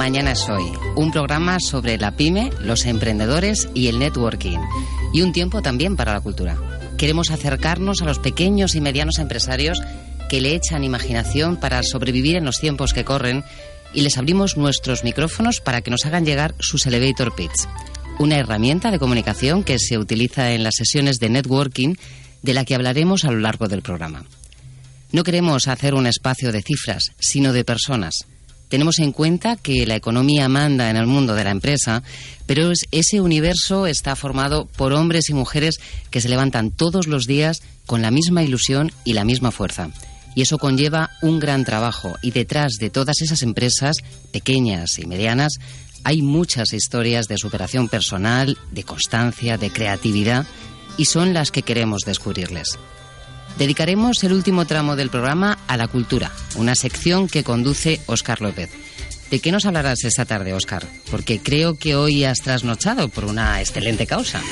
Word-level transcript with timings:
Mañana 0.00 0.32
es 0.32 0.48
hoy, 0.48 0.64
un 0.96 1.10
programa 1.10 1.58
sobre 1.60 1.98
la 1.98 2.16
pyme, 2.16 2.48
los 2.58 2.86
emprendedores 2.86 3.68
y 3.74 3.88
el 3.88 3.98
networking, 3.98 4.56
y 5.12 5.20
un 5.20 5.34
tiempo 5.34 5.60
también 5.60 5.94
para 5.94 6.14
la 6.14 6.22
cultura. 6.22 6.56
Queremos 6.96 7.30
acercarnos 7.30 8.00
a 8.00 8.06
los 8.06 8.18
pequeños 8.18 8.74
y 8.74 8.80
medianos 8.80 9.18
empresarios 9.18 9.82
que 10.30 10.40
le 10.40 10.54
echan 10.54 10.84
imaginación 10.84 11.58
para 11.58 11.82
sobrevivir 11.82 12.36
en 12.36 12.46
los 12.46 12.60
tiempos 12.60 12.94
que 12.94 13.04
corren 13.04 13.44
y 13.92 14.00
les 14.00 14.16
abrimos 14.16 14.56
nuestros 14.56 15.04
micrófonos 15.04 15.60
para 15.60 15.82
que 15.82 15.90
nos 15.90 16.06
hagan 16.06 16.24
llegar 16.24 16.54
sus 16.60 16.86
elevator 16.86 17.34
pitch, 17.34 17.68
una 18.18 18.38
herramienta 18.38 18.90
de 18.90 18.98
comunicación 18.98 19.64
que 19.64 19.78
se 19.78 19.98
utiliza 19.98 20.52
en 20.52 20.64
las 20.64 20.76
sesiones 20.76 21.18
de 21.18 21.28
networking 21.28 21.96
de 22.40 22.54
la 22.54 22.64
que 22.64 22.74
hablaremos 22.74 23.26
a 23.26 23.30
lo 23.32 23.40
largo 23.40 23.68
del 23.68 23.82
programa. 23.82 24.24
No 25.12 25.24
queremos 25.24 25.68
hacer 25.68 25.92
un 25.92 26.06
espacio 26.06 26.52
de 26.52 26.62
cifras, 26.62 27.12
sino 27.18 27.52
de 27.52 27.66
personas. 27.66 28.24
Tenemos 28.70 29.00
en 29.00 29.10
cuenta 29.10 29.56
que 29.56 29.84
la 29.84 29.96
economía 29.96 30.48
manda 30.48 30.90
en 30.90 30.96
el 30.96 31.08
mundo 31.08 31.34
de 31.34 31.42
la 31.42 31.50
empresa, 31.50 32.04
pero 32.46 32.70
ese 32.92 33.20
universo 33.20 33.88
está 33.88 34.14
formado 34.14 34.66
por 34.76 34.92
hombres 34.92 35.28
y 35.28 35.34
mujeres 35.34 35.80
que 36.10 36.20
se 36.20 36.28
levantan 36.28 36.70
todos 36.70 37.08
los 37.08 37.26
días 37.26 37.62
con 37.84 38.00
la 38.00 38.12
misma 38.12 38.44
ilusión 38.44 38.92
y 39.04 39.14
la 39.14 39.24
misma 39.24 39.50
fuerza. 39.50 39.90
Y 40.36 40.42
eso 40.42 40.58
conlleva 40.58 41.10
un 41.20 41.40
gran 41.40 41.64
trabajo. 41.64 42.16
Y 42.22 42.30
detrás 42.30 42.74
de 42.78 42.90
todas 42.90 43.20
esas 43.22 43.42
empresas, 43.42 43.96
pequeñas 44.30 45.00
y 45.00 45.06
medianas, 45.06 45.54
hay 46.04 46.22
muchas 46.22 46.72
historias 46.72 47.26
de 47.26 47.38
superación 47.38 47.88
personal, 47.88 48.56
de 48.70 48.84
constancia, 48.84 49.58
de 49.58 49.70
creatividad, 49.70 50.46
y 50.96 51.06
son 51.06 51.34
las 51.34 51.50
que 51.50 51.62
queremos 51.62 52.02
descubrirles. 52.06 52.78
Dedicaremos 53.58 54.22
el 54.24 54.32
último 54.32 54.64
tramo 54.66 54.96
del 54.96 55.10
programa 55.10 55.58
a 55.66 55.76
la 55.76 55.88
cultura, 55.88 56.32
una 56.56 56.74
sección 56.74 57.28
que 57.28 57.44
conduce 57.44 58.00
Óscar 58.06 58.40
López. 58.40 58.70
¿De 59.30 59.38
qué 59.38 59.52
nos 59.52 59.64
hablarás 59.64 60.02
esta 60.02 60.24
tarde, 60.24 60.54
Óscar? 60.54 60.84
Porque 61.08 61.38
creo 61.38 61.78
que 61.78 61.94
hoy 61.94 62.24
has 62.24 62.40
trasnochado 62.40 63.08
por 63.08 63.26
una 63.26 63.60
excelente 63.60 64.04
causa. 64.04 64.42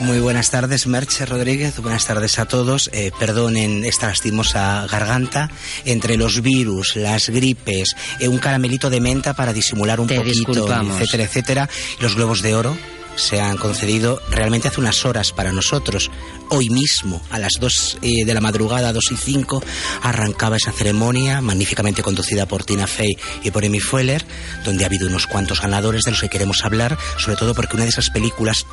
Muy 0.00 0.20
buenas 0.20 0.52
tardes, 0.52 0.86
Merche 0.86 1.26
Rodríguez. 1.26 1.80
Buenas 1.80 2.06
tardes 2.06 2.38
a 2.38 2.46
todos. 2.46 2.88
Eh, 2.92 3.10
perdonen 3.18 3.84
esta 3.84 4.06
lastimosa 4.06 4.86
garganta. 4.88 5.50
Entre 5.84 6.16
los 6.16 6.40
virus, 6.40 6.94
las 6.94 7.30
gripes, 7.30 7.96
eh, 8.20 8.28
un 8.28 8.38
caramelito 8.38 8.90
de 8.90 9.00
menta 9.00 9.34
para 9.34 9.52
disimular 9.52 9.98
un 9.98 10.06
poquito, 10.06 10.68
etcétera, 10.82 11.24
etcétera. 11.24 11.68
Los 11.98 12.14
globos 12.14 12.40
de 12.40 12.54
oro 12.54 12.76
se 13.18 13.40
han 13.40 13.56
concedido 13.58 14.22
realmente 14.30 14.68
hace 14.68 14.80
unas 14.80 15.04
horas 15.04 15.32
para 15.32 15.52
nosotros. 15.52 16.10
Hoy 16.48 16.70
mismo, 16.70 17.20
a 17.30 17.38
las 17.38 17.54
2 17.60 17.98
eh, 18.00 18.24
de 18.24 18.34
la 18.34 18.40
madrugada, 18.40 18.92
2 18.92 19.12
y 19.12 19.16
5, 19.16 19.62
arrancaba 20.02 20.56
esa 20.56 20.72
ceremonia 20.72 21.40
magníficamente 21.40 22.02
conducida 22.02 22.46
por 22.46 22.64
Tina 22.64 22.86
Fey 22.86 23.18
y 23.42 23.50
por 23.50 23.64
Amy 23.64 23.80
Fuller, 23.80 24.24
donde 24.64 24.84
ha 24.84 24.86
habido 24.86 25.08
unos 25.08 25.26
cuantos 25.26 25.60
ganadores 25.60 26.04
de 26.04 26.12
los 26.12 26.20
que 26.20 26.28
queremos 26.28 26.64
hablar, 26.64 26.96
sobre 27.18 27.36
todo 27.36 27.54
porque 27.54 27.76
una 27.76 27.84
de 27.84 27.90
esas 27.90 28.10
películas 28.10 28.64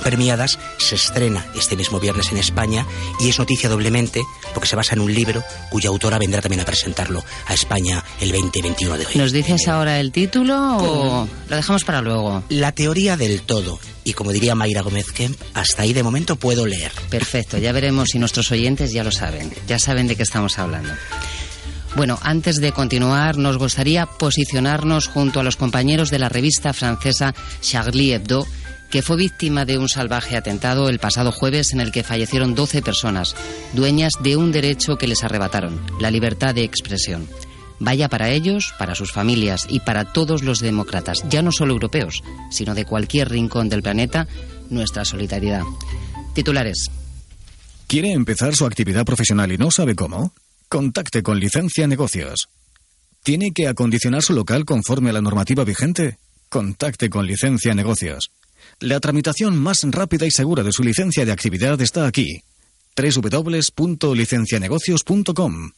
premiadas 0.00 0.58
se 0.78 0.94
estrena 0.94 1.46
este 1.56 1.76
mismo 1.76 2.00
viernes 2.00 2.30
en 2.32 2.38
España 2.38 2.86
y 3.20 3.28
es 3.28 3.38
noticia 3.38 3.68
doblemente 3.68 4.22
porque 4.54 4.68
se 4.68 4.76
basa 4.76 4.94
en 4.94 5.00
un 5.00 5.12
libro 5.12 5.42
cuya 5.70 5.88
autora 5.88 6.18
vendrá 6.18 6.40
también 6.40 6.60
a 6.60 6.64
presentarlo 6.64 7.24
a 7.46 7.54
España 7.54 8.04
el 8.20 8.32
20 8.32 8.58
y 8.58 8.62
21 8.62 8.98
de 8.98 9.06
hoy. 9.06 9.12
¿Nos 9.16 9.32
dices 9.32 9.68
ahora 9.68 10.00
el 10.00 10.12
título 10.12 10.78
o 10.78 11.28
lo 11.48 11.56
dejamos 11.56 11.84
para 11.84 12.00
luego? 12.00 12.42
La 12.48 12.72
teoría 12.72 13.16
del 13.16 13.42
todo. 13.42 13.78
Y 14.04 14.14
como 14.14 14.32
diría 14.32 14.54
Mayra 14.54 14.80
Gómez 14.80 15.12
Kemp, 15.12 15.38
hasta 15.52 15.82
ahí 15.82 15.92
de 15.92 16.02
momento 16.02 16.36
puedo 16.36 16.64
leer. 16.64 16.92
Perfecto, 17.10 17.58
ya 17.58 17.72
veremos 17.72 18.08
si 18.10 18.18
nuestros 18.18 18.50
oyentes 18.50 18.92
ya 18.92 19.04
lo 19.04 19.10
saben, 19.10 19.52
ya 19.66 19.78
saben 19.78 20.06
de 20.06 20.16
qué 20.16 20.22
estamos 20.22 20.58
hablando. 20.58 20.94
Bueno, 21.96 22.18
antes 22.22 22.60
de 22.60 22.72
continuar, 22.72 23.38
nos 23.38 23.58
gustaría 23.58 24.06
posicionarnos 24.06 25.08
junto 25.08 25.40
a 25.40 25.42
los 25.42 25.56
compañeros 25.56 26.10
de 26.10 26.18
la 26.18 26.28
revista 26.28 26.72
francesa 26.72 27.34
Charlie 27.60 28.12
Hebdo, 28.12 28.46
que 28.90 29.02
fue 29.02 29.16
víctima 29.16 29.64
de 29.64 29.78
un 29.78 29.88
salvaje 29.88 30.36
atentado 30.36 30.88
el 30.88 30.98
pasado 30.98 31.32
jueves 31.32 31.72
en 31.72 31.80
el 31.80 31.92
que 31.92 32.04
fallecieron 32.04 32.54
12 32.54 32.82
personas, 32.82 33.36
dueñas 33.74 34.12
de 34.22 34.36
un 34.36 34.52
derecho 34.52 34.96
que 34.96 35.06
les 35.06 35.24
arrebataron, 35.24 35.80
la 36.00 36.10
libertad 36.10 36.54
de 36.54 36.64
expresión. 36.64 37.28
Vaya 37.80 38.08
para 38.08 38.30
ellos, 38.30 38.74
para 38.78 38.94
sus 38.94 39.12
familias 39.12 39.66
y 39.68 39.80
para 39.80 40.12
todos 40.12 40.42
los 40.42 40.60
demócratas, 40.60 41.24
ya 41.28 41.42
no 41.42 41.52
solo 41.52 41.74
europeos, 41.74 42.22
sino 42.50 42.74
de 42.74 42.84
cualquier 42.84 43.30
rincón 43.30 43.68
del 43.68 43.82
planeta, 43.82 44.26
nuestra 44.68 45.04
solidaridad. 45.04 45.62
Titulares. 46.34 46.86
¿Quiere 47.86 48.12
empezar 48.12 48.54
su 48.54 48.66
actividad 48.66 49.04
profesional 49.04 49.52
y 49.52 49.58
no 49.58 49.70
sabe 49.70 49.94
cómo? 49.94 50.32
Contacte 50.68 51.22
con 51.22 51.38
Licencia 51.38 51.86
Negocios. 51.86 52.48
¿Tiene 53.22 53.52
que 53.54 53.68
acondicionar 53.68 54.22
su 54.22 54.32
local 54.34 54.64
conforme 54.64 55.10
a 55.10 55.12
la 55.12 55.22
normativa 55.22 55.64
vigente? 55.64 56.18
Contacte 56.48 57.10
con 57.10 57.26
Licencia 57.26 57.74
Negocios. 57.74 58.30
La 58.80 59.00
tramitación 59.00 59.58
más 59.58 59.82
rápida 59.90 60.24
y 60.24 60.30
segura 60.30 60.62
de 60.62 60.70
su 60.70 60.84
licencia 60.84 61.24
de 61.24 61.32
actividad 61.32 61.80
está 61.80 62.06
aquí. 62.06 62.44
www.licencianegocios.com 62.96 65.72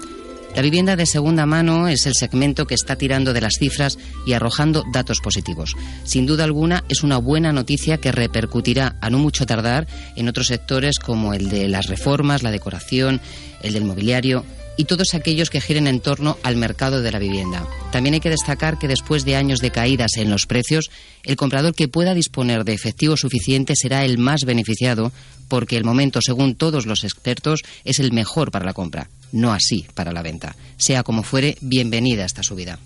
La 0.56 0.62
vivienda 0.62 0.97
de 0.97 1.06
segunda 1.06 1.45
mano 1.45 1.88
es 1.88 2.06
el 2.06 2.13
segmento 2.13 2.67
que 2.67 2.75
está 2.75 2.97
tirando 2.97 3.31
de 3.31 3.39
las 3.39 3.56
cifras 3.57 3.97
y 4.25 4.34
arrojando 4.34 4.84
datos 4.91 5.22
positivos. 5.22 5.75
Sin 6.03 6.25
duda 6.25 6.43
alguna, 6.43 6.84
es 6.90 7.03
una 7.03 7.17
buena 7.17 7.53
noticia 7.53 7.97
que 7.97 8.11
repercutirá 8.11 8.97
a 8.99 9.09
no 9.09 9.17
mucho 9.17 9.46
tardar 9.46 9.87
en 10.17 10.28
otros 10.28 10.47
sectores 10.47 10.99
como 10.99 11.34
el 11.34 11.49
de 11.49 11.70
las 11.70 11.87
reformas, 11.87 12.43
la 12.43 12.52
decoración, 12.52 13.22
el 13.61 13.73
del 13.73 13.85
mobiliario, 13.85 14.43
y 14.78 14.85
todos 14.85 15.14
aquellos 15.14 15.49
que 15.49 15.61
giren 15.61 15.87
en 15.87 15.99
torno 15.99 16.37
al 16.43 16.55
mercado 16.55 17.02
de 17.02 17.11
la 17.11 17.20
vivienda. 17.20 17.66
También 17.91 18.16
hay 18.16 18.20
que 18.20 18.29
destacar 18.29 18.78
que 18.78 18.87
después 18.87 19.23
de 19.25 19.35
años 19.35 19.59
de 19.59 19.72
caídas 19.72 20.17
en 20.17 20.29
los 20.29 20.47
precios, 20.47 20.91
el 21.23 21.35
comprador 21.35 21.75
que 21.75 21.87
pueda 21.87 22.14
disponer 22.14 22.66
de 22.66 22.73
efectivo 22.73 23.16
suficiente 23.16 23.73
será 23.75 24.05
el 24.05 24.17
más 24.17 24.43
beneficiado 24.43 25.11
porque 25.51 25.75
el 25.75 25.83
momento, 25.83 26.21
según 26.21 26.55
todos 26.55 26.85
los 26.85 27.03
expertos, 27.03 27.59
es 27.83 27.99
el 27.99 28.13
mejor 28.13 28.51
para 28.51 28.63
la 28.63 28.73
compra, 28.73 29.09
no 29.33 29.51
así 29.51 29.85
para 29.93 30.13
la 30.13 30.21
venta. 30.21 30.55
Sea 30.77 31.03
como 31.03 31.23
fuere, 31.23 31.57
bienvenida 31.59 32.23
esta 32.23 32.41
subida. 32.41 32.79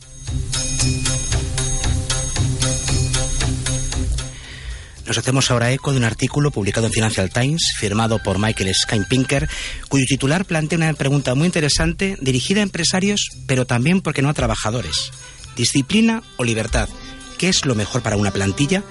Nos 5.06 5.16
hacemos 5.16 5.52
ahora 5.52 5.72
eco 5.74 5.92
de 5.92 6.00
un 6.00 6.06
artículo 6.06 6.50
publicado 6.50 6.88
en 6.88 6.94
Financial 6.94 7.30
Times, 7.30 7.76
firmado 7.78 8.18
por 8.18 8.40
Michael 8.40 8.74
Skynpinker, 8.74 9.48
cuyo 9.88 10.06
titular 10.10 10.46
plantea 10.46 10.80
una 10.80 10.94
pregunta 10.96 11.36
muy 11.36 11.46
interesante 11.46 12.18
dirigida 12.20 12.62
a 12.62 12.64
empresarios, 12.64 13.30
pero 13.46 13.68
también, 13.68 14.02
porque 14.02 14.24
no 14.24 14.30
a 14.30 14.34
trabajadores. 14.34 15.12
¿Disciplina 15.56 16.24
o 16.38 16.44
libertad? 16.44 16.90
¿Qué 17.38 17.50
es 17.50 17.66
lo 17.66 17.76
mejor 17.76 18.02
para 18.02 18.18
una 18.18 18.32
plantilla? 18.32 18.84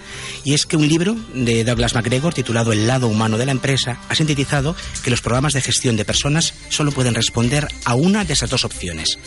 Y 0.44 0.54
es 0.54 0.66
que 0.66 0.76
un 0.76 0.88
libro 0.88 1.16
de 1.34 1.64
Douglas 1.64 1.94
MacGregor 1.94 2.34
titulado 2.34 2.72
El 2.72 2.86
lado 2.86 3.08
humano 3.08 3.38
de 3.38 3.46
la 3.46 3.52
empresa 3.52 4.00
ha 4.08 4.14
sintetizado 4.14 4.76
que 5.02 5.10
los 5.10 5.20
programas 5.20 5.52
de 5.54 5.62
gestión 5.62 5.96
de 5.96 6.04
personas 6.04 6.54
solo 6.68 6.92
pueden 6.92 7.14
responder 7.14 7.68
a 7.84 7.94
una 7.94 8.24
de 8.24 8.34
esas 8.34 8.50
dos 8.50 8.64
opciones. 8.64 9.18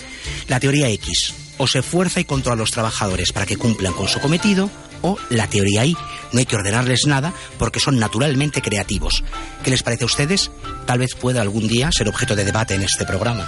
La 0.48 0.60
teoría 0.60 0.90
X, 0.90 1.34
o 1.58 1.68
se 1.68 1.82
fuerza 1.82 2.20
y 2.20 2.26
controla 2.26 2.56
a 2.56 2.58
los 2.58 2.72
trabajadores 2.72 3.32
para 3.32 3.46
que 3.46 3.58
cumplan 3.58 3.94
con 3.94 4.08
su 4.08 4.20
cometido, 4.20 4.70
o 5.02 5.18
la 5.30 5.48
teoría 5.48 5.86
Y, 5.86 5.96
no 6.32 6.40
hay 6.40 6.46
que 6.46 6.56
ordenarles 6.56 7.06
nada 7.06 7.34
porque 7.58 7.80
son 7.80 8.00
naturalmente 8.00 8.62
creativos. 8.62 9.24
¿Qué 9.64 9.72
les 9.72 9.84
parece 9.84 10.04
a 10.04 10.08
ustedes? 10.08 10.52
Tal 10.86 11.00
vez 11.00 11.16
pueda 11.16 11.42
algún 11.42 11.68
día 11.68 11.92
ser 11.92 12.08
objeto 12.10 12.36
de 12.36 12.46
debate 12.46 12.76
en 12.76 12.84
este 12.84 13.06
programa. 13.06 13.48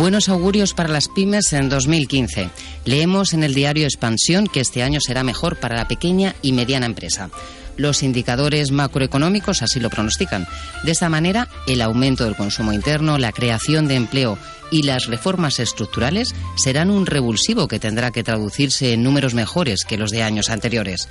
Buenos 0.00 0.30
augurios 0.30 0.72
para 0.72 0.88
las 0.88 1.08
pymes 1.08 1.52
en 1.52 1.68
2015. 1.68 2.48
Leemos 2.86 3.34
en 3.34 3.44
el 3.44 3.52
diario 3.52 3.84
Expansión 3.84 4.46
que 4.46 4.60
este 4.60 4.82
año 4.82 4.98
será 4.98 5.24
mejor 5.24 5.56
para 5.56 5.76
la 5.76 5.88
pequeña 5.88 6.34
y 6.40 6.54
mediana 6.54 6.86
empresa. 6.86 7.28
Los 7.76 8.02
indicadores 8.02 8.70
macroeconómicos 8.70 9.60
así 9.60 9.78
lo 9.78 9.90
pronostican. 9.90 10.46
De 10.84 10.92
esta 10.92 11.10
manera, 11.10 11.48
el 11.66 11.82
aumento 11.82 12.24
del 12.24 12.34
consumo 12.34 12.72
interno, 12.72 13.18
la 13.18 13.32
creación 13.32 13.88
de 13.88 13.96
empleo 13.96 14.38
y 14.70 14.84
las 14.84 15.04
reformas 15.04 15.60
estructurales 15.60 16.34
serán 16.56 16.88
un 16.88 17.04
revulsivo 17.04 17.68
que 17.68 17.78
tendrá 17.78 18.10
que 18.10 18.24
traducirse 18.24 18.94
en 18.94 19.02
números 19.02 19.34
mejores 19.34 19.84
que 19.84 19.98
los 19.98 20.10
de 20.10 20.22
años 20.22 20.48
anteriores. 20.48 21.10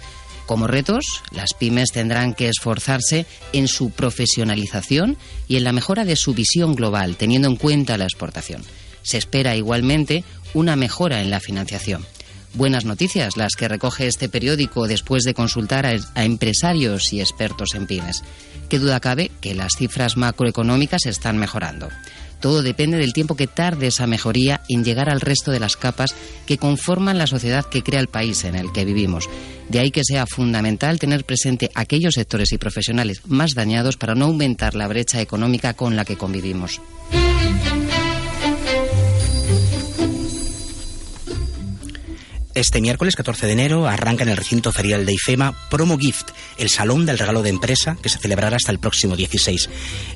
Como 0.49 0.65
retos, 0.65 1.05
las 1.29 1.53
pymes 1.53 1.91
tendrán 1.91 2.33
que 2.33 2.49
esforzarse 2.49 3.27
en 3.53 3.67
su 3.67 3.91
profesionalización 3.91 5.15
y 5.47 5.57
en 5.57 5.63
la 5.63 5.73
mejora 5.73 6.05
de 6.05 6.15
su 6.15 6.33
visión 6.33 6.73
global, 6.73 7.17
teniendo 7.17 7.47
en 7.47 7.55
cuenta 7.55 7.99
la 7.99 8.05
exportación. 8.05 8.63
Se 9.03 9.19
espera 9.19 9.55
igualmente 9.55 10.23
una 10.55 10.75
mejora 10.75 11.21
en 11.21 11.29
la 11.29 11.39
financiación. 11.39 12.03
Buenas 12.55 12.83
noticias 12.83 13.37
las 13.37 13.53
que 13.55 13.67
recoge 13.67 14.07
este 14.07 14.27
periódico 14.27 14.87
después 14.87 15.21
de 15.21 15.35
consultar 15.35 15.85
a, 15.85 16.23
empresarios 16.23 17.13
y 17.13 17.21
expertos 17.21 17.75
en 17.75 17.85
pymes. 17.85 18.23
Qué 18.69 18.79
duda 18.79 18.99
cabe 18.99 19.29
que 19.41 19.53
las 19.53 19.73
cifras 19.77 20.17
macroeconómicas 20.17 21.05
están 21.05 21.37
mejorando. 21.37 21.89
Todo 22.39 22.61
depende 22.61 22.97
del 22.97 23.13
tiempo 23.13 23.35
que 23.35 23.47
tarde 23.47 23.87
esa 23.87 24.07
mejoría 24.07 24.61
en 24.69 24.83
llegar 24.83 25.09
al 25.09 25.21
resto 25.21 25.51
de 25.51 25.59
las 25.59 25.75
capas 25.75 26.15
que 26.45 26.57
conforman 26.57 27.17
la 27.17 27.27
sociedad 27.27 27.65
que 27.65 27.83
crea 27.83 27.99
el 27.99 28.07
país 28.07 28.43
en 28.45 28.55
el 28.55 28.71
que 28.71 28.85
vivimos. 28.85 29.29
De 29.67 29.79
ahí 29.79 29.91
que 29.91 30.03
sea 30.03 30.25
fundamental 30.25 30.99
tener 30.99 31.25
presente 31.25 31.69
aquellos 31.75 32.15
sectores 32.15 32.51
y 32.53 32.57
profesionales 32.57 33.21
más 33.25 33.53
dañados 33.53 33.97
para 33.97 34.15
no 34.15 34.25
aumentar 34.25 34.75
la 34.75 34.87
brecha 34.87 35.21
económica 35.21 35.73
con 35.73 35.95
la 35.95 36.05
que 36.05 36.17
convivimos. 36.17 36.81
Este 42.59 42.81
miércoles 42.81 43.15
14 43.15 43.45
de 43.45 43.53
enero 43.53 43.87
arranca 43.87 44.23
en 44.23 44.29
el 44.29 44.35
recinto 44.35 44.73
ferial 44.73 45.05
de 45.05 45.13
IFEMA 45.13 45.55
Promo 45.69 45.97
Gift, 45.97 46.31
el 46.57 46.69
salón 46.69 47.05
del 47.05 47.17
regalo 47.17 47.41
de 47.41 47.51
empresa 47.51 47.95
que 48.03 48.09
se 48.09 48.19
celebrará 48.19 48.57
hasta 48.57 48.73
el 48.73 48.79
próximo 48.79 49.15
16. 49.15 49.69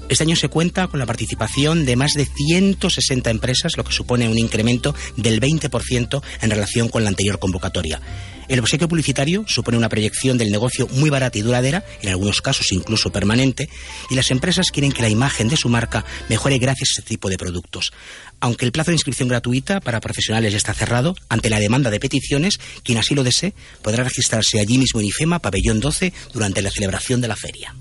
Este 0.09 0.23
año 0.25 0.35
se 0.35 0.49
cuenta 0.49 0.89
con 0.89 0.99
la 0.99 1.05
participación 1.05 1.85
de 1.85 1.95
más 1.95 2.15
de 2.15 2.25
160 2.25 3.29
empresas, 3.29 3.77
lo 3.77 3.85
que 3.85 3.93
supone 3.93 4.27
un 4.27 4.37
incremento 4.37 4.93
del 5.15 5.39
20% 5.39 6.21
en 6.41 6.49
relación 6.49 6.89
con 6.89 7.03
la 7.03 7.11
anterior 7.11 7.39
convocatoria. 7.39 8.01
El 8.47 8.59
obsequio 8.59 8.87
publicitario 8.87 9.45
supone 9.47 9.77
una 9.77 9.89
proyección 9.89 10.37
del 10.37 10.51
negocio 10.51 10.87
muy 10.89 11.09
barata 11.09 11.37
y 11.37 11.41
duradera, 11.41 11.85
en 12.01 12.09
algunos 12.09 12.41
casos 12.41 12.71
incluso 12.71 13.11
permanente, 13.11 13.69
y 14.09 14.15
las 14.15 14.31
empresas 14.31 14.71
quieren 14.71 14.91
que 14.91 15.01
la 15.01 15.09
imagen 15.09 15.47
de 15.47 15.57
su 15.57 15.69
marca 15.69 16.05
mejore 16.29 16.57
gracias 16.57 16.89
a 16.89 17.01
este 17.01 17.09
tipo 17.09 17.29
de 17.29 17.37
productos. 17.37 17.93
Aunque 18.39 18.65
el 18.65 18.71
plazo 18.71 18.91
de 18.91 18.95
inscripción 18.95 19.29
gratuita 19.29 19.79
para 19.79 20.01
profesionales 20.01 20.53
está 20.53 20.73
cerrado, 20.73 21.15
ante 21.29 21.49
la 21.49 21.59
demanda 21.59 21.89
de 21.89 21.99
peticiones, 21.99 22.59
quien 22.83 22.97
así 22.97 23.15
lo 23.15 23.23
desee 23.23 23.53
podrá 23.81 24.03
registrarse 24.03 24.59
allí 24.59 24.77
mismo 24.77 24.99
en 24.99 25.07
IFEMA, 25.07 25.39
pabellón 25.39 25.79
12, 25.79 26.13
durante 26.33 26.61
la 26.61 26.71
celebración 26.71 27.21
de 27.21 27.27
la 27.27 27.35
feria. 27.35 27.73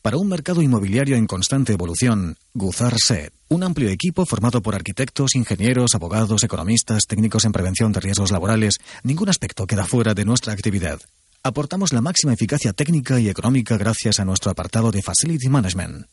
Para 0.00 0.16
un 0.16 0.28
mercado 0.28 0.62
inmobiliario 0.62 1.16
en 1.16 1.26
constante 1.26 1.74
evolución, 1.74 2.38
Guzar 2.54 2.94
Set, 2.98 3.34
un 3.48 3.62
amplio 3.62 3.90
equipo 3.90 4.24
formado 4.24 4.62
por 4.62 4.74
arquitectos, 4.74 5.34
ingenieros, 5.34 5.94
abogados, 5.94 6.42
economistas, 6.42 7.02
técnicos 7.06 7.44
en 7.44 7.52
prevención 7.52 7.92
de 7.92 8.00
riesgos 8.00 8.30
laborales, 8.30 8.78
ningún 9.02 9.28
aspecto 9.28 9.66
queda 9.66 9.84
fuera 9.84 10.14
de 10.14 10.24
nuestra 10.24 10.54
actividad. 10.54 10.98
Aportamos 11.42 11.92
la 11.92 12.00
máxima 12.00 12.32
eficacia 12.32 12.72
técnica 12.72 13.20
y 13.20 13.28
económica 13.28 13.76
gracias 13.76 14.18
a 14.18 14.24
nuestro 14.24 14.50
apartado 14.50 14.90
de 14.90 15.02
Facility 15.02 15.50
Management. 15.50 16.06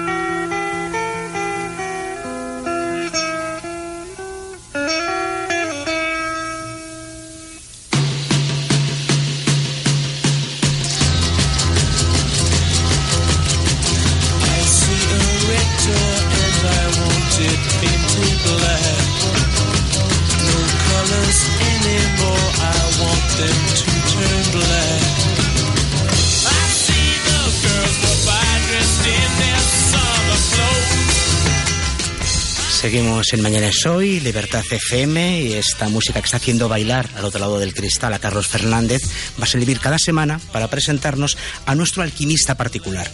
Seguimos 32.90 33.32
en 33.34 33.42
Mañana 33.42 33.68
es 33.68 33.86
Hoy, 33.86 34.18
Libertad 34.18 34.64
FM 34.68 35.42
y 35.42 35.52
esta 35.52 35.88
música 35.88 36.20
que 36.20 36.24
está 36.24 36.38
haciendo 36.38 36.68
bailar 36.68 37.08
al 37.14 37.24
otro 37.24 37.38
lado 37.38 37.60
del 37.60 37.72
cristal 37.72 38.12
a 38.14 38.18
Carlos 38.18 38.48
Fernández 38.48 39.00
va 39.38 39.44
a 39.44 39.46
servir 39.46 39.78
cada 39.78 39.96
semana 39.96 40.40
para 40.50 40.66
presentarnos 40.66 41.38
a 41.66 41.76
nuestro 41.76 42.02
alquimista 42.02 42.56
particular. 42.56 43.08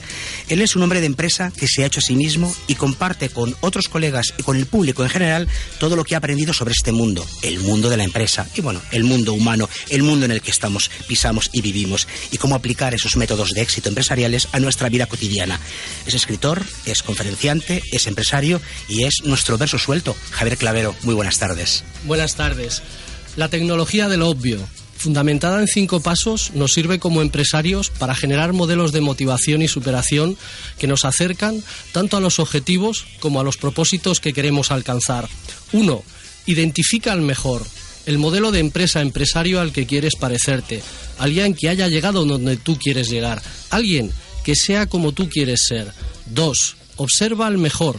Él 0.49 0.63
es 0.63 0.77
un 0.77 0.83
hombre 0.83 1.01
de 1.01 1.07
empresa 1.07 1.53
que 1.55 1.69
se 1.69 1.83
ha 1.83 1.87
hecho 1.87 2.01
a 2.01 2.03
sí 2.03 2.17
mismo 2.17 2.57
y 2.69 2.77
comparte 2.77 3.29
con 3.29 3.55
otros 3.61 3.91
colegas 3.91 4.33
y 4.39 4.45
con 4.45 4.57
el 4.57 4.65
público 4.65 5.03
en 5.03 5.11
general 5.11 5.47
todo 5.79 5.95
lo 5.95 6.05
que 6.05 6.15
ha 6.15 6.19
aprendido 6.19 6.55
sobre 6.55 6.73
este 6.73 6.93
mundo, 6.93 7.27
el 7.43 7.61
mundo 7.61 7.91
de 7.91 7.99
la 7.99 8.05
empresa 8.05 8.49
y 8.55 8.63
bueno, 8.63 8.81
el 8.93 9.05
mundo 9.05 9.35
humano, 9.35 9.69
el 9.91 10.03
mundo 10.03 10.25
en 10.25 10.33
el 10.33 10.41
que 10.41 10.53
estamos, 10.53 10.91
pisamos 11.07 11.51
y 11.53 11.61
vivimos 11.61 12.09
y 12.31 12.39
cómo 12.39 12.55
aplicar 12.55 12.95
esos 12.95 13.17
métodos 13.17 13.51
de 13.51 13.61
éxito 13.61 13.91
empresariales 13.91 14.49
a 14.53 14.59
nuestra 14.59 14.89
vida 14.89 15.05
cotidiana. 15.05 15.61
Es 16.07 16.15
escritor, 16.15 16.65
es 16.87 17.03
conferenciante, 17.03 17.83
es 17.93 18.07
empresario 18.07 18.63
y 18.89 19.03
es 19.03 19.17
nuestro 19.25 19.59
Javier 20.31 20.57
Clavero, 20.57 20.95
muy 21.03 21.15
buenas 21.15 21.39
tardes. 21.39 21.85
Buenas 22.05 22.35
tardes. 22.35 22.83
La 23.37 23.49
tecnología 23.49 24.09
de 24.09 24.17
lo 24.17 24.29
obvio, 24.29 24.59
fundamentada 24.97 25.61
en 25.61 25.69
cinco 25.69 26.01
pasos, 26.01 26.53
nos 26.55 26.73
sirve 26.73 26.99
como 26.99 27.23
empresarios 27.23 27.91
para 27.91 28.15
generar 28.15 28.53
modelos 28.53 28.93
de 28.93 29.01
motivación 29.03 29.63
y 29.63 29.69
superación 29.69 30.37
que 30.79 30.87
nos 30.87 31.05
acercan 31.05 31.63
tanto 31.93 32.17
a 32.17 32.21
los 32.21 32.39
objetivos 32.39 33.07
como 33.21 33.41
a 33.41 33.45
los 33.45 33.57
propósitos 33.57 34.21
que 34.21 34.33
queremos 34.33 34.71
alcanzar. 34.71 35.29
Uno, 35.73 36.03
Identifica 36.47 37.13
al 37.13 37.23
mejor. 37.23 37.67
el 38.07 38.19
modelo 38.19 38.53
de 38.53 38.61
empresa 38.61 39.01
empresario 39.01 39.61
al 39.61 39.73
que 39.73 39.85
quieres 39.85 40.15
parecerte, 40.15 40.81
alguien 41.19 41.55
que 41.57 41.69
haya 41.69 41.89
llegado 41.89 42.25
donde 42.25 42.57
tú 42.57 42.79
quieres 42.79 43.11
llegar, 43.11 43.43
alguien 43.71 44.13
que 44.45 44.55
sea 44.55 44.87
como 44.87 45.11
tú 45.11 45.29
quieres 45.29 45.63
ser. 45.67 45.93
Dos, 46.27 46.77
observa 46.95 47.49
al 47.49 47.59
mejor, 47.59 47.99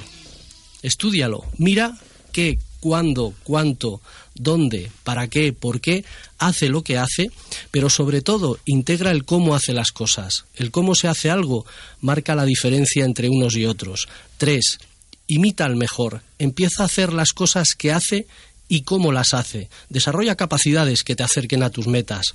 estúdialo, 0.82 1.44
mira 1.58 1.98
qué, 2.32 2.60
cuándo, 2.80 3.34
cuánto, 3.44 4.02
dónde, 4.36 4.92
para 5.04 5.28
qué, 5.28 5.54
por 5.54 5.82
qué 5.82 6.06
hace 6.38 6.70
lo 6.70 6.84
que 6.84 6.98
hace, 6.98 7.32
pero 7.72 7.90
sobre 7.90 8.22
todo 8.22 8.60
integra 8.66 9.12
el 9.12 9.26
cómo 9.26 9.56
hace 9.56 9.74
las 9.74 9.92
cosas. 9.92 10.46
El 10.56 10.72
cómo 10.72 10.96
se 10.96 11.08
hace 11.08 11.30
algo 11.30 11.66
marca 12.02 12.36
la 12.36 12.46
diferencia 12.46 13.06
entre 13.06 13.30
unos 13.30 13.56
y 13.56 13.66
otros. 13.66 14.08
Tres, 14.38 14.80
imita 15.28 15.66
al 15.66 15.76
mejor, 15.76 16.22
empieza 16.40 16.84
a 16.84 16.86
hacer 16.86 17.14
las 17.14 17.34
cosas 17.34 17.70
que 17.78 17.92
hace 17.92 18.28
y 18.68 18.82
cómo 18.82 19.12
las 19.12 19.34
hace. 19.34 19.70
Desarrolla 19.90 20.36
capacidades 20.36 21.04
que 21.04 21.16
te 21.16 21.24
acerquen 21.24 21.64
a 21.64 21.70
tus 21.70 21.88
metas. 21.88 22.34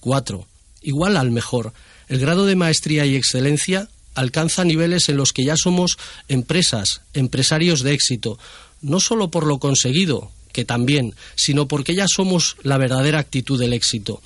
Cuatro, 0.00 0.46
igual 0.82 1.16
al 1.16 1.30
mejor. 1.30 1.72
El 2.08 2.18
grado 2.18 2.46
de 2.46 2.56
maestría 2.56 3.06
y 3.06 3.16
excelencia 3.16 3.88
alcanza 4.14 4.64
niveles 4.64 5.08
en 5.08 5.16
los 5.16 5.32
que 5.32 5.44
ya 5.44 5.56
somos 5.56 5.98
empresas, 6.28 7.02
empresarios 7.14 7.82
de 7.82 7.92
éxito, 7.92 8.38
no 8.80 9.00
solo 9.00 9.30
por 9.30 9.46
lo 9.46 9.58
conseguido, 9.58 10.30
que 10.52 10.64
también, 10.64 11.14
sino 11.34 11.66
porque 11.66 11.94
ya 11.94 12.06
somos 12.08 12.56
la 12.62 12.78
verdadera 12.78 13.18
actitud 13.18 13.58
del 13.58 13.72
éxito. 13.72 14.20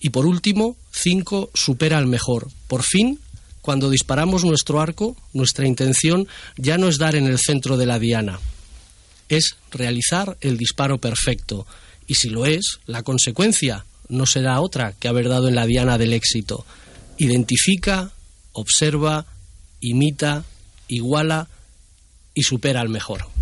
Y 0.00 0.10
por 0.10 0.26
último, 0.26 0.76
cinco, 0.92 1.50
supera 1.54 1.98
al 1.98 2.06
mejor. 2.06 2.48
Por 2.68 2.82
fin, 2.82 3.20
cuando 3.60 3.90
disparamos 3.90 4.44
nuestro 4.44 4.80
arco, 4.80 5.16
nuestra 5.32 5.66
intención 5.66 6.28
ya 6.56 6.78
no 6.78 6.88
es 6.88 6.98
dar 6.98 7.16
en 7.16 7.26
el 7.26 7.38
centro 7.38 7.76
de 7.76 7.86
la 7.86 7.98
diana, 7.98 8.38
es 9.28 9.56
realizar 9.70 10.36
el 10.40 10.56
disparo 10.56 10.98
perfecto. 10.98 11.66
Y 12.06 12.14
si 12.14 12.28
lo 12.28 12.46
es, 12.46 12.78
la 12.86 13.02
consecuencia 13.02 13.84
no 14.08 14.26
será 14.26 14.60
otra 14.60 14.92
que 14.92 15.08
haber 15.08 15.28
dado 15.28 15.48
en 15.48 15.56
la 15.56 15.66
diana 15.66 15.98
del 15.98 16.12
éxito. 16.12 16.64
Identifica, 17.18 18.12
observa, 18.56 19.26
imita, 19.80 20.44
iguala 20.88 21.48
y 22.34 22.42
supera 22.42 22.80
al 22.80 22.88
mejor. 22.88 23.35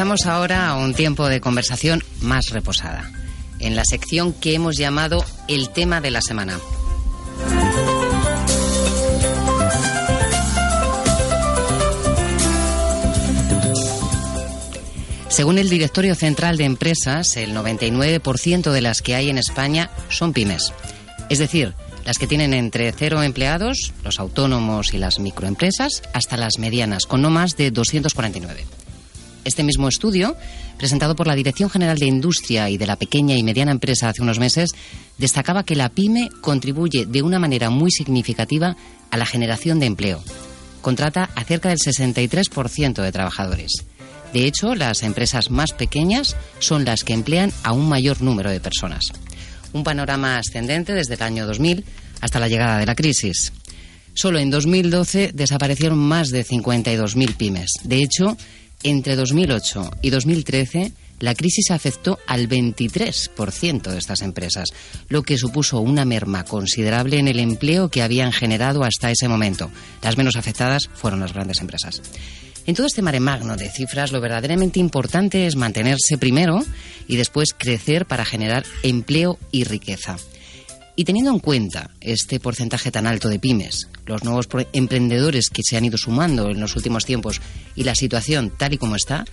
Empezamos 0.00 0.24
ahora 0.24 0.68
a 0.68 0.76
un 0.76 0.94
tiempo 0.94 1.28
de 1.28 1.42
conversación 1.42 2.02
más 2.22 2.48
reposada, 2.48 3.12
en 3.58 3.76
la 3.76 3.84
sección 3.84 4.32
que 4.32 4.54
hemos 4.54 4.78
llamado 4.78 5.22
el 5.46 5.68
tema 5.68 6.00
de 6.00 6.10
la 6.10 6.22
semana. 6.22 6.58
Según 15.28 15.58
el 15.58 15.68
Directorio 15.68 16.14
Central 16.14 16.56
de 16.56 16.64
Empresas, 16.64 17.36
el 17.36 17.54
99% 17.54 18.70
de 18.70 18.80
las 18.80 19.02
que 19.02 19.16
hay 19.16 19.28
en 19.28 19.36
España 19.36 19.90
son 20.08 20.32
pymes. 20.32 20.72
Es 21.28 21.38
decir, 21.40 21.74
las 22.06 22.16
que 22.16 22.26
tienen 22.26 22.54
entre 22.54 22.90
cero 22.92 23.22
empleados, 23.22 23.92
los 24.02 24.18
autónomos 24.18 24.94
y 24.94 24.96
las 24.96 25.18
microempresas, 25.18 26.02
hasta 26.14 26.38
las 26.38 26.58
medianas, 26.58 27.04
con 27.04 27.20
no 27.20 27.28
más 27.28 27.58
de 27.58 27.70
249. 27.70 28.79
Este 29.44 29.62
mismo 29.62 29.88
estudio, 29.88 30.36
presentado 30.76 31.16
por 31.16 31.26
la 31.26 31.34
Dirección 31.34 31.70
General 31.70 31.96
de 31.96 32.06
Industria 32.06 32.68
y 32.68 32.76
de 32.76 32.86
la 32.86 32.96
Pequeña 32.96 33.36
y 33.36 33.42
Mediana 33.42 33.72
Empresa 33.72 34.08
hace 34.08 34.22
unos 34.22 34.38
meses, 34.38 34.70
destacaba 35.18 35.64
que 35.64 35.76
la 35.76 35.88
pyme 35.88 36.28
contribuye 36.40 37.06
de 37.06 37.22
una 37.22 37.38
manera 37.38 37.70
muy 37.70 37.90
significativa 37.90 38.76
a 39.10 39.16
la 39.16 39.26
generación 39.26 39.80
de 39.80 39.86
empleo. 39.86 40.22
Contrata 40.82 41.30
a 41.34 41.44
cerca 41.44 41.70
del 41.70 41.78
63% 41.78 43.02
de 43.02 43.12
trabajadores. 43.12 43.84
De 44.32 44.46
hecho, 44.46 44.74
las 44.74 45.02
empresas 45.02 45.50
más 45.50 45.72
pequeñas 45.72 46.36
son 46.58 46.84
las 46.84 47.04
que 47.04 47.14
emplean 47.14 47.52
a 47.62 47.72
un 47.72 47.88
mayor 47.88 48.22
número 48.22 48.50
de 48.50 48.60
personas. 48.60 49.04
Un 49.72 49.84
panorama 49.84 50.38
ascendente 50.38 50.92
desde 50.92 51.14
el 51.14 51.22
año 51.22 51.46
2000 51.46 51.84
hasta 52.20 52.40
la 52.40 52.48
llegada 52.48 52.78
de 52.78 52.86
la 52.86 52.94
crisis. 52.94 53.52
Solo 54.14 54.38
en 54.38 54.50
2012 54.50 55.32
desaparecieron 55.34 55.98
más 55.98 56.30
de 56.30 56.44
52.000 56.44 57.36
pymes. 57.36 57.70
De 57.84 58.02
hecho, 58.02 58.36
entre 58.82 59.16
2008 59.16 59.90
y 60.02 60.10
2013, 60.10 60.92
la 61.20 61.34
crisis 61.34 61.70
afectó 61.70 62.18
al 62.26 62.48
23% 62.48 63.90
de 63.90 63.98
estas 63.98 64.22
empresas, 64.22 64.70
lo 65.08 65.22
que 65.22 65.36
supuso 65.36 65.80
una 65.80 66.04
merma 66.04 66.44
considerable 66.44 67.18
en 67.18 67.28
el 67.28 67.38
empleo 67.38 67.90
que 67.90 68.02
habían 68.02 68.32
generado 68.32 68.82
hasta 68.82 69.10
ese 69.10 69.28
momento. 69.28 69.70
Las 70.02 70.16
menos 70.16 70.36
afectadas 70.36 70.88
fueron 70.94 71.20
las 71.20 71.34
grandes 71.34 71.60
empresas. 71.60 72.00
En 72.66 72.74
todo 72.74 72.86
este 72.86 73.02
mare 73.02 73.20
magno 73.20 73.56
de 73.56 73.68
cifras, 73.68 74.12
lo 74.12 74.20
verdaderamente 74.20 74.80
importante 74.80 75.46
es 75.46 75.56
mantenerse 75.56 76.18
primero 76.18 76.64
y 77.08 77.16
después 77.16 77.54
crecer 77.56 78.06
para 78.06 78.24
generar 78.24 78.64
empleo 78.82 79.38
y 79.50 79.64
riqueza. 79.64 80.16
Y 81.00 81.04
teniendo 81.04 81.30
en 81.30 81.38
cuenta 81.38 81.88
este 82.02 82.40
porcentaje 82.40 82.90
tan 82.90 83.06
alto 83.06 83.30
de 83.30 83.38
pymes, 83.38 83.88
los 84.04 84.22
nuevos 84.22 84.46
emprendedores 84.74 85.48
que 85.48 85.62
se 85.64 85.78
han 85.78 85.86
ido 85.86 85.96
sumando 85.96 86.50
en 86.50 86.60
los 86.60 86.76
últimos 86.76 87.06
tiempos 87.06 87.40
y 87.74 87.84
la 87.84 87.94
situación 87.94 88.52
tal 88.54 88.74
y 88.74 88.76
como 88.76 88.96
está, 88.96 89.24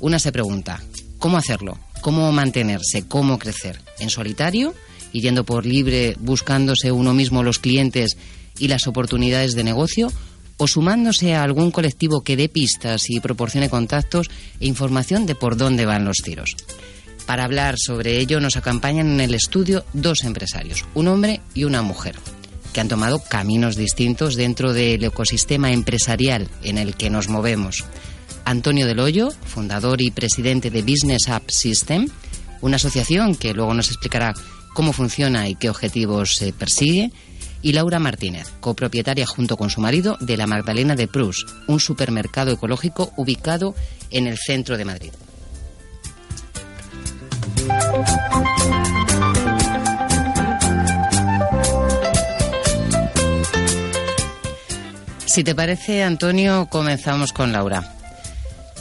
una 0.00 0.18
se 0.18 0.32
pregunta, 0.32 0.82
¿cómo 1.16 1.38
hacerlo? 1.38 1.78
¿Cómo 2.02 2.30
mantenerse? 2.30 3.08
¿Cómo 3.08 3.38
crecer? 3.38 3.80
¿En 3.98 4.10
solitario? 4.10 4.74
¿Yendo 5.14 5.44
por 5.44 5.64
libre, 5.64 6.14
buscándose 6.20 6.92
uno 6.92 7.14
mismo 7.14 7.42
los 7.42 7.58
clientes 7.58 8.18
y 8.58 8.68
las 8.68 8.86
oportunidades 8.86 9.54
de 9.54 9.64
negocio? 9.64 10.12
¿O 10.58 10.66
sumándose 10.66 11.34
a 11.34 11.42
algún 11.42 11.70
colectivo 11.70 12.20
que 12.20 12.36
dé 12.36 12.50
pistas 12.50 13.08
y 13.08 13.20
proporcione 13.20 13.70
contactos 13.70 14.28
e 14.60 14.66
información 14.66 15.24
de 15.24 15.34
por 15.34 15.56
dónde 15.56 15.86
van 15.86 16.04
los 16.04 16.18
tiros? 16.22 16.54
Para 17.28 17.44
hablar 17.44 17.74
sobre 17.76 18.16
ello 18.20 18.40
nos 18.40 18.56
acompañan 18.56 19.06
en 19.10 19.20
el 19.20 19.34
estudio 19.34 19.84
dos 19.92 20.24
empresarios, 20.24 20.86
un 20.94 21.08
hombre 21.08 21.42
y 21.52 21.64
una 21.64 21.82
mujer, 21.82 22.14
que 22.72 22.80
han 22.80 22.88
tomado 22.88 23.22
caminos 23.22 23.76
distintos 23.76 24.34
dentro 24.34 24.72
del 24.72 25.04
ecosistema 25.04 25.70
empresarial 25.70 26.48
en 26.62 26.78
el 26.78 26.94
que 26.94 27.10
nos 27.10 27.28
movemos. 27.28 27.84
Antonio 28.46 28.86
Del 28.86 29.00
Hoyo, 29.00 29.28
fundador 29.44 30.00
y 30.00 30.10
presidente 30.10 30.70
de 30.70 30.80
Business 30.80 31.28
App 31.28 31.50
System, 31.50 32.08
una 32.62 32.76
asociación 32.76 33.34
que 33.34 33.52
luego 33.52 33.74
nos 33.74 33.88
explicará 33.88 34.32
cómo 34.72 34.94
funciona 34.94 35.50
y 35.50 35.54
qué 35.54 35.68
objetivos 35.68 36.34
se 36.34 36.54
persigue, 36.54 37.12
y 37.60 37.72
Laura 37.74 37.98
Martínez, 37.98 38.46
copropietaria 38.60 39.26
junto 39.26 39.58
con 39.58 39.68
su 39.68 39.82
marido 39.82 40.16
de 40.20 40.38
la 40.38 40.46
Magdalena 40.46 40.96
de 40.96 41.08
Prus, 41.08 41.44
un 41.66 41.78
supermercado 41.78 42.52
ecológico 42.52 43.12
ubicado 43.18 43.74
en 44.10 44.26
el 44.26 44.38
centro 44.38 44.78
de 44.78 44.86
Madrid. 44.86 45.10
Si 55.38 55.44
te 55.44 55.54
parece, 55.54 56.02
Antonio, 56.02 56.66
comenzamos 56.68 57.32
con 57.32 57.52
Laura. 57.52 57.94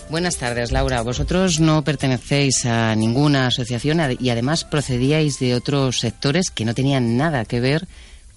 Buenas 0.09 0.37
tardes, 0.37 0.71
Laura. 0.71 1.01
Vosotros 1.03 1.59
no 1.59 1.83
pertenecéis 1.83 2.65
a 2.65 2.95
ninguna 2.95 3.47
asociación 3.47 3.99
y 4.19 4.29
además 4.29 4.63
procedíais 4.63 5.37
de 5.37 5.53
otros 5.53 5.99
sectores 5.99 6.49
que 6.49 6.65
no 6.65 6.73
tenían 6.73 7.17
nada 7.17 7.45
que 7.45 7.59
ver 7.59 7.87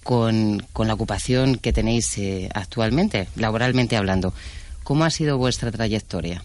con, 0.03 0.61
la 0.77 0.93
ocupación 0.93 1.55
que 1.55 1.73
tenéis 1.73 2.17
eh, 2.17 2.49
actualmente, 2.53 3.27
laboralmente 3.37 3.95
hablando. 3.95 4.33
¿Cómo 4.83 5.05
ha 5.05 5.09
sido 5.09 5.37
vuestra 5.37 5.71
trayectoria? 5.71 6.43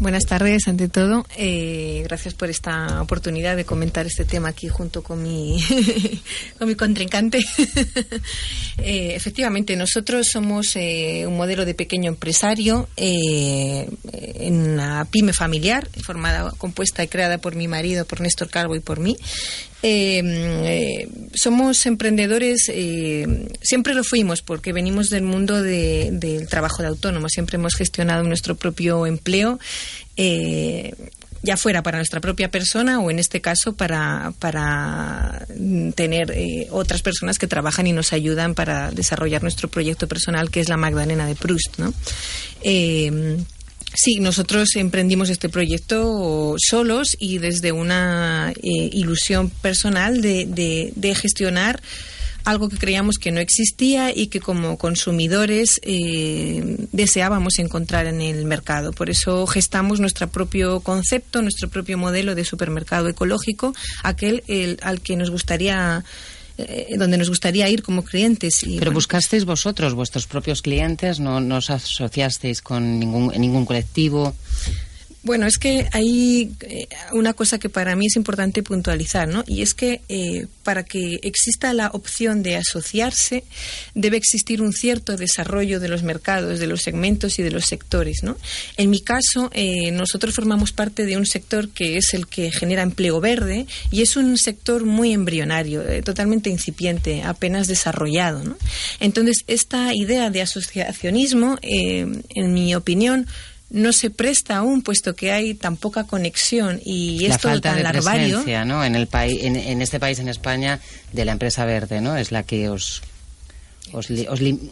Buenas 0.00 0.24
tardes, 0.24 0.66
ante 0.66 0.88
todo. 0.88 1.26
Eh, 1.36 2.00
gracias 2.04 2.32
por 2.32 2.48
esta 2.48 3.02
oportunidad 3.02 3.54
de 3.54 3.66
comentar 3.66 4.06
este 4.06 4.24
tema 4.24 4.48
aquí 4.48 4.66
junto 4.66 5.02
con 5.02 5.22
mi, 5.22 5.62
con 6.58 6.68
mi 6.68 6.74
contrincante. 6.74 7.44
Eh, 8.82 9.14
efectivamente, 9.14 9.76
nosotros 9.76 10.28
somos 10.32 10.74
eh, 10.74 11.26
un 11.26 11.36
modelo 11.36 11.66
de 11.66 11.74
pequeño 11.74 12.08
empresario 12.08 12.88
en 12.96 13.88
una 14.54 15.04
pyme 15.04 15.34
familiar, 15.34 15.86
formada, 16.02 16.50
compuesta 16.56 17.04
y 17.04 17.08
creada 17.08 17.36
por 17.36 17.56
mi 17.56 17.68
marido, 17.68 18.06
por 18.06 18.22
Néstor 18.22 18.48
Calvo 18.48 18.74
y 18.74 18.80
por 18.80 18.98
mí. 18.98 19.18
Somos 21.34 21.86
emprendedores, 21.86 22.70
siempre 23.62 23.94
lo 23.94 24.04
fuimos 24.04 24.42
porque 24.42 24.72
venimos 24.72 25.10
del 25.10 25.22
mundo 25.22 25.62
del 25.62 26.48
trabajo 26.48 26.82
de 26.82 26.88
autónomo, 26.88 27.28
siempre 27.28 27.56
hemos 27.56 27.74
gestionado 27.74 28.22
nuestro 28.24 28.56
propio 28.56 29.06
empleo 29.06 29.58
eh, 30.16 30.92
ya 31.42 31.56
fuera 31.56 31.82
para 31.82 31.96
nuestra 31.96 32.20
propia 32.20 32.50
persona 32.50 33.00
o 33.00 33.10
en 33.10 33.18
este 33.18 33.40
caso 33.40 33.72
para, 33.72 34.34
para 34.38 35.46
tener 35.94 36.30
eh, 36.32 36.66
otras 36.70 37.00
personas 37.00 37.38
que 37.38 37.46
trabajan 37.46 37.86
y 37.86 37.94
nos 37.94 38.12
ayudan 38.12 38.54
para 38.54 38.90
desarrollar 38.90 39.42
nuestro 39.42 39.68
proyecto 39.68 40.06
personal 40.06 40.50
que 40.50 40.60
es 40.60 40.68
la 40.68 40.76
Magdalena 40.76 41.26
de 41.26 41.36
Proust. 41.36 41.78
¿no? 41.78 41.94
Sí, 43.94 44.20
nosotros 44.20 44.76
emprendimos 44.76 45.30
este 45.30 45.48
proyecto 45.48 46.54
solos 46.58 47.16
y 47.18 47.38
desde 47.38 47.72
una 47.72 48.52
eh, 48.56 48.90
ilusión 48.92 49.50
personal 49.50 50.20
de, 50.20 50.46
de, 50.94 51.14
gestionar 51.14 51.82
algo 52.44 52.68
que 52.68 52.78
creíamos 52.78 53.18
que 53.18 53.32
no 53.32 53.40
existía 53.40 54.16
y 54.16 54.28
que 54.28 54.40
como 54.40 54.78
consumidores 54.78 55.80
eh, 55.82 56.76
deseábamos 56.92 57.58
encontrar 57.58 58.06
en 58.06 58.20
el 58.20 58.44
mercado. 58.44 58.92
Por 58.92 59.10
eso 59.10 59.46
gestamos 59.46 59.98
nuestro 59.98 60.28
propio 60.28 60.80
concepto, 60.80 61.42
nuestro 61.42 61.68
propio 61.68 61.98
modelo 61.98 62.36
de 62.36 62.44
supermercado 62.44 63.08
ecológico, 63.08 63.74
aquel 64.04 64.44
al 64.82 65.00
que 65.00 65.16
nos 65.16 65.30
gustaría 65.30 66.04
eh, 66.68 66.96
donde 66.98 67.18
nos 67.18 67.28
gustaría 67.28 67.68
ir 67.68 67.82
como 67.82 68.04
clientes. 68.04 68.62
Y, 68.62 68.78
Pero 68.78 68.92
buscasteis 68.92 69.44
vosotros, 69.44 69.94
vuestros 69.94 70.26
propios 70.26 70.62
clientes, 70.62 71.20
no, 71.20 71.40
no 71.40 71.56
os 71.56 71.70
asociasteis 71.70 72.62
con 72.62 72.98
ningún, 72.98 73.32
ningún 73.36 73.64
colectivo. 73.66 74.34
Bueno, 75.22 75.46
es 75.46 75.58
que 75.58 75.86
hay 75.92 76.50
eh, 76.60 76.88
una 77.12 77.34
cosa 77.34 77.58
que 77.58 77.68
para 77.68 77.94
mí 77.94 78.06
es 78.06 78.16
importante 78.16 78.62
puntualizar, 78.62 79.28
¿no? 79.28 79.44
Y 79.46 79.60
es 79.60 79.74
que 79.74 80.00
eh, 80.08 80.46
para 80.62 80.82
que 80.82 81.20
exista 81.22 81.74
la 81.74 81.88
opción 81.88 82.42
de 82.42 82.56
asociarse, 82.56 83.44
debe 83.94 84.16
existir 84.16 84.62
un 84.62 84.72
cierto 84.72 85.18
desarrollo 85.18 85.78
de 85.78 85.88
los 85.88 86.02
mercados, 86.04 86.58
de 86.58 86.66
los 86.66 86.80
segmentos 86.80 87.38
y 87.38 87.42
de 87.42 87.50
los 87.50 87.66
sectores, 87.66 88.22
¿no? 88.22 88.38
En 88.78 88.88
mi 88.88 89.00
caso, 89.00 89.50
eh, 89.52 89.90
nosotros 89.90 90.34
formamos 90.34 90.72
parte 90.72 91.04
de 91.04 91.18
un 91.18 91.26
sector 91.26 91.68
que 91.68 91.98
es 91.98 92.14
el 92.14 92.26
que 92.26 92.50
genera 92.50 92.80
empleo 92.80 93.20
verde 93.20 93.66
y 93.90 94.00
es 94.00 94.16
un 94.16 94.38
sector 94.38 94.86
muy 94.86 95.12
embrionario, 95.12 95.82
totalmente 96.02 96.48
incipiente, 96.48 97.22
apenas 97.24 97.66
desarrollado, 97.66 98.42
¿no? 98.42 98.56
Entonces, 99.00 99.44
esta 99.48 99.92
idea 99.94 100.30
de 100.30 100.40
asociacionismo, 100.40 101.58
en 101.60 102.54
mi 102.54 102.74
opinión, 102.74 103.26
no 103.70 103.92
se 103.92 104.10
presta 104.10 104.56
aún, 104.56 104.82
puesto 104.82 105.14
que 105.14 105.32
hay 105.32 105.54
tan 105.54 105.76
poca 105.76 106.04
conexión 106.04 106.80
y 106.84 107.26
la 107.28 107.34
esto 107.34 107.48
falta 107.48 107.70
tan 107.70 107.78
de 107.78 107.82
larvario. 107.84 108.42
¿no? 108.64 108.84
En, 108.84 108.96
el 108.96 109.06
país, 109.06 109.42
en, 109.42 109.80
este 109.80 110.00
país, 110.00 110.18
en 110.18 110.28
España, 110.28 110.80
de 111.12 111.24
la 111.24 111.32
empresa 111.32 111.64
verde, 111.64 112.00
¿no? 112.00 112.16
Es 112.16 112.32
la 112.32 112.42
que 112.42 112.68
os, 112.68 113.02
os, 113.92 114.10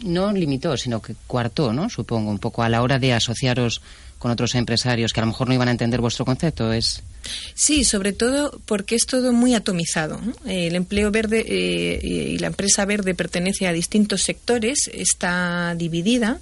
no 0.03 0.33
limitó, 0.33 0.75
sino 0.75 1.01
que 1.01 1.15
coartó, 1.27 1.71
¿no? 1.71 1.89
Supongo, 1.89 2.29
un 2.29 2.39
poco 2.39 2.61
a 2.61 2.69
la 2.69 2.81
hora 2.81 2.99
de 2.99 3.13
asociaros 3.13 3.81
con 4.17 4.31
otros 4.31 4.53
empresarios 4.55 5.13
que 5.13 5.21
a 5.21 5.23
lo 5.23 5.27
mejor 5.27 5.47
no 5.47 5.53
iban 5.53 5.69
a 5.69 5.71
entender 5.71 6.01
vuestro 6.01 6.25
concepto. 6.25 6.73
Es 6.73 7.01
Sí, 7.53 7.83
sobre 7.83 8.13
todo 8.13 8.59
porque 8.65 8.95
es 8.95 9.05
todo 9.05 9.33
muy 9.33 9.53
atomizado. 9.53 10.19
El 10.45 10.75
empleo 10.75 11.11
verde 11.11 11.45
eh, 11.47 11.99
y 12.01 12.37
la 12.39 12.47
empresa 12.47 12.85
verde 12.85 13.13
pertenece 13.15 13.67
a 13.67 13.73
distintos 13.73 14.23
sectores, 14.23 14.89
está 14.93 15.75
dividida 15.77 16.39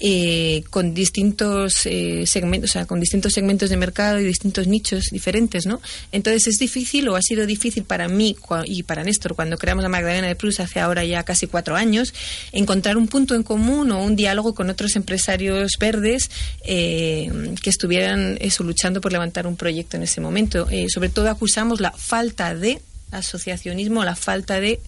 eh, 0.00 0.62
con 0.70 0.94
distintos 0.94 1.86
eh, 1.86 2.24
segmentos, 2.26 2.70
o 2.70 2.72
sea, 2.72 2.86
con 2.86 3.00
distintos 3.00 3.32
segmentos 3.32 3.70
de 3.70 3.76
mercado 3.76 4.20
y 4.20 4.24
distintos 4.24 4.66
nichos 4.66 5.06
diferentes, 5.10 5.66
¿no? 5.66 5.80
Entonces 6.12 6.46
es 6.46 6.58
difícil 6.58 7.08
o 7.08 7.16
ha 7.16 7.22
sido 7.22 7.46
difícil 7.46 7.84
para 7.84 8.08
mí 8.08 8.36
y 8.66 8.82
para 8.82 9.04
Néstor 9.04 9.34
cuando 9.34 9.58
creamos 9.58 9.82
la 9.82 9.88
Magdalena 9.88 10.28
de 10.28 10.36
Plus 10.36 10.60
hace 10.60 10.80
ahora 10.80 11.04
ya 11.04 11.22
casi 11.22 11.46
cuatro 11.46 11.76
años 11.76 12.14
encontrar 12.52 12.96
un 12.96 13.08
punto 13.08 13.34
en 13.34 13.42
común 13.42 13.90
o 13.90 14.02
un 14.02 14.16
diálogo 14.16 14.54
con 14.54 14.70
otros 14.70 14.96
empresarios 14.96 15.72
verdes 15.80 16.30
que 16.62 17.70
estuvieran 17.70 18.36
eso 18.40 18.64
luchando 18.64 19.00
por 19.00 19.12
levantar 19.12 19.46
un 19.46 19.56
proyecto 19.56 19.96
en 19.96 20.02
ese 20.02 20.17
momento. 20.20 20.68
Eh, 20.70 20.86
sobre 20.88 21.08
todo 21.08 21.28
acusamos 21.30 21.80
la 21.80 21.92
falta 21.92 22.54
de 22.54 22.80
asociacionismo, 23.10 24.04
la 24.04 24.16
falta 24.16 24.60
de 24.60 24.80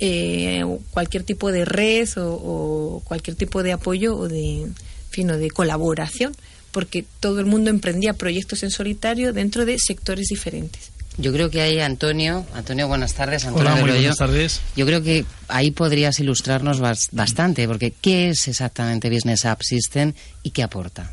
eh, 0.00 0.64
cualquier 0.90 1.22
tipo 1.22 1.52
de 1.52 1.64
red 1.64 2.08
o, 2.16 3.02
cualquier 3.04 3.36
tipo 3.36 3.62
de 3.62 3.72
apoyo 3.72 4.16
o 4.16 4.28
de, 4.28 4.66
fino 5.10 5.36
de 5.36 5.50
colaboración, 5.50 6.34
porque 6.72 7.04
todo 7.20 7.40
el 7.40 7.46
mundo 7.46 7.70
emprendía 7.70 8.14
proyectos 8.14 8.62
en 8.62 8.70
solitario 8.70 9.32
dentro 9.32 9.64
de 9.64 9.78
sectores 9.78 10.28
diferentes. 10.28 10.90
Yo 11.16 11.32
creo 11.32 11.48
que 11.48 11.60
ahí, 11.60 11.78
Antonio, 11.78 12.44
Antonio, 12.54 12.88
buenas 12.88 13.14
tardes. 13.14 13.44
Antonio 13.44 13.72
Hola, 13.72 13.80
buenas 13.80 14.16
tardes. 14.16 14.60
Yo 14.74 14.84
creo 14.84 15.00
que 15.00 15.24
ahí 15.46 15.70
podrías 15.70 16.18
ilustrarnos 16.18 16.80
bastante, 17.12 17.68
porque 17.68 17.92
¿qué 17.92 18.30
es 18.30 18.48
exactamente 18.48 19.10
Business 19.10 19.44
App 19.44 19.62
System 19.62 20.12
y 20.42 20.50
qué 20.50 20.64
aporta? 20.64 21.12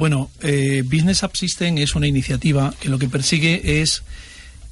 Bueno, 0.00 0.30
eh, 0.40 0.82
Business 0.82 1.24
App 1.24 1.36
System 1.36 1.76
es 1.76 1.94
una 1.94 2.06
iniciativa 2.06 2.72
que 2.80 2.88
lo 2.88 2.98
que 2.98 3.06
persigue 3.06 3.82
es 3.82 4.02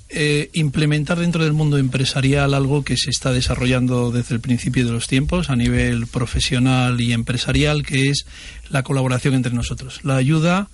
eh, 0.09 0.49
implementar 0.55 1.19
dentro 1.19 1.45
del 1.45 1.53
mundo 1.53 1.77
empresarial 1.77 2.55
algo 2.55 2.83
que 2.83 2.97
se 2.97 3.11
está 3.11 3.31
desarrollando 3.31 4.11
desde 4.11 4.35
el 4.35 4.41
principio 4.41 4.87
de 4.87 4.93
los 4.93 5.07
tiempos 5.07 5.51
a 5.51 5.57
nivel 5.57 6.07
profesional 6.07 6.99
y 7.03 7.13
empresarial, 7.13 7.85
que 7.85 8.09
es 8.09 8.25
la 8.71 8.83
colaboración 8.83 9.35
entre 9.35 9.53
nosotros, 9.53 10.01
la 10.03 10.17
ayuda, 10.17 10.71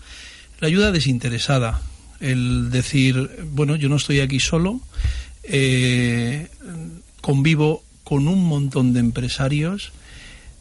la 0.61 0.69
ayuda 0.69 0.93
desinteresada, 0.93 1.83
el 2.21 2.71
decir, 2.71 3.29
bueno, 3.51 3.75
yo 3.75 3.88
no 3.88 3.97
estoy 3.97 4.21
aquí 4.21 4.38
solo, 4.38 4.81
eh, 5.43 6.47
convivo 7.21 7.83
con 8.05 8.29
un 8.29 8.45
montón 8.45 8.93
de 8.93 9.01
empresarios, 9.01 9.90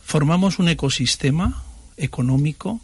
formamos 0.04 0.58
un 0.58 0.70
ecosistema 0.70 1.64
económico 1.96 2.82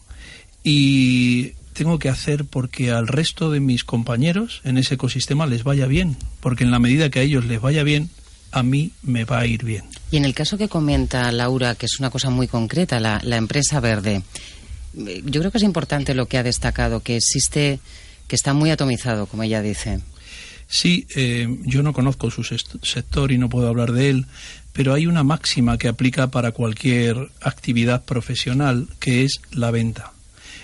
y 0.72 1.54
tengo 1.74 1.98
que 1.98 2.10
hacer 2.10 2.46
porque 2.46 2.92
al 2.92 3.08
resto 3.08 3.50
de 3.50 3.60
mis 3.60 3.84
compañeros 3.84 4.62
en 4.64 4.78
ese 4.78 4.94
ecosistema 4.94 5.48
les 5.48 5.64
vaya 5.64 5.88
bien, 5.88 6.16
porque 6.42 6.64
en 6.64 6.70
la 6.70 6.78
medida 6.78 7.10
que 7.10 7.18
a 7.18 7.22
ellos 7.24 7.46
les 7.46 7.60
vaya 7.60 7.82
bien, 7.82 8.12
a 8.52 8.62
mí 8.62 8.92
me 9.02 9.26
va 9.26 9.40
a 9.40 9.48
ir 9.48 9.64
bien. 9.64 9.86
Y 10.12 10.18
en 10.18 10.26
el 10.26 10.36
caso 10.36 10.60
que 10.60 10.70
comenta 10.70 11.32
Laura, 11.32 11.74
que 11.74 11.88
es 11.88 12.00
una 12.00 12.12
cosa 12.12 12.30
muy 12.30 12.48
concreta, 12.48 13.00
la, 13.00 13.20
empresa 13.36 13.80
verde, 13.80 14.22
yo 14.94 15.42
creo 15.42 15.50
que 15.50 15.58
es 15.58 15.64
importante 15.64 16.14
lo 16.14 16.28
que 16.28 16.38
ha 16.38 16.44
destacado, 16.44 17.00
que 17.00 17.18
existe, 17.18 17.80
que 18.28 18.36
está 18.36 18.54
muy 18.54 18.70
atomizado, 18.70 19.26
como 19.26 19.42
ella 19.42 19.64
dice. 19.64 20.02
Sí, 20.68 21.08
eh, 21.16 21.48
yo 21.66 21.82
no 21.82 21.94
conozco 21.94 22.30
su 22.30 22.44
sector 22.44 23.32
y 23.32 23.40
no 23.40 23.50
puedo 23.50 23.70
hablar 23.70 23.92
de 23.92 24.12
él, 24.12 24.28
pero 24.72 24.94
hay 24.94 25.08
una 25.08 25.24
máxima 25.24 25.80
que 25.80 25.88
aplica 25.88 26.30
para 26.30 26.52
cualquier 26.52 27.32
actividad 27.42 28.06
profesional, 28.06 28.88
que 29.00 29.24
es 29.24 29.42
la 29.52 29.72
venta 29.72 30.14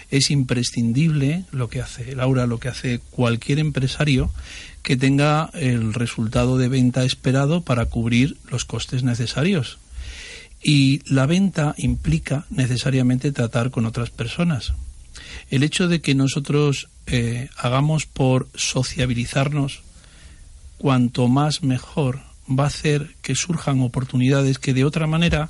es 0.10 0.32
imprescindible 0.32 1.46
lo 1.52 1.70
que 1.70 1.82
hace 1.82 2.16
Laura, 2.16 2.48
lo 2.48 2.60
que 2.60 2.70
hace 2.70 3.00
cualquier 3.12 3.60
empresario 3.60 4.32
que 4.84 4.98
tenga 4.98 5.50
el 5.54 5.94
resultado 5.94 6.58
de 6.58 6.68
venta 6.68 7.04
esperado 7.04 7.62
para 7.62 7.88
cubrir 7.88 8.38
los 8.50 8.66
costes 8.66 9.04
necesarios. 9.04 9.80
Y 10.64 11.02
la 11.12 11.26
venta 11.26 11.74
implica 11.78 12.46
necesariamente 12.50 13.32
tratar 13.32 13.72
con 13.72 13.86
otras 13.86 14.10
personas. 14.10 14.74
El 15.50 15.64
hecho 15.64 15.88
de 15.88 16.02
que 16.02 16.16
nosotros 16.16 16.90
eh, 17.08 17.50
hagamos 17.58 18.06
por 18.06 18.48
sociabilizarnos 18.56 19.82
cuanto 20.78 21.28
más 21.28 21.64
mejor 21.64 22.22
va 22.48 22.66
a 22.66 22.68
hacer 22.68 23.16
que 23.22 23.36
surjan 23.36 23.82
oportunidades 23.82 24.60
que 24.60 24.74
de 24.74 24.86
otra 24.86 25.08
manera 25.08 25.50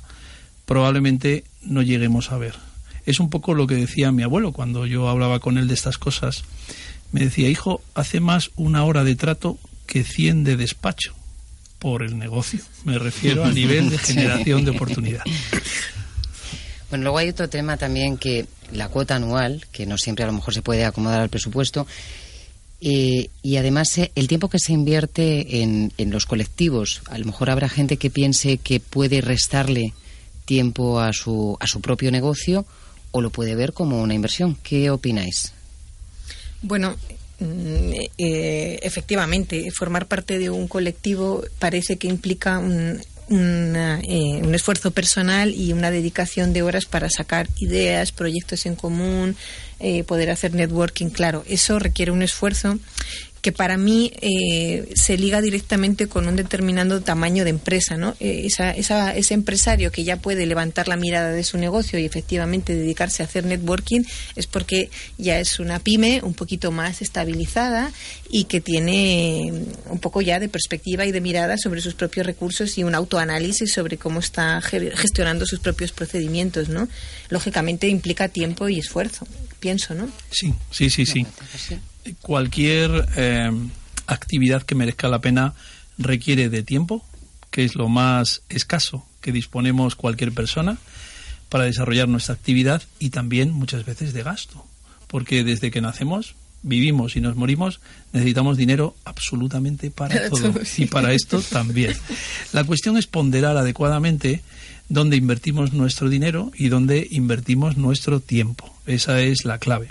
probablemente 0.64 1.44
no 1.62 1.82
lleguemos 1.82 2.32
a 2.32 2.38
ver 2.38 2.65
es 3.06 3.20
un 3.20 3.30
poco 3.30 3.54
lo 3.54 3.66
que 3.66 3.76
decía 3.76 4.12
mi 4.12 4.24
abuelo 4.24 4.52
cuando 4.52 4.84
yo 4.84 5.08
hablaba 5.08 5.38
con 5.38 5.58
él 5.58 5.68
de 5.68 5.74
estas 5.74 5.96
cosas. 5.96 6.42
Me 7.12 7.20
decía, 7.20 7.48
hijo, 7.48 7.80
hace 7.94 8.20
más 8.20 8.50
una 8.56 8.84
hora 8.84 9.04
de 9.04 9.14
trato 9.14 9.58
que 9.86 10.02
cien 10.02 10.42
de 10.42 10.56
despacho 10.56 11.14
por 11.78 12.02
el 12.02 12.18
negocio. 12.18 12.60
Me 12.84 12.98
refiero 12.98 13.44
a 13.44 13.52
nivel 13.52 13.90
de 13.90 13.98
generación 13.98 14.64
de 14.64 14.72
oportunidad. 14.72 15.22
Bueno, 16.90 17.04
luego 17.04 17.18
hay 17.18 17.28
otro 17.28 17.48
tema 17.48 17.76
también 17.76 18.16
que 18.16 18.46
la 18.72 18.88
cuota 18.88 19.16
anual, 19.16 19.64
que 19.70 19.86
no 19.86 19.96
siempre 19.98 20.24
a 20.24 20.26
lo 20.26 20.32
mejor 20.32 20.52
se 20.52 20.62
puede 20.62 20.84
acomodar 20.84 21.20
al 21.20 21.28
presupuesto, 21.28 21.86
eh, 22.80 23.30
y 23.42 23.56
además 23.56 23.96
eh, 23.98 24.10
el 24.16 24.28
tiempo 24.28 24.48
que 24.48 24.58
se 24.58 24.72
invierte 24.72 25.62
en, 25.62 25.92
en, 25.96 26.10
los 26.10 26.26
colectivos. 26.26 27.02
A 27.06 27.18
lo 27.18 27.24
mejor 27.24 27.50
habrá 27.50 27.68
gente 27.68 27.96
que 27.96 28.10
piense 28.10 28.58
que 28.58 28.80
puede 28.80 29.20
restarle 29.20 29.94
tiempo 30.44 31.00
a 31.00 31.12
su, 31.12 31.56
a 31.58 31.66
su 31.66 31.80
propio 31.80 32.10
negocio 32.10 32.66
o 33.16 33.22
lo 33.22 33.30
puede 33.30 33.54
ver 33.54 33.72
como 33.72 34.02
una 34.02 34.12
inversión. 34.12 34.58
¿Qué 34.62 34.90
opináis? 34.90 35.52
Bueno, 36.60 36.96
mm, 37.40 37.92
eh, 38.18 38.78
efectivamente, 38.82 39.70
formar 39.70 40.06
parte 40.06 40.38
de 40.38 40.50
un 40.50 40.68
colectivo 40.68 41.42
parece 41.58 41.96
que 41.96 42.08
implica 42.08 42.58
un, 42.58 43.00
eh, 43.30 44.40
un 44.42 44.54
esfuerzo 44.54 44.90
personal 44.90 45.54
y 45.54 45.72
una 45.72 45.90
dedicación 45.90 46.52
de 46.52 46.60
horas 46.60 46.84
para 46.84 47.08
sacar 47.08 47.48
ideas, 47.58 48.12
proyectos 48.12 48.66
en 48.66 48.76
común, 48.76 49.34
eh, 49.80 50.04
poder 50.04 50.28
hacer 50.28 50.52
networking. 50.52 51.08
Claro, 51.08 51.42
eso 51.48 51.78
requiere 51.78 52.12
un 52.12 52.22
esfuerzo 52.22 52.78
que 53.46 53.52
para 53.52 53.76
mí 53.76 54.10
eh, 54.22 54.92
se 54.96 55.16
liga 55.16 55.40
directamente 55.40 56.08
con 56.08 56.26
un 56.26 56.34
determinado 56.34 57.00
tamaño 57.00 57.44
de 57.44 57.50
empresa, 57.50 57.96
¿no? 57.96 58.16
Eh, 58.18 58.42
esa, 58.44 58.72
ese 58.72 59.34
empresario 59.34 59.92
que 59.92 60.02
ya 60.02 60.16
puede 60.16 60.46
levantar 60.46 60.88
la 60.88 60.96
mirada 60.96 61.30
de 61.30 61.44
su 61.44 61.56
negocio 61.56 61.96
y 62.00 62.04
efectivamente 62.04 62.74
dedicarse 62.74 63.22
a 63.22 63.26
hacer 63.26 63.44
networking 63.44 64.00
es 64.34 64.48
porque 64.48 64.90
ya 65.16 65.38
es 65.38 65.60
una 65.60 65.78
pyme 65.78 66.22
un 66.24 66.34
poquito 66.34 66.72
más 66.72 67.02
estabilizada 67.02 67.92
y 68.28 68.46
que 68.46 68.60
tiene 68.60 69.52
un 69.90 70.00
poco 70.00 70.22
ya 70.22 70.40
de 70.40 70.48
perspectiva 70.48 71.06
y 71.06 71.12
de 71.12 71.20
mirada 71.20 71.56
sobre 71.56 71.80
sus 71.82 71.94
propios 71.94 72.26
recursos 72.26 72.76
y 72.78 72.82
un 72.82 72.96
autoanálisis 72.96 73.72
sobre 73.72 73.96
cómo 73.96 74.18
está 74.18 74.60
gestionando 74.60 75.46
sus 75.46 75.60
propios 75.60 75.92
procedimientos, 75.92 76.68
¿no? 76.68 76.88
Lógicamente 77.28 77.86
implica 77.86 78.26
tiempo 78.26 78.68
y 78.68 78.80
esfuerzo, 78.80 79.24
pienso, 79.60 79.94
¿no? 79.94 80.08
Sí, 80.32 80.52
sí, 80.72 80.90
sí, 80.90 81.06
sí 81.06 81.24
cualquier 82.14 83.08
eh, 83.16 83.50
actividad 84.06 84.62
que 84.62 84.74
merezca 84.74 85.08
la 85.08 85.20
pena 85.20 85.54
requiere 85.98 86.48
de 86.48 86.62
tiempo, 86.62 87.04
que 87.50 87.64
es 87.64 87.74
lo 87.74 87.88
más 87.88 88.42
escaso 88.48 89.06
que 89.20 89.32
disponemos 89.32 89.96
cualquier 89.96 90.32
persona 90.32 90.78
para 91.48 91.64
desarrollar 91.64 92.08
nuestra 92.08 92.34
actividad 92.34 92.82
y 92.98 93.10
también 93.10 93.52
muchas 93.52 93.84
veces 93.84 94.12
de 94.12 94.22
gasto, 94.22 94.64
porque 95.06 95.44
desde 95.44 95.70
que 95.70 95.80
nacemos 95.80 96.34
vivimos 96.62 97.16
y 97.16 97.20
nos 97.20 97.36
morimos, 97.36 97.80
necesitamos 98.12 98.56
dinero 98.56 98.96
absolutamente 99.04 99.90
para 99.90 100.28
todo. 100.30 100.52
Y 100.76 100.86
para 100.86 101.12
esto 101.12 101.40
también. 101.40 101.94
La 102.52 102.64
cuestión 102.64 102.96
es 102.96 103.06
ponderar 103.06 103.56
adecuadamente 103.56 104.42
dónde 104.88 105.16
invertimos 105.16 105.72
nuestro 105.72 106.08
dinero 106.08 106.52
y 106.54 106.68
dónde 106.68 107.06
invertimos 107.10 107.76
nuestro 107.76 108.20
tiempo. 108.20 108.74
Esa 108.86 109.20
es 109.20 109.44
la 109.44 109.58
clave. 109.58 109.88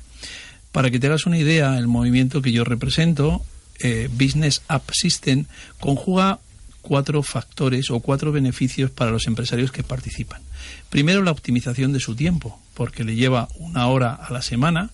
Para 0.76 0.92
que 0.92 1.00
te 1.00 1.08
hagas 1.08 1.26
una 1.26 1.38
idea, 1.38 1.78
el 1.78 1.88
movimiento 1.88 2.42
que 2.42 2.52
yo 2.52 2.66
represento, 2.66 3.42
eh, 3.80 4.10
Business 4.12 4.62
App 4.68 4.84
System, 4.92 5.46
conjuga 5.80 6.40
cuatro 6.82 7.24
factores 7.24 7.90
o 7.92 8.02
cuatro 8.02 8.34
beneficios 8.34 8.92
para 8.92 9.10
los 9.10 9.26
empresarios 9.26 9.72
que 9.72 9.84
participan. 9.84 10.42
Primero, 10.90 11.24
la 11.24 11.32
optimización 11.32 11.94
de 11.94 12.02
su 12.02 12.14
tiempo, 12.14 12.60
porque 12.74 13.06
le 13.06 13.16
lleva 13.16 13.48
una 13.56 13.88
hora 13.88 14.16
a 14.16 14.34
la 14.34 14.42
semana, 14.42 14.90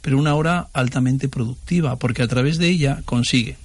pero 0.00 0.16
una 0.16 0.36
hora 0.36 0.68
altamente 0.72 1.28
productiva, 1.28 1.96
porque 1.96 2.22
a 2.22 2.28
través 2.28 2.58
de 2.58 2.68
ella 2.68 3.02
consigue 3.04 3.56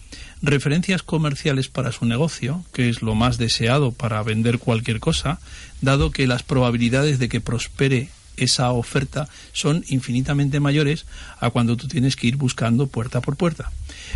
referencias 0.42 1.04
comerciales 1.04 1.68
para 1.68 1.92
su 1.92 2.06
negocio, 2.06 2.66
que 2.74 2.90
es 2.90 3.04
lo 3.04 3.14
más 3.14 3.38
deseado 3.38 3.92
para 3.92 4.24
vender 4.24 4.58
cualquier 4.58 5.00
cosa, 5.00 5.40
dado 5.80 6.10
que 6.10 6.26
las 6.26 6.42
probabilidades 6.42 7.20
de 7.20 7.30
que 7.30 7.40
prospere 7.40 8.10
esa 8.42 8.72
oferta 8.72 9.30
son 9.54 9.86
infinitamente 9.88 10.60
mayores 10.60 11.06
a 11.40 11.52
cuando 11.52 11.78
tú 11.78 11.88
tienes 11.88 12.16
que 12.16 12.28
ir 12.28 12.36
buscando 12.36 12.88
puerta 12.88 13.22
por 13.22 13.36
puerta. 13.36 13.72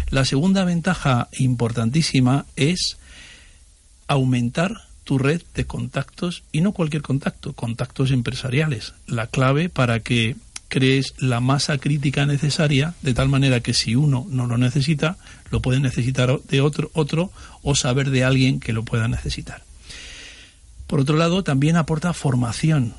La 0.10 0.26
segunda 0.26 0.64
ventaja 0.64 1.30
importantísima 1.38 2.46
es 2.56 2.98
aumentar 4.08 4.74
tu 5.04 5.20
red 5.20 5.42
de 5.54 5.66
contactos 5.66 6.44
y 6.52 6.62
no 6.62 6.72
cualquier 6.72 7.04
contacto, 7.04 7.54
contactos 7.54 8.12
empresariales. 8.12 8.94
La 9.06 9.28
clave 9.28 9.70
para 9.70 10.00
que 10.00 10.36
crees 10.68 11.14
la 11.20 11.40
masa 11.40 11.78
crítica 11.78 12.26
necesaria 12.26 12.96
de 13.04 13.14
tal 13.14 13.30
manera 13.30 13.60
que 13.60 13.76
si 13.76 13.96
uno 13.96 14.26
no 14.30 14.48
lo 14.48 14.58
necesita, 14.58 15.18
lo 15.52 15.62
puede 15.62 15.80
necesitar 15.80 16.42
de 16.42 16.62
otro, 16.62 16.90
otro 16.94 17.32
o 17.62 17.76
saber 17.76 18.10
de 18.10 18.24
alguien 18.24 18.60
que 18.60 18.74
lo 18.74 18.84
pueda 18.84 19.08
necesitar. 19.08 19.62
Por 20.88 21.00
otro 21.00 21.16
lado, 21.16 21.44
también 21.44 21.78
aporta 21.78 22.14
formación 22.14 22.94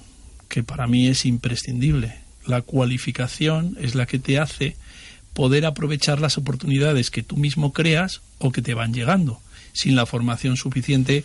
que 0.49 0.63
para 0.63 0.87
mí 0.87 1.09
es 1.09 1.25
imprescindible. 1.25 2.15
La 2.47 2.63
cualificación 2.63 3.77
es 3.81 3.95
la 3.95 4.07
que 4.07 4.19
te 4.19 4.39
hace 4.39 4.77
poder 5.35 5.67
aprovechar 5.67 6.21
las 6.21 6.39
oportunidades 6.39 7.11
que 7.11 7.23
tú 7.23 7.37
mismo 7.37 7.73
creas 7.73 8.23
o 8.39 8.53
que 8.53 8.63
te 8.63 8.75
van 8.75 8.95
llegando. 8.95 9.41
Sin 9.73 9.95
la 9.95 10.07
formación 10.07 10.57
suficiente, 10.57 11.25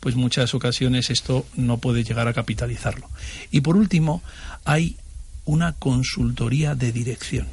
pues 0.00 0.16
muchas 0.16 0.54
ocasiones 0.54 1.10
esto 1.10 1.46
no 1.56 1.78
puede 1.78 2.02
llegar 2.02 2.26
a 2.26 2.32
capitalizarlo. 2.32 3.08
Y 3.50 3.60
por 3.60 3.76
último, 3.76 4.22
hay 4.64 4.96
una 5.44 5.74
consultoría 5.74 6.74
de 6.74 6.92
dirección. 6.92 7.48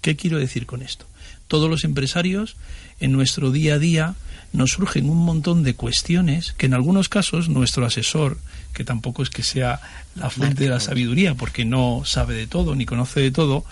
¿Qué 0.00 0.16
quiero 0.16 0.38
decir 0.38 0.64
con 0.64 0.82
esto? 0.82 1.04
Todos 1.46 1.68
los 1.68 1.84
empresarios 1.84 2.56
en 3.00 3.12
nuestro 3.12 3.50
día 3.50 3.74
a 3.74 3.78
día 3.78 4.14
nos 4.52 4.72
surgen 4.72 5.08
un 5.08 5.18
montón 5.18 5.62
de 5.62 5.74
cuestiones 5.74 6.52
que 6.52 6.66
en 6.66 6.74
algunos 6.74 7.08
casos 7.08 7.48
nuestro 7.48 7.86
asesor, 7.86 8.38
que 8.72 8.84
tampoco 8.84 9.22
es 9.22 9.30
que 9.30 9.42
sea 9.42 9.80
la 10.16 10.30
fuente 10.30 10.64
de 10.64 10.70
la 10.70 10.80
sabiduría, 10.80 11.34
porque 11.34 11.64
no 11.64 12.02
sabe 12.04 12.34
de 12.34 12.46
todo 12.46 12.74
ni 12.74 12.86
conoce 12.86 13.20
de 13.20 13.30
todo, 13.30 13.64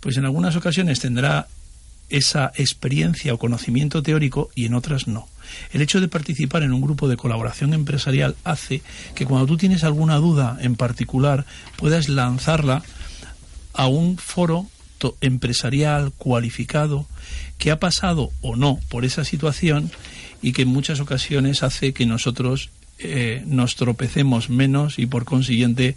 pues 0.00 0.16
en 0.16 0.24
algunas 0.24 0.56
ocasiones 0.56 1.00
tendrá 1.00 1.48
esa 2.10 2.52
experiencia 2.56 3.34
o 3.34 3.38
conocimiento 3.38 4.02
teórico 4.02 4.50
y 4.54 4.64
en 4.64 4.74
otras 4.74 5.06
no. 5.08 5.28
El 5.72 5.82
hecho 5.82 6.00
de 6.00 6.08
participar 6.08 6.62
en 6.62 6.72
un 6.72 6.80
grupo 6.80 7.08
de 7.08 7.16
colaboración 7.16 7.74
empresarial 7.74 8.36
hace 8.44 8.82
que 9.14 9.26
cuando 9.26 9.46
tú 9.46 9.56
tienes 9.56 9.84
alguna 9.84 10.16
duda 10.16 10.58
en 10.60 10.76
particular 10.76 11.44
puedas 11.76 12.08
lanzarla 12.08 12.82
a 13.74 13.86
un 13.86 14.16
foro 14.16 14.66
empresarial 15.20 16.12
cualificado 16.12 17.06
que 17.58 17.70
ha 17.70 17.78
pasado 17.78 18.30
o 18.40 18.56
no 18.56 18.78
por 18.88 19.04
esa 19.04 19.24
situación 19.24 19.90
y 20.42 20.52
que 20.52 20.62
en 20.62 20.68
muchas 20.68 21.00
ocasiones 21.00 21.62
hace 21.62 21.92
que 21.92 22.06
nosotros 22.06 22.70
eh, 22.98 23.42
nos 23.46 23.76
tropecemos 23.76 24.50
menos 24.50 24.98
y 24.98 25.06
por 25.06 25.24
consiguiente 25.24 25.96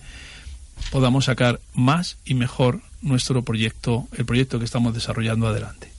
podamos 0.92 1.26
sacar 1.26 1.60
más 1.74 2.18
y 2.26 2.34
mejor 2.34 2.82
nuestro 3.02 3.44
proyecto, 3.44 4.08
el 4.18 4.26
proyecto 4.26 4.60
que 4.60 4.66
estamos 4.66 4.94
desarrollando 4.94 5.48
adelante. 5.48 5.92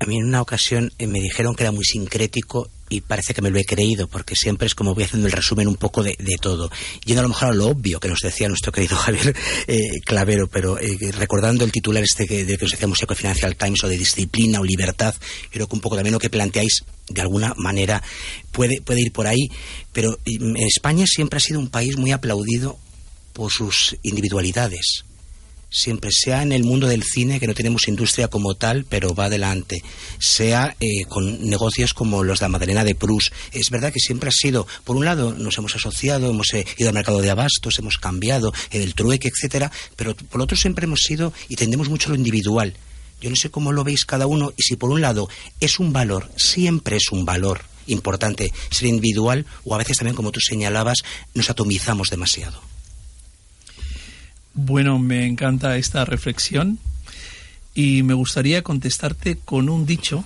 A 0.00 0.06
mí 0.06 0.16
en 0.16 0.26
una 0.26 0.42
ocasión 0.42 0.92
eh, 0.98 1.06
me 1.06 1.20
dijeron 1.20 1.54
que 1.54 1.62
era 1.62 1.72
muy 1.72 1.84
sincrético 1.84 2.68
y 2.88 3.00
parece 3.00 3.34
que 3.34 3.42
me 3.42 3.50
lo 3.50 3.58
he 3.58 3.64
creído, 3.64 4.08
porque 4.08 4.34
siempre 4.36 4.66
es 4.66 4.74
como 4.74 4.94
voy 4.94 5.04
haciendo 5.04 5.26
el 5.26 5.32
resumen 5.32 5.68
un 5.68 5.76
poco 5.76 6.02
de, 6.02 6.16
todo. 6.40 6.70
Yendo 7.04 7.20
a 7.20 7.22
lo 7.22 7.28
mejor 7.30 7.48
a 7.48 7.52
lo 7.52 7.68
obvio 7.68 8.00
que 8.00 8.08
nos 8.08 8.20
decía 8.20 8.48
nuestro 8.48 8.72
querido 8.72 8.96
Javier 8.96 9.34
eh, 9.66 10.00
Clavero, 10.04 10.48
pero 10.48 10.78
eh, 10.78 10.96
recordando 11.12 11.64
el 11.64 11.72
titular 11.72 12.02
este 12.02 12.26
que, 12.26 12.44
de 12.44 12.58
que 12.58 12.64
os 12.64 12.70
decíamos 12.70 13.02
Eco 13.02 13.14
Financial 13.14 13.56
Times 13.56 13.82
o 13.84 13.88
de 13.88 13.98
disciplina 13.98 14.60
o 14.60 14.64
libertad, 14.64 15.14
creo 15.50 15.68
que 15.68 15.74
un 15.74 15.80
poco 15.80 15.96
también 15.96 16.12
lo 16.12 16.18
que 16.18 16.30
planteáis 16.30 16.84
de 17.08 17.20
alguna 17.20 17.54
manera 17.56 18.02
puede, 18.52 18.80
puede 18.80 19.02
ir 19.02 19.12
por 19.12 19.26
ahí, 19.26 19.48
pero 19.92 20.18
España 20.24 21.04
siempre 21.06 21.36
ha 21.36 21.40
sido 21.40 21.60
un 21.60 21.68
país 21.68 21.96
muy 21.96 22.12
aplaudido 22.12 22.78
por 23.32 23.50
sus 23.50 23.96
individualidades 24.02 25.04
siempre, 25.74 26.10
sea 26.12 26.42
en 26.42 26.52
el 26.52 26.62
mundo 26.62 26.86
del 26.86 27.02
cine, 27.02 27.40
que 27.40 27.46
no 27.46 27.54
tenemos 27.54 27.88
industria 27.88 28.28
como 28.28 28.54
tal, 28.54 28.84
pero 28.88 29.14
va 29.14 29.24
adelante, 29.24 29.82
sea 30.18 30.76
eh, 30.78 31.04
con 31.06 31.48
negocios 31.48 31.92
como 31.94 32.22
los 32.22 32.38
de 32.38 32.44
la 32.44 32.48
Madalena 32.48 32.84
de 32.84 32.94
Prus. 32.94 33.32
Es 33.52 33.70
verdad 33.70 33.92
que 33.92 33.98
siempre 33.98 34.28
ha 34.28 34.32
sido, 34.32 34.66
por 34.84 34.96
un 34.96 35.04
lado, 35.04 35.34
nos 35.34 35.58
hemos 35.58 35.74
asociado, 35.74 36.30
hemos 36.30 36.54
eh, 36.54 36.64
ido 36.78 36.88
al 36.88 36.94
mercado 36.94 37.20
de 37.20 37.30
abastos, 37.30 37.78
hemos 37.78 37.98
cambiado 37.98 38.54
el 38.70 38.94
trueque, 38.94 39.28
etcétera, 39.28 39.72
pero 39.96 40.14
por 40.14 40.40
otro 40.40 40.56
siempre 40.56 40.84
hemos 40.84 41.00
sido 41.00 41.32
y 41.48 41.56
tendemos 41.56 41.88
mucho 41.88 42.10
lo 42.10 42.14
individual. 42.14 42.74
Yo 43.20 43.30
no 43.30 43.36
sé 43.36 43.50
cómo 43.50 43.72
lo 43.72 43.84
veis 43.84 44.04
cada 44.04 44.26
uno 44.26 44.52
y 44.56 44.62
si 44.62 44.76
por 44.76 44.90
un 44.90 45.00
lado 45.00 45.28
es 45.58 45.80
un 45.80 45.92
valor, 45.92 46.30
siempre 46.36 46.96
es 46.96 47.10
un 47.10 47.24
valor 47.24 47.62
importante 47.86 48.52
ser 48.70 48.88
individual 48.88 49.44
o 49.64 49.74
a 49.74 49.78
veces 49.78 49.98
también, 49.98 50.16
como 50.16 50.30
tú 50.30 50.40
señalabas, 50.40 50.98
nos 51.34 51.50
atomizamos 51.50 52.10
demasiado. 52.10 52.73
Bueno, 54.54 54.98
me 55.00 55.26
encanta 55.26 55.76
esta 55.76 56.04
reflexión 56.04 56.78
y 57.74 58.04
me 58.04 58.14
gustaría 58.14 58.62
contestarte 58.62 59.36
con 59.36 59.68
un 59.68 59.84
dicho 59.84 60.24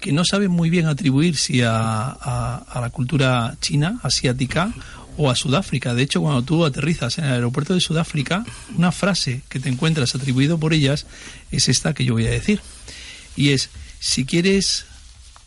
que 0.00 0.12
no 0.12 0.24
sabe 0.24 0.48
muy 0.48 0.68
bien 0.68 0.86
atribuir 0.86 1.36
si 1.36 1.62
a, 1.62 2.08
a, 2.10 2.80
la 2.80 2.90
cultura 2.90 3.56
china, 3.60 4.00
asiática 4.02 4.72
o 5.16 5.30
a 5.30 5.36
Sudáfrica. 5.36 5.94
De 5.94 6.02
hecho, 6.02 6.20
cuando 6.20 6.42
tú 6.42 6.64
aterrizas 6.64 7.18
en 7.18 7.24
el 7.24 7.32
aeropuerto 7.32 7.74
de 7.74 7.80
Sudáfrica, 7.80 8.44
una 8.76 8.92
frase 8.92 9.42
que 9.48 9.60
te 9.60 9.68
encuentras 9.68 10.14
atribuido 10.14 10.58
por 10.58 10.72
ellas 10.72 11.06
es 11.50 11.68
esta 11.68 11.94
que 11.94 12.04
yo 12.04 12.14
voy 12.14 12.26
a 12.26 12.30
decir. 12.30 12.60
Y 13.36 13.50
es, 13.50 13.70
si 14.00 14.24
quieres 14.24 14.86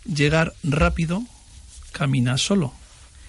llegar 0.05 0.53
rápido, 0.63 1.23
camina 1.91 2.37
solo. 2.37 2.73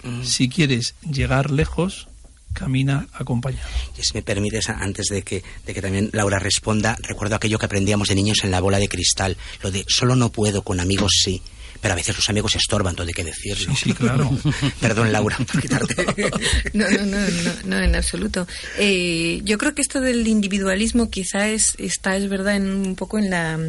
Mm. 0.03 0.23
Si 0.23 0.49
quieres 0.49 0.95
llegar 1.09 1.51
lejos, 1.51 2.07
camina 2.53 3.07
acompañado. 3.13 3.67
Y 3.97 4.03
si 4.03 4.13
me 4.13 4.21
permites, 4.21 4.69
antes 4.69 5.07
de 5.07 5.21
que, 5.23 5.43
de 5.65 5.73
que 5.73 5.81
también 5.81 6.09
Laura 6.13 6.39
responda, 6.39 6.97
recuerdo 7.01 7.35
aquello 7.35 7.59
que 7.59 7.65
aprendíamos 7.65 8.07
de 8.07 8.15
niños 8.15 8.43
en 8.43 8.51
la 8.51 8.61
bola 8.61 8.79
de 8.79 8.87
cristal, 8.87 9.37
lo 9.61 9.71
de 9.71 9.85
solo 9.87 10.15
no 10.15 10.31
puedo, 10.31 10.61
con 10.63 10.79
amigos 10.79 11.11
sí. 11.23 11.41
Pero 11.81 11.93
a 11.93 11.97
veces 11.97 12.15
los 12.15 12.29
amigos 12.29 12.55
estorban, 12.55 12.95
todo 12.95 13.05
hay 13.05 13.13
que 13.13 13.25
decirlo. 13.25 13.75
Sí, 13.75 13.91
claro. 13.91 14.31
Perdón, 14.79 15.11
Laura, 15.11 15.35
por 15.35 15.61
quitarte. 15.61 16.05
no, 16.73 16.89
no, 16.89 17.05
no, 17.05 17.19
no, 17.65 17.77
en 17.77 17.93
absoluto. 17.93 18.47
Eh, 18.77 19.41
yo 19.43 19.57
creo 19.57 19.75
que 19.75 19.81
esto 19.81 19.99
del 19.99 20.25
individualismo 20.25 21.09
quizá 21.09 21.49
es, 21.49 21.75
está, 21.79 22.15
es 22.15 22.29
verdad, 22.29 22.55
en, 22.55 22.67
un 22.67 22.95
poco 22.95 23.19
en 23.19 23.29
la, 23.29 23.59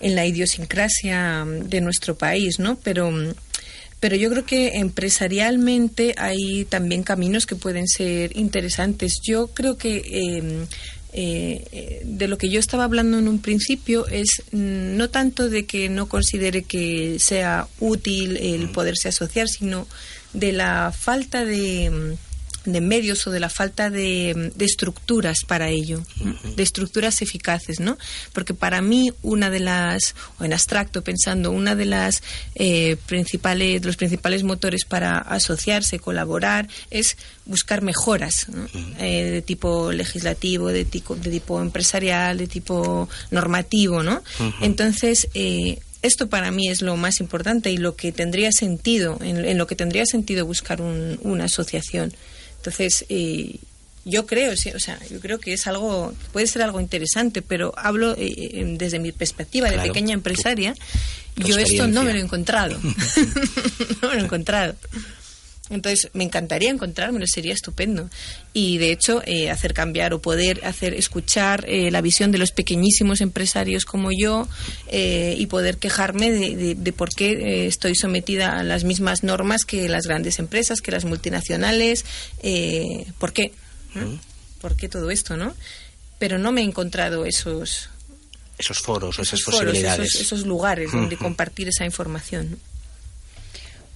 en 0.00 0.14
la 0.16 0.26
idiosincrasia 0.26 1.44
de 1.46 1.80
nuestro 1.80 2.18
país, 2.18 2.58
¿no? 2.58 2.76
Pero 2.82 3.12
pero 4.00 4.16
yo 4.16 4.30
creo 4.30 4.44
que 4.46 4.78
empresarialmente 4.78 6.14
hay 6.16 6.64
también 6.64 7.02
caminos 7.02 7.46
que 7.46 7.54
pueden 7.54 7.86
ser 7.86 8.36
interesantes. 8.36 9.20
Yo 9.22 9.48
creo 9.48 9.76
que 9.76 10.02
em, 10.38 10.66
eh, 11.12 12.00
de 12.04 12.28
lo 12.28 12.38
que 12.38 12.48
yo 12.48 12.58
estaba 12.60 12.84
hablando 12.84 13.18
en 13.18 13.28
un 13.28 13.40
principio 13.40 14.06
es 14.06 14.42
mm, 14.52 14.96
no 14.96 15.10
tanto 15.10 15.50
de 15.50 15.66
que 15.66 15.88
no 15.88 16.08
considere 16.08 16.62
que 16.62 17.18
sea 17.18 17.68
útil 17.78 18.38
el 18.38 18.70
poderse 18.70 19.08
asociar, 19.08 19.48
sino 19.48 19.86
de 20.32 20.52
la 20.52 20.92
falta 20.96 21.44
de 21.44 21.90
mm, 21.90 22.29
de 22.64 22.80
medios 22.80 23.26
o 23.26 23.30
de 23.30 23.40
la 23.40 23.48
falta 23.48 23.90
de, 23.90 24.52
estructuras 24.58 25.38
para 25.46 25.68
ello, 25.68 26.02
de 26.56 26.62
estructuras 26.62 27.22
eficaces, 27.22 27.80
¿no? 27.80 27.96
Porque 28.32 28.54
para 28.54 28.82
mí 28.82 29.12
una 29.22 29.50
de 29.50 29.60
las, 29.60 30.14
o 30.38 30.44
en 30.44 30.52
abstracto 30.52 31.02
pensando, 31.02 31.50
una 31.50 31.74
de 31.74 31.86
las 31.86 32.22
eh, 32.54 32.96
principales, 33.06 33.84
los 33.84 33.96
principales 33.96 34.42
motores 34.42 34.84
para 34.84 35.18
asociarse, 35.18 35.98
colaborar, 35.98 36.68
es 36.90 37.16
buscar 37.46 37.82
mejoras 37.82 38.46
eh, 38.98 39.30
de 39.30 39.42
tipo 39.42 39.92
legislativo, 39.92 40.68
de 40.68 40.84
tipo, 40.84 41.16
de 41.16 41.30
tipo 41.30 41.60
empresarial, 41.60 42.38
de 42.38 42.46
tipo 42.46 43.08
normativo, 43.30 44.02
¿no? 44.02 44.22
Entonces, 44.60 45.28
eh, 45.34 45.80
esto 46.02 46.28
para 46.28 46.50
mí 46.50 46.68
es 46.68 46.80
lo 46.80 46.96
más 46.96 47.20
importante 47.20 47.70
y 47.70 47.76
lo 47.76 47.96
que 47.96 48.12
tendría 48.12 48.50
sentido, 48.52 49.18
en, 49.22 49.58
lo 49.58 49.66
que 49.66 49.76
tendría 49.76 50.06
sentido 50.06 50.46
buscar 50.46 50.80
una 50.80 51.44
asociación. 51.44 52.12
Entonces, 52.60 53.06
eh, 53.08 53.56
yo 54.04 54.26
creo, 54.26 54.56
sí, 54.56 54.70
o 54.70 54.78
sea, 54.78 54.98
yo 55.10 55.18
creo 55.20 55.38
que 55.38 55.54
es 55.54 55.66
algo, 55.66 56.14
puede 56.32 56.46
ser 56.46 56.62
algo 56.62 56.80
interesante, 56.80 57.40
pero 57.40 57.72
hablo 57.76 58.12
eh, 58.12 58.34
eh, 58.36 58.74
desde 58.76 58.98
mi 58.98 59.12
perspectiva 59.12 59.70
de 59.70 59.78
pequeña 59.78 60.12
empresaria, 60.12 60.74
yo 61.36 61.56
esto 61.56 61.86
no 61.86 62.02
me 62.02 62.12
lo 62.12 62.18
he 62.18 62.22
encontrado. 62.22 62.78
no 64.02 64.08
me 64.08 64.14
lo 64.14 64.20
he 64.20 64.24
encontrado. 64.24 64.74
Entonces, 65.70 66.10
me 66.14 66.24
encantaría 66.24 66.68
encontrármelo, 66.68 67.24
sería 67.26 67.54
estupendo. 67.54 68.10
Y 68.52 68.78
de 68.78 68.90
hecho, 68.90 69.22
eh, 69.24 69.50
hacer 69.50 69.72
cambiar 69.72 70.12
o 70.12 70.20
poder 70.20 70.64
hacer 70.64 70.94
escuchar 70.94 71.64
eh, 71.68 71.92
la 71.92 72.00
visión 72.00 72.32
de 72.32 72.38
los 72.38 72.50
pequeñísimos 72.50 73.20
empresarios 73.20 73.84
como 73.84 74.10
yo 74.10 74.48
eh, 74.88 75.36
y 75.38 75.46
poder 75.46 75.78
quejarme 75.78 76.32
de, 76.32 76.92
por 76.92 77.14
qué 77.14 77.66
estoy 77.66 77.94
sometida 77.94 78.58
a 78.58 78.64
las 78.64 78.82
mismas 78.82 79.22
normas 79.22 79.64
que 79.64 79.88
las 79.88 80.06
grandes 80.06 80.40
empresas, 80.40 80.80
que 80.80 80.90
las 80.90 81.04
multinacionales. 81.04 82.04
¿Por 83.18 83.32
qué? 83.32 83.52
Mm. 83.94 84.16
¿Por 84.60 84.76
qué 84.76 84.88
todo 84.88 85.10
esto, 85.10 85.36
no? 85.36 85.54
Pero 86.18 86.38
no 86.38 86.50
me 86.50 86.62
he 86.62 86.64
encontrado 86.64 87.24
esos. 87.24 87.88
Esos 88.58 88.80
foros 88.80 89.18
o 89.18 89.22
esas 89.22 89.40
posibilidades. 89.40 90.16
Esos, 90.16 90.44
lugares 90.44 90.90
donde 90.92 91.16
compartir 91.16 91.68
esa 91.68 91.84
información. 91.84 92.58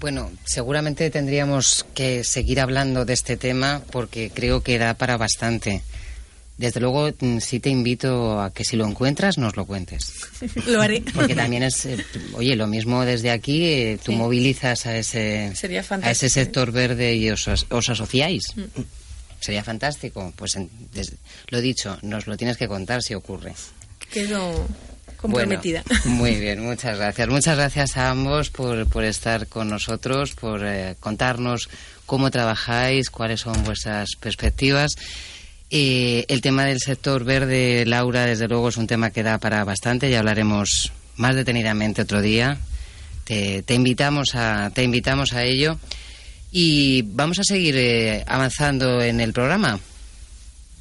Bueno, 0.04 0.30
seguramente 0.44 1.08
tendríamos 1.08 1.86
que 1.94 2.24
seguir 2.24 2.60
hablando 2.60 3.06
de 3.06 3.14
este 3.14 3.38
tema 3.38 3.80
porque 3.90 4.28
creo 4.28 4.62
que 4.62 4.76
da 4.78 4.92
para 4.92 5.16
bastante. 5.16 5.80
Desde 6.58 6.78
luego, 6.78 7.08
mm, 7.18 7.38
sí 7.38 7.58
te 7.58 7.70
invito 7.70 8.38
a 8.38 8.52
que 8.52 8.64
si 8.64 8.76
lo 8.76 8.86
encuentras, 8.86 9.38
nos 9.38 9.56
lo 9.56 9.64
cuentes. 9.64 10.12
lo 10.66 10.82
haré. 10.82 11.02
Porque 11.14 11.34
también 11.34 11.62
es, 11.62 11.86
eh, 11.86 12.04
oye, 12.34 12.54
lo 12.54 12.66
mismo 12.66 13.06
desde 13.06 13.30
aquí, 13.30 13.64
eh, 13.64 13.98
tú 14.04 14.12
movilizas 14.12 14.84
a 14.84 14.94
ese, 14.94 15.54
a 16.02 16.10
ese 16.10 16.28
sector 16.28 16.70
verde 16.70 17.14
y 17.14 17.30
os, 17.30 17.48
os 17.48 17.88
asociáis. 17.88 18.54
Mm. 18.56 18.82
Sería 19.40 19.64
fantástico. 19.64 20.34
Pues 20.36 20.58
lo 21.48 21.60
dicho, 21.62 21.98
nos 22.02 22.26
lo 22.26 22.36
tienes 22.36 22.58
que 22.58 22.68
contar 22.68 23.02
si 23.02 23.14
ocurre. 23.14 23.54
Quedo 24.12 24.68
comprometida. 25.24 25.82
muy 26.04 26.36
bien, 26.36 26.60
muchas 26.60 26.98
gracias. 26.98 27.28
Muchas 27.28 27.56
gracias 27.56 27.96
a 27.96 28.10
ambos 28.10 28.50
por, 28.50 28.86
por 28.88 29.04
estar 29.04 29.46
con 29.46 29.68
nosotros, 29.68 30.32
por 30.32 30.64
eh, 30.64 30.96
contarnos 31.00 31.68
cómo 32.06 32.30
trabajáis, 32.30 33.10
cuáles 33.10 33.40
son 33.40 33.64
vuestras 33.64 34.10
perspectivas. 34.20 34.92
Eh, 35.70 36.26
el 36.28 36.40
tema 36.40 36.64
del 36.64 36.80
sector 36.80 37.24
verde, 37.24 37.84
Laura, 37.86 38.26
desde 38.26 38.48
luego 38.48 38.68
es 38.68 38.76
un 38.76 38.86
tema 38.86 39.10
que 39.10 39.22
da 39.22 39.38
para 39.38 39.64
bastante, 39.64 40.10
ya 40.10 40.18
hablaremos 40.18 40.92
más 41.16 41.34
detenidamente 41.34 42.02
otro 42.02 42.20
día. 42.20 42.58
Te, 43.24 43.62
te 43.62 43.74
invitamos, 43.74 44.34
a, 44.34 44.70
te 44.74 44.82
invitamos 44.82 45.32
a 45.32 45.44
ello. 45.44 45.78
Y 46.56 47.02
vamos 47.02 47.40
a 47.40 47.42
seguir 47.42 47.74
eh, 47.76 48.22
avanzando 48.28 49.02
en 49.02 49.20
el 49.20 49.32
programa. 49.32 49.80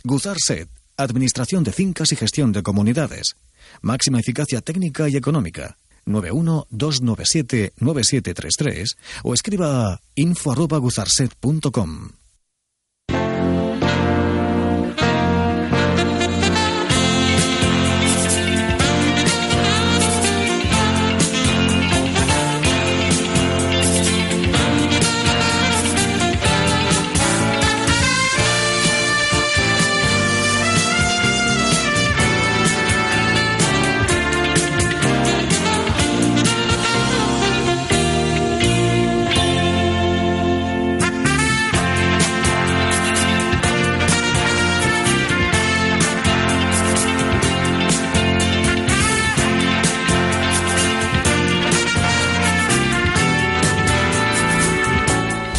Guzar 0.03 0.37
Set, 0.37 0.67
Administración 0.97 1.63
de 1.63 1.71
Fincas 1.71 2.11
y 2.11 2.15
Gestión 2.15 2.51
de 2.51 2.61
Comunidades. 2.61 3.35
Máxima 3.83 4.19
eficacia 4.21 4.61
técnica 4.61 5.09
y 5.09 5.17
económica. 5.17 5.75
91-297-9733 6.07 8.95
o 9.23 9.33
escriba 9.33 9.91
a 9.91 9.99
info.guzarset.com. 10.15 12.22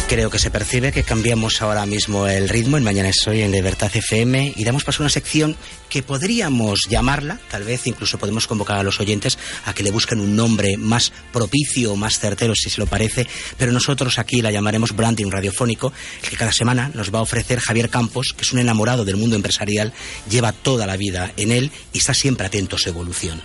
Creo 0.07 0.29
que 0.29 0.37
se 0.37 0.51
percibe 0.51 0.91
que 0.91 1.01
cambiamos 1.01 1.63
ahora 1.63 1.83
mismo 1.87 2.27
el 2.27 2.47
ritmo 2.47 2.77
en 2.77 2.83
Mañana 2.83 3.09
Soy 3.11 3.41
en 3.41 3.51
Libertad 3.51 3.89
FM 3.91 4.53
y 4.55 4.63
damos 4.63 4.83
paso 4.83 5.01
a 5.01 5.05
una 5.05 5.09
sección 5.09 5.57
que 5.89 6.03
podríamos 6.03 6.81
llamarla, 6.87 7.39
tal 7.49 7.63
vez 7.63 7.87
incluso 7.87 8.19
podemos 8.19 8.45
convocar 8.45 8.77
a 8.77 8.83
los 8.83 8.99
oyentes 8.99 9.39
a 9.65 9.73
que 9.73 9.81
le 9.81 9.89
busquen 9.89 10.19
un 10.19 10.35
nombre 10.35 10.77
más 10.77 11.11
propicio, 11.33 11.95
más 11.95 12.19
certero, 12.19 12.53
si 12.53 12.69
se 12.69 12.79
lo 12.79 12.85
parece, 12.85 13.27
pero 13.57 13.71
nosotros 13.71 14.19
aquí 14.19 14.43
la 14.43 14.51
llamaremos 14.51 14.95
branding 14.95 15.31
radiofónico, 15.31 15.91
que 16.21 16.37
cada 16.37 16.51
semana 16.51 16.91
nos 16.93 17.13
va 17.13 17.19
a 17.19 17.23
ofrecer 17.23 17.59
Javier 17.59 17.89
Campos, 17.89 18.33
que 18.37 18.43
es 18.43 18.53
un 18.53 18.59
enamorado 18.59 19.05
del 19.05 19.17
mundo 19.17 19.35
empresarial, 19.35 19.91
lleva 20.29 20.51
toda 20.53 20.85
la 20.85 20.97
vida 20.97 21.33
en 21.35 21.51
él 21.51 21.71
y 21.93 21.97
está 21.97 22.13
siempre 22.13 22.45
atento 22.45 22.75
a 22.75 22.79
su 22.79 22.89
evolución. 22.89 23.41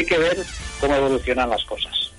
Hay 0.00 0.06
que 0.06 0.18
ver 0.18 0.36
cómo 0.80 0.96
evolucionan 0.96 1.50
las 1.50 1.62
cosas 1.64 2.10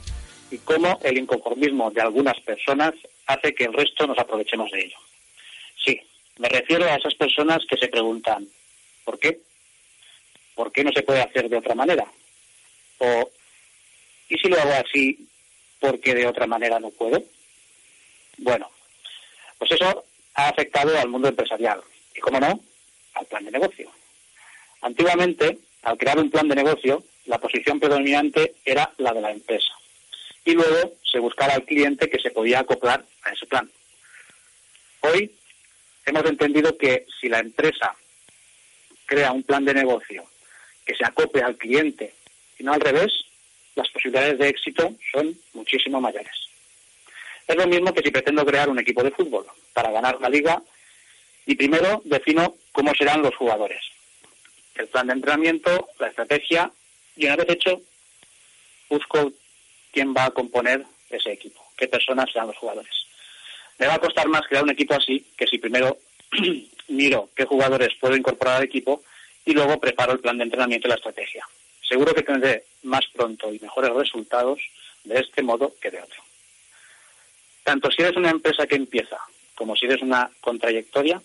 y 0.51 0.59
cómo 0.59 0.99
el 1.03 1.17
inconformismo 1.17 1.89
de 1.89 2.01
algunas 2.01 2.39
personas 2.41 2.93
hace 3.25 3.55
que 3.55 3.63
el 3.63 3.73
resto 3.73 4.05
nos 4.05 4.19
aprovechemos 4.19 4.69
de 4.69 4.81
ello. 4.85 4.97
Sí, 5.83 5.99
me 6.37 6.47
refiero 6.47 6.85
a 6.85 6.95
esas 6.95 7.15
personas 7.15 7.65
que 7.67 7.77
se 7.77 7.87
preguntan, 7.87 8.47
¿por 9.03 9.17
qué? 9.17 9.39
¿Por 10.53 10.71
qué 10.71 10.83
no 10.83 10.91
se 10.91 11.01
puede 11.01 11.21
hacer 11.21 11.49
de 11.49 11.57
otra 11.57 11.73
manera? 11.73 12.05
O, 12.99 13.31
¿y 14.29 14.37
si 14.37 14.47
lo 14.47 14.61
hago 14.61 14.73
así 14.73 15.27
porque 15.79 16.13
de 16.13 16.27
otra 16.27 16.45
manera 16.45 16.79
no 16.79 16.91
puedo? 16.91 17.23
Bueno, 18.37 18.69
pues 19.57 19.71
eso 19.71 20.05
ha 20.35 20.49
afectado 20.49 20.95
al 20.99 21.09
mundo 21.09 21.29
empresarial 21.29 21.81
y, 22.13 22.19
como 22.19 22.39
no, 22.39 22.59
al 23.15 23.25
plan 23.25 23.43
de 23.43 23.51
negocio. 23.51 23.89
Antiguamente, 24.81 25.57
al 25.81 25.97
crear 25.97 26.19
un 26.19 26.29
plan 26.29 26.47
de 26.47 26.55
negocio, 26.55 27.03
la 27.25 27.39
posición 27.39 27.79
predominante 27.79 28.55
era 28.65 28.91
la 28.97 29.13
de 29.13 29.21
la 29.21 29.31
empresa. 29.31 29.71
Y 30.43 30.53
luego 30.53 30.93
se 31.03 31.19
buscaba 31.19 31.53
al 31.53 31.65
cliente 31.65 32.09
que 32.09 32.19
se 32.19 32.31
podía 32.31 32.59
acoplar 32.59 33.05
a 33.23 33.29
ese 33.31 33.45
plan. 33.45 33.69
Hoy 35.01 35.31
hemos 36.05 36.25
entendido 36.25 36.77
que 36.77 37.05
si 37.19 37.29
la 37.29 37.39
empresa 37.39 37.95
crea 39.05 39.31
un 39.31 39.43
plan 39.43 39.65
de 39.65 39.73
negocio 39.73 40.25
que 40.85 40.95
se 40.95 41.05
acople 41.05 41.41
al 41.41 41.57
cliente 41.57 42.13
y 42.57 42.63
no 42.63 42.73
al 42.73 42.81
revés, 42.81 43.11
las 43.75 43.89
posibilidades 43.89 44.37
de 44.39 44.49
éxito 44.49 44.95
son 45.11 45.35
muchísimo 45.53 46.01
mayores. 46.01 46.33
Es 47.47 47.55
lo 47.55 47.67
mismo 47.67 47.93
que 47.93 48.01
si 48.01 48.11
pretendo 48.11 48.45
crear 48.45 48.69
un 48.69 48.79
equipo 48.79 49.03
de 49.03 49.11
fútbol 49.11 49.45
para 49.73 49.91
ganar 49.91 50.19
la 50.21 50.29
liga 50.29 50.61
y 51.45 51.55
primero 51.55 52.01
defino 52.05 52.55
cómo 52.71 52.93
serán 52.95 53.21
los 53.21 53.35
jugadores. 53.35 53.81
El 54.75 54.87
plan 54.87 55.07
de 55.07 55.13
entrenamiento, 55.13 55.89
la 55.99 56.07
estrategia 56.07 56.71
y 57.15 57.25
una 57.25 57.35
vez 57.35 57.49
hecho, 57.49 57.81
busco 58.89 59.31
quién 59.91 60.13
va 60.15 60.25
a 60.25 60.31
componer 60.31 60.85
ese 61.09 61.31
equipo, 61.31 61.61
qué 61.77 61.87
personas 61.87 62.31
serán 62.31 62.47
los 62.47 62.57
jugadores. 62.57 62.93
Me 63.77 63.87
va 63.87 63.95
a 63.95 63.99
costar 63.99 64.27
más 64.27 64.47
crear 64.47 64.63
un 64.63 64.69
equipo 64.69 64.93
así 64.93 65.25
que 65.37 65.47
si 65.47 65.57
primero 65.57 65.97
miro 66.87 67.29
qué 67.35 67.45
jugadores 67.45 67.89
puedo 67.99 68.15
incorporar 68.15 68.57
al 68.57 68.63
equipo 68.63 69.03
y 69.45 69.53
luego 69.53 69.79
preparo 69.79 70.13
el 70.13 70.19
plan 70.19 70.37
de 70.37 70.43
entrenamiento 70.43 70.87
y 70.87 70.89
la 70.89 70.95
estrategia. 70.95 71.47
Seguro 71.87 72.13
que 72.13 72.23
tendré 72.23 72.63
más 72.83 73.05
pronto 73.13 73.53
y 73.53 73.59
mejores 73.59 73.91
resultados 73.91 74.59
de 75.03 75.19
este 75.19 75.41
modo 75.41 75.73
que 75.81 75.91
de 75.91 76.01
otro. 76.01 76.21
Tanto 77.63 77.91
si 77.91 78.01
eres 78.01 78.15
una 78.15 78.29
empresa 78.29 78.67
que 78.67 78.75
empieza 78.75 79.17
como 79.61 79.75
si 79.75 79.85
eres 79.85 80.01
una 80.01 80.27
con 80.41 80.57
trayectoria, 80.57 81.21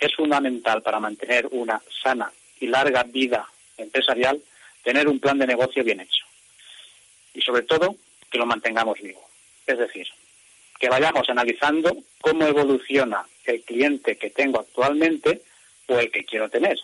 es 0.00 0.14
fundamental 0.16 0.82
para 0.82 0.98
mantener 0.98 1.46
una 1.52 1.80
sana 2.02 2.32
y 2.58 2.66
larga 2.66 3.04
vida 3.04 3.46
empresarial 3.76 4.40
tener 4.82 5.08
un 5.08 5.20
plan 5.20 5.38
de 5.38 5.46
negocio 5.46 5.84
bien 5.84 6.00
hecho. 6.00 6.24
Y 7.34 7.40
sobre 7.42 7.62
todo, 7.62 7.96
que 8.30 8.38
lo 8.38 8.46
mantengamos 8.46 9.00
vivo. 9.00 9.20
Es 9.66 9.78
decir, 9.78 10.06
que 10.78 10.88
vayamos 10.88 11.28
analizando 11.28 11.96
cómo 12.20 12.46
evoluciona 12.46 13.24
el 13.44 13.62
cliente 13.62 14.16
que 14.16 14.30
tengo 14.30 14.60
actualmente 14.60 15.42
o 15.86 15.98
el 15.98 16.10
que 16.10 16.24
quiero 16.24 16.48
tener. 16.48 16.78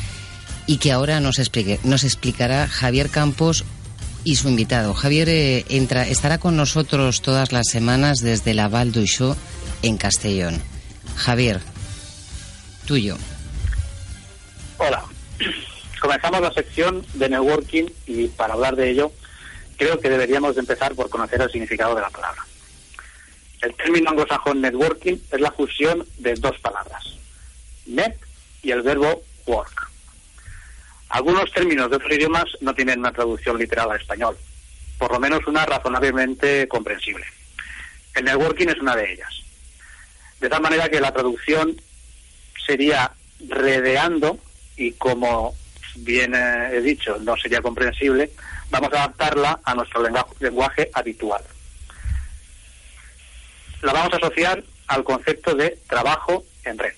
y 0.66 0.78
que 0.78 0.92
ahora 0.92 1.20
nos, 1.20 1.38
explique, 1.38 1.80
nos 1.84 2.04
explicará 2.04 2.68
Javier 2.68 3.10
Campos 3.12 3.66
y 4.24 4.36
su 4.36 4.50
invitado. 4.50 4.94
Javier 4.94 5.30
eh, 5.30 5.66
entra, 5.70 6.08
estará 6.08 6.38
con 6.38 6.56
nosotros 6.56 7.22
todas 7.22 7.52
las 7.52 7.68
semanas 7.70 8.20
desde 8.20 8.54
la 8.54 8.68
Val 8.68 8.92
Show 8.92 9.36
en 9.82 9.98
Castellón. 9.98 10.62
Javier, 11.16 11.60
tuyo. 12.86 13.18
Hola. 14.78 15.04
Comenzamos 16.02 16.42
la 16.42 16.54
sección 16.54 17.06
de 17.16 17.30
networking 17.30 17.86
y 18.08 18.28
para 18.28 18.54
hablar 18.54 18.76
de 18.76 18.90
ello 18.90 19.12
creo 19.78 20.00
que 20.00 20.10
deberíamos 20.10 20.56
de 20.56 20.62
empezar 20.62 20.96
por 20.96 21.10
conocer 21.10 21.42
el 21.42 21.52
significado 21.52 21.96
de 21.96 22.02
la 22.02 22.10
palabra. 22.10 22.46
El 23.62 23.76
término 23.76 24.10
anglosajón 24.10 24.62
networking 24.62 25.18
es 25.32 25.42
la 25.42 25.52
fusión 25.52 26.06
de 26.18 26.36
dos 26.36 26.58
palabras, 26.60 27.04
net 27.86 28.16
y 28.62 28.72
el 28.72 28.82
verbo 28.82 29.22
work. 29.46 29.89
Algunos 31.10 31.52
términos 31.52 31.90
de 31.90 31.96
otros 31.96 32.12
idiomas 32.12 32.46
no 32.62 32.74
tienen 32.74 33.00
una 33.00 33.12
traducción 33.12 33.58
literal 33.58 33.92
al 33.92 34.00
español, 34.00 34.38
por 34.98 35.12
lo 35.12 35.20
menos 35.20 35.46
una 35.48 35.66
razonablemente 35.66 36.68
comprensible. 36.68 37.26
El 38.14 38.26
networking 38.26 38.68
es 38.68 38.80
una 38.80 38.96
de 38.96 39.14
ellas. 39.14 39.30
De 40.40 40.50
tal 40.50 40.62
manera 40.62 40.90
que 40.90 41.02
la 41.02 41.12
traducción 41.12 41.82
sería 42.66 43.12
redeando 43.48 44.38
y 44.78 44.92
como 44.94 45.56
bien 45.96 46.34
eh, 46.36 46.70
he 46.74 46.82
dicho, 46.82 47.18
no 47.20 47.36
sería 47.38 47.62
comprensible, 47.62 48.32
vamos 48.70 48.94
a 48.94 49.04
adaptarla 49.04 49.60
a 49.64 49.76
nuestro 49.76 50.04
lenguaje 50.40 50.90
habitual. 50.94 51.44
La 53.82 53.94
vamos 53.94 54.14
a 54.14 54.18
asociar 54.18 54.64
al 54.88 55.04
concepto 55.04 55.56
de 55.56 55.80
trabajo 55.88 56.44
en 56.66 56.78
red. 56.78 56.94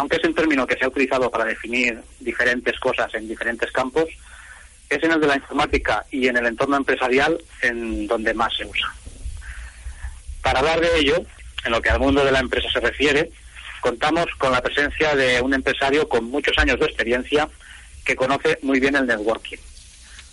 Aunque 0.00 0.16
es 0.16 0.24
un 0.24 0.34
término 0.34 0.66
que 0.66 0.76
se 0.76 0.86
ha 0.86 0.88
utilizado 0.88 1.30
para 1.30 1.44
definir 1.44 2.00
diferentes 2.20 2.80
cosas 2.80 3.12
en 3.12 3.28
diferentes 3.28 3.70
campos, 3.70 4.06
es 4.88 5.02
en 5.02 5.12
el 5.12 5.20
de 5.20 5.26
la 5.26 5.36
informática 5.36 6.06
y 6.10 6.26
en 6.26 6.38
el 6.38 6.46
entorno 6.46 6.78
empresarial 6.78 7.38
en 7.60 8.06
donde 8.06 8.32
más 8.32 8.56
se 8.56 8.64
usa. 8.64 8.90
Para 10.42 10.60
hablar 10.60 10.80
de 10.80 11.00
ello, 11.00 11.22
en 11.66 11.72
lo 11.72 11.82
que 11.82 11.90
al 11.90 12.00
mundo 12.00 12.24
de 12.24 12.32
la 12.32 12.38
empresa 12.38 12.70
se 12.72 12.80
refiere, 12.80 13.30
contamos 13.82 14.24
con 14.38 14.52
la 14.52 14.62
presencia 14.62 15.14
de 15.14 15.42
un 15.42 15.52
empresario 15.52 16.08
con 16.08 16.24
muchos 16.24 16.56
años 16.56 16.80
de 16.80 16.86
experiencia 16.86 17.46
que 18.02 18.16
conoce 18.16 18.58
muy 18.62 18.80
bien 18.80 18.96
el 18.96 19.06
networking, 19.06 19.58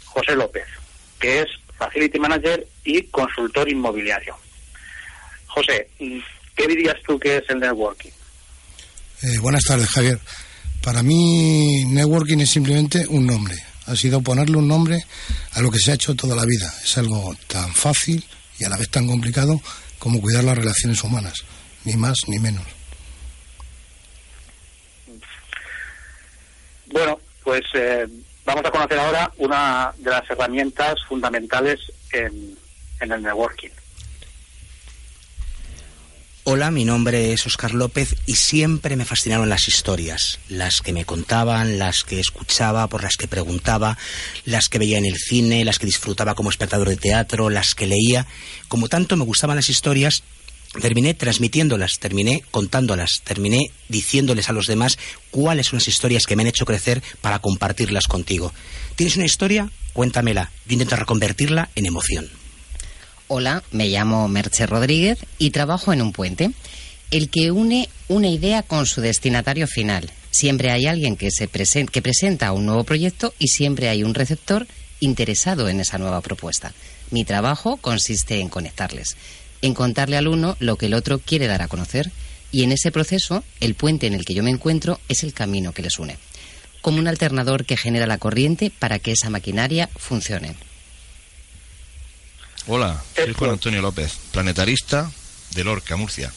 José 0.05 0.33
López, 0.37 0.65
que 1.19 1.41
es 1.41 1.47
Facility 1.77 2.19
Manager 2.19 2.65
y 2.85 3.01
consultor 3.07 3.67
inmobiliario. 3.67 4.37
José, 5.47 5.89
¿qué 5.97 6.67
dirías 6.67 6.95
tú 7.05 7.19
que 7.19 7.35
es 7.35 7.49
el 7.49 7.59
networking? 7.59 8.11
Eh, 9.23 9.39
buenas 9.39 9.63
tardes, 9.63 9.89
Javier. 9.89 10.19
Para 10.83 11.01
mí, 11.01 11.85
networking 11.85 12.37
es 12.39 12.51
simplemente 12.51 13.07
un 13.07 13.25
nombre. 13.25 13.55
Ha 13.87 13.95
sido 13.95 14.21
ponerle 14.21 14.57
un 14.57 14.67
nombre 14.67 15.03
a 15.53 15.61
lo 15.61 15.71
que 15.71 15.79
se 15.79 15.91
ha 15.91 15.95
hecho 15.95 16.15
toda 16.15 16.35
la 16.35 16.45
vida. 16.45 16.71
Es 16.83 16.97
algo 16.97 17.35
tan 17.47 17.73
fácil 17.73 18.23
y 18.59 18.65
a 18.65 18.69
la 18.69 18.77
vez 18.77 18.89
tan 18.89 19.07
complicado 19.07 19.59
como 19.97 20.21
cuidar 20.21 20.43
las 20.43 20.57
relaciones 20.57 21.03
humanas. 21.03 21.33
Ni 21.83 21.95
más 21.95 22.15
ni 22.27 22.37
menos. 22.37 22.63
Bueno, 26.91 27.19
pues 27.43 27.63
eh, 27.73 28.07
vamos 28.45 28.65
a 28.65 28.71
conocer 28.71 28.99
ahora 28.99 29.31
una 29.37 29.93
de 29.97 30.11
las 30.11 30.29
herramientas 30.29 30.95
fundamentales 31.07 31.79
en, 32.11 32.57
el 32.99 33.21
networking. 33.21 33.69
Hola, 36.49 36.71
mi 36.71 36.85
nombre 36.85 37.33
es 37.33 37.45
Oscar 37.45 37.73
López 37.73 38.15
y 38.25 38.35
siempre 38.35 38.95
me 38.95 39.03
fascinaron 39.03 39.49
las 39.49 39.67
historias, 39.67 40.39
las 40.47 40.79
que 40.79 40.93
me 40.93 41.03
contaban, 41.03 41.77
las 41.77 42.05
que 42.05 42.21
escuchaba, 42.21 42.87
por 42.87 43.03
las 43.03 43.17
que 43.17 43.27
preguntaba, 43.27 43.97
las 44.45 44.69
que 44.69 44.79
veía 44.79 44.97
en 44.97 45.05
el 45.05 45.17
cine, 45.17 45.65
las 45.65 45.77
que 45.77 45.87
disfrutaba 45.87 46.35
como 46.35 46.49
espectador 46.49 46.87
de 46.87 46.95
teatro, 46.95 47.49
las 47.49 47.75
que 47.75 47.85
leía. 47.85 48.27
Como 48.69 48.87
tanto 48.87 49.17
me 49.17 49.25
gustaban 49.25 49.57
las 49.57 49.67
historias, 49.67 50.23
terminé 50.81 51.13
transmitiéndolas, 51.13 51.99
terminé 51.99 52.45
contándolas, 52.49 53.23
terminé 53.25 53.69
diciéndoles 53.89 54.47
a 54.47 54.53
los 54.53 54.67
demás 54.67 54.97
cuáles 55.31 55.67
son 55.67 55.79
las 55.79 55.89
historias 55.89 56.27
que 56.27 56.37
me 56.37 56.43
han 56.43 56.47
hecho 56.47 56.63
crecer 56.63 57.03
para 57.19 57.39
compartirlas 57.39 58.07
contigo. 58.07 58.53
¿Tienes 58.95 59.17
una 59.17 59.25
historia? 59.25 59.69
Cuéntamela. 59.91 60.49
Yo 60.65 60.73
intento 60.75 60.95
reconvertirla 60.95 61.71
en 61.75 61.87
emoción. 61.87 62.29
Hola, 63.27 63.63
me 63.71 63.87
llamo 63.87 64.27
Merche 64.27 64.65
Rodríguez 64.65 65.19
y 65.37 65.51
trabajo 65.51 65.93
en 65.93 66.01
un 66.01 66.13
puente, 66.13 66.51
el 67.11 67.29
que 67.29 67.51
une 67.51 67.89
una 68.07 68.29
idea 68.29 68.63
con 68.63 68.85
su 68.85 69.01
destinatario 69.01 69.67
final. 69.67 70.11
Siempre 70.31 70.71
hay 70.71 70.87
alguien 70.87 71.17
que, 71.17 71.29
se 71.31 71.47
que 71.47 72.01
presenta 72.01 72.51
un 72.51 72.65
nuevo 72.65 72.83
proyecto 72.83 73.33
y 73.37 73.47
siempre 73.47 73.89
hay 73.89 74.03
un 74.03 74.13
receptor 74.13 74.67
interesado 74.99 75.67
en 75.69 75.79
esa 75.79 75.97
nueva 75.97 76.21
propuesta. 76.21 76.73
Mi 77.11 77.25
trabajo 77.25 77.77
consiste 77.77 78.39
en 78.39 78.49
conectarles 78.49 79.15
en 79.61 79.73
contarle 79.73 80.17
al 80.17 80.27
uno 80.27 80.55
lo 80.59 80.75
que 80.77 80.87
el 80.87 80.93
otro 80.93 81.19
quiere 81.19 81.47
dar 81.47 81.61
a 81.61 81.67
conocer 81.67 82.11
y 82.51 82.63
en 82.63 82.71
ese 82.71 82.91
proceso 82.91 83.43
el 83.59 83.75
puente 83.75 84.07
en 84.07 84.13
el 84.13 84.25
que 84.25 84.33
yo 84.33 84.43
me 84.43 84.51
encuentro 84.51 84.99
es 85.09 85.23
el 85.23 85.33
camino 85.33 85.73
que 85.73 85.81
les 85.81 85.99
une, 85.99 86.17
como 86.81 86.99
un 86.99 87.07
alternador 87.07 87.65
que 87.65 87.77
genera 87.77 88.07
la 88.07 88.17
corriente 88.17 88.71
para 88.77 88.99
que 88.99 89.11
esa 89.11 89.29
maquinaria 89.29 89.89
funcione. 89.95 90.55
Hola, 92.69 93.01
soy 93.15 93.33
Juan 93.33 93.51
Antonio 93.51 93.81
López, 93.81 94.11
planetarista 94.33 95.09
de 95.55 95.63
Lorca, 95.63 95.95
Murcia. 95.95 96.33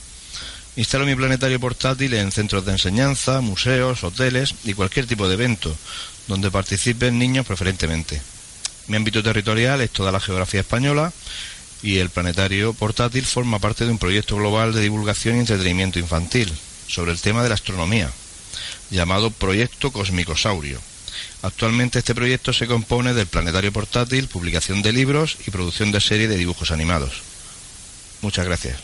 Instalo 0.77 1.05
mi 1.05 1.17
planetario 1.17 1.59
portátil 1.59 2.15
en 2.15 2.31
centros 2.31 2.65
de 2.65 2.71
enseñanza, 2.71 3.41
museos, 3.41 4.05
hoteles 4.05 4.55
y 4.63 4.75
cualquier 4.75 5.09
tipo 5.09 5.27
de 5.27 5.35
evento 5.35 5.77
donde 6.29 6.53
participen 6.53 7.19
niños 7.19 7.45
preferentemente. 7.47 8.23
Mi 8.87 8.97
ámbito 8.97 9.25
territorial 9.25 9.81
es 9.81 9.91
toda 9.91 10.13
la 10.13 10.21
geografía 10.21 10.61
española 10.61 11.13
y 11.83 11.99
el 11.99 12.11
planetario 12.11 12.75
portátil 12.75 13.25
forma 13.27 13.59
parte 13.59 13.85
de 13.85 13.91
un 13.91 13.99
proyecto 13.99 14.37
global 14.37 14.73
de 14.73 14.83
divulgación 14.83 15.35
y 15.35 15.41
entretenimiento 15.41 15.99
infantil 15.99 16.53
sobre 16.87 17.11
el 17.11 17.21
tema 17.21 17.43
de 17.43 17.49
la 17.49 17.57
astronomía, 17.57 18.09
llamado 18.89 19.33
Proyecto 19.33 19.91
Cosmicosaurio, 19.91 20.81
Actualmente 21.43 21.99
este 21.99 22.15
proyecto 22.15 22.53
se 22.53 22.67
compone 22.67 23.15
del 23.15 23.27
planetario 23.27 23.73
portátil, 23.73 24.29
publicación 24.29 24.83
de 24.83 24.93
libros 24.93 25.37
y 25.47 25.51
producción 25.51 25.93
de 25.93 26.01
serie 26.01 26.29
de 26.29 26.37
dibujos 26.37 26.71
animados. 26.71 27.23
Muchas 28.23 28.47
gracias. 28.47 28.81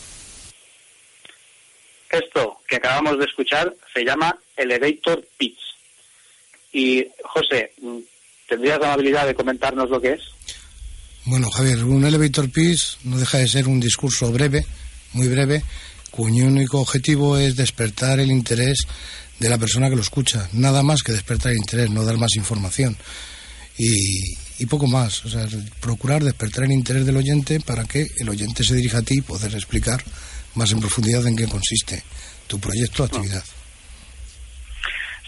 Esto 2.09 2.59
que 2.67 2.77
acabamos 2.77 3.19
de 3.19 3.25
escuchar 3.25 3.73
se 3.93 4.03
llama 4.03 4.37
Elevator 4.55 5.27
Pitch. 5.37 5.59
Y 6.71 7.05
José, 7.23 7.73
¿tendrías 8.47 8.79
la 8.79 8.93
amabilidad 8.93 9.27
de 9.27 9.35
comentarnos 9.35 9.89
lo 9.89 10.01
que 10.01 10.13
es? 10.13 10.21
Bueno, 11.25 11.49
Javier, 11.49 11.83
un 11.83 12.05
elevator 12.05 12.49
pitch 12.49 12.99
no 13.03 13.17
deja 13.17 13.39
de 13.39 13.49
ser 13.49 13.67
un 13.67 13.81
discurso 13.81 14.31
breve, 14.31 14.65
muy 15.11 15.27
breve, 15.27 15.61
cuyo 16.09 16.45
único 16.45 16.79
objetivo 16.79 17.37
es 17.37 17.57
despertar 17.57 18.21
el 18.21 18.31
interés 18.31 18.87
de 19.39 19.49
la 19.49 19.57
persona 19.57 19.89
que 19.89 19.95
lo 19.95 20.01
escucha. 20.01 20.49
Nada 20.53 20.83
más 20.83 21.03
que 21.03 21.11
despertar 21.11 21.51
el 21.51 21.57
interés, 21.57 21.89
no 21.89 22.03
dar 22.03 22.17
más 22.17 22.35
información. 22.35 22.97
Y, 23.77 24.65
poco 24.65 24.87
más. 24.87 25.23
O 25.25 25.29
sea, 25.29 25.45
procurar 25.79 26.23
despertar 26.23 26.65
el 26.65 26.71
interés 26.71 27.05
del 27.05 27.17
oyente 27.17 27.59
para 27.59 27.85
que 27.85 28.07
el 28.17 28.27
oyente 28.27 28.63
se 28.63 28.75
dirija 28.75 28.99
a 28.99 29.01
ti 29.03 29.19
y 29.19 29.21
poder 29.21 29.53
explicar 29.53 30.03
más 30.55 30.71
en 30.71 30.79
profundidad 30.79 31.25
en 31.27 31.35
qué 31.35 31.47
consiste 31.47 32.03
tu 32.47 32.59
proyecto 32.59 33.03
o 33.03 33.05
actividad. 33.05 33.43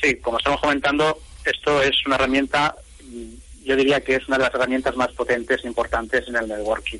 Sí, 0.01 0.15
como 0.15 0.37
estamos 0.37 0.61
comentando, 0.61 1.21
esto 1.45 1.81
es 1.83 1.95
una 2.05 2.15
herramienta, 2.15 2.75
yo 3.63 3.75
diría 3.75 4.01
que 4.01 4.15
es 4.15 4.27
una 4.27 4.37
de 4.37 4.43
las 4.45 4.53
herramientas 4.53 4.95
más 4.95 5.09
potentes 5.09 5.63
e 5.63 5.67
importantes 5.67 6.27
en 6.27 6.35
el 6.35 6.47
networking. 6.47 6.99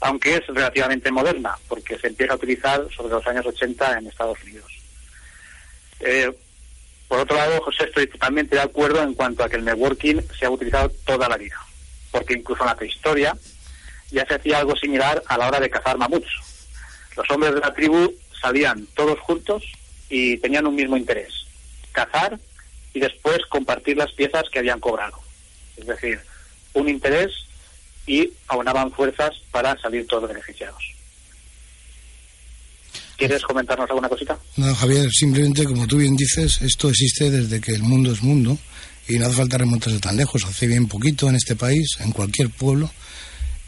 Aunque 0.00 0.36
es 0.36 0.46
relativamente 0.46 1.10
moderna, 1.10 1.56
porque 1.66 1.98
se 1.98 2.08
empieza 2.08 2.34
a 2.34 2.36
utilizar 2.36 2.86
sobre 2.94 3.14
los 3.14 3.26
años 3.26 3.46
80 3.46 3.98
en 3.98 4.06
Estados 4.06 4.38
Unidos. 4.44 4.77
Eh, 6.00 6.32
por 7.08 7.20
otro 7.20 7.36
lado, 7.36 7.60
José, 7.62 7.84
estoy 7.84 8.06
totalmente 8.06 8.56
de 8.56 8.62
acuerdo 8.62 9.02
en 9.02 9.14
cuanto 9.14 9.42
a 9.42 9.48
que 9.48 9.56
el 9.56 9.64
networking 9.64 10.20
se 10.38 10.44
ha 10.44 10.50
utilizado 10.50 10.90
toda 11.06 11.28
la 11.28 11.38
vida, 11.38 11.56
porque 12.10 12.34
incluso 12.34 12.62
en 12.62 12.68
la 12.68 12.76
prehistoria 12.76 13.36
ya 14.10 14.26
se 14.26 14.34
hacía 14.34 14.58
algo 14.58 14.76
similar 14.76 15.22
a 15.26 15.38
la 15.38 15.48
hora 15.48 15.60
de 15.60 15.70
cazar 15.70 15.96
mamuts. 15.96 16.28
Los 17.16 17.30
hombres 17.30 17.54
de 17.54 17.60
la 17.60 17.74
tribu 17.74 18.14
salían 18.40 18.86
todos 18.94 19.18
juntos 19.20 19.64
y 20.08 20.36
tenían 20.38 20.66
un 20.66 20.74
mismo 20.74 20.96
interés, 20.96 21.46
cazar 21.92 22.38
y 22.92 23.00
después 23.00 23.38
compartir 23.46 23.96
las 23.96 24.12
piezas 24.12 24.44
que 24.50 24.58
habían 24.58 24.80
cobrado. 24.80 25.18
Es 25.76 25.86
decir, 25.86 26.20
un 26.74 26.88
interés 26.88 27.32
y 28.06 28.32
aunaban 28.48 28.92
fuerzas 28.92 29.34
para 29.50 29.78
salir 29.78 30.06
todos 30.06 30.28
beneficiados. 30.28 30.97
¿Quieres 33.18 33.42
comentarnos 33.42 33.90
alguna 33.90 34.08
cosita? 34.08 34.38
No, 34.58 34.72
Javier, 34.76 35.10
simplemente 35.10 35.64
como 35.64 35.88
tú 35.88 35.96
bien 35.96 36.14
dices, 36.14 36.62
esto 36.62 36.88
existe 36.88 37.32
desde 37.32 37.60
que 37.60 37.72
el 37.72 37.82
mundo 37.82 38.12
es 38.12 38.22
mundo 38.22 38.56
y 39.08 39.18
no 39.18 39.26
hace 39.26 39.34
falta 39.34 39.58
remontarse 39.58 39.98
tan 39.98 40.16
lejos. 40.16 40.44
Hace 40.44 40.68
bien 40.68 40.86
poquito 40.86 41.28
en 41.28 41.34
este 41.34 41.56
país, 41.56 41.96
en 41.98 42.12
cualquier 42.12 42.48
pueblo, 42.50 42.88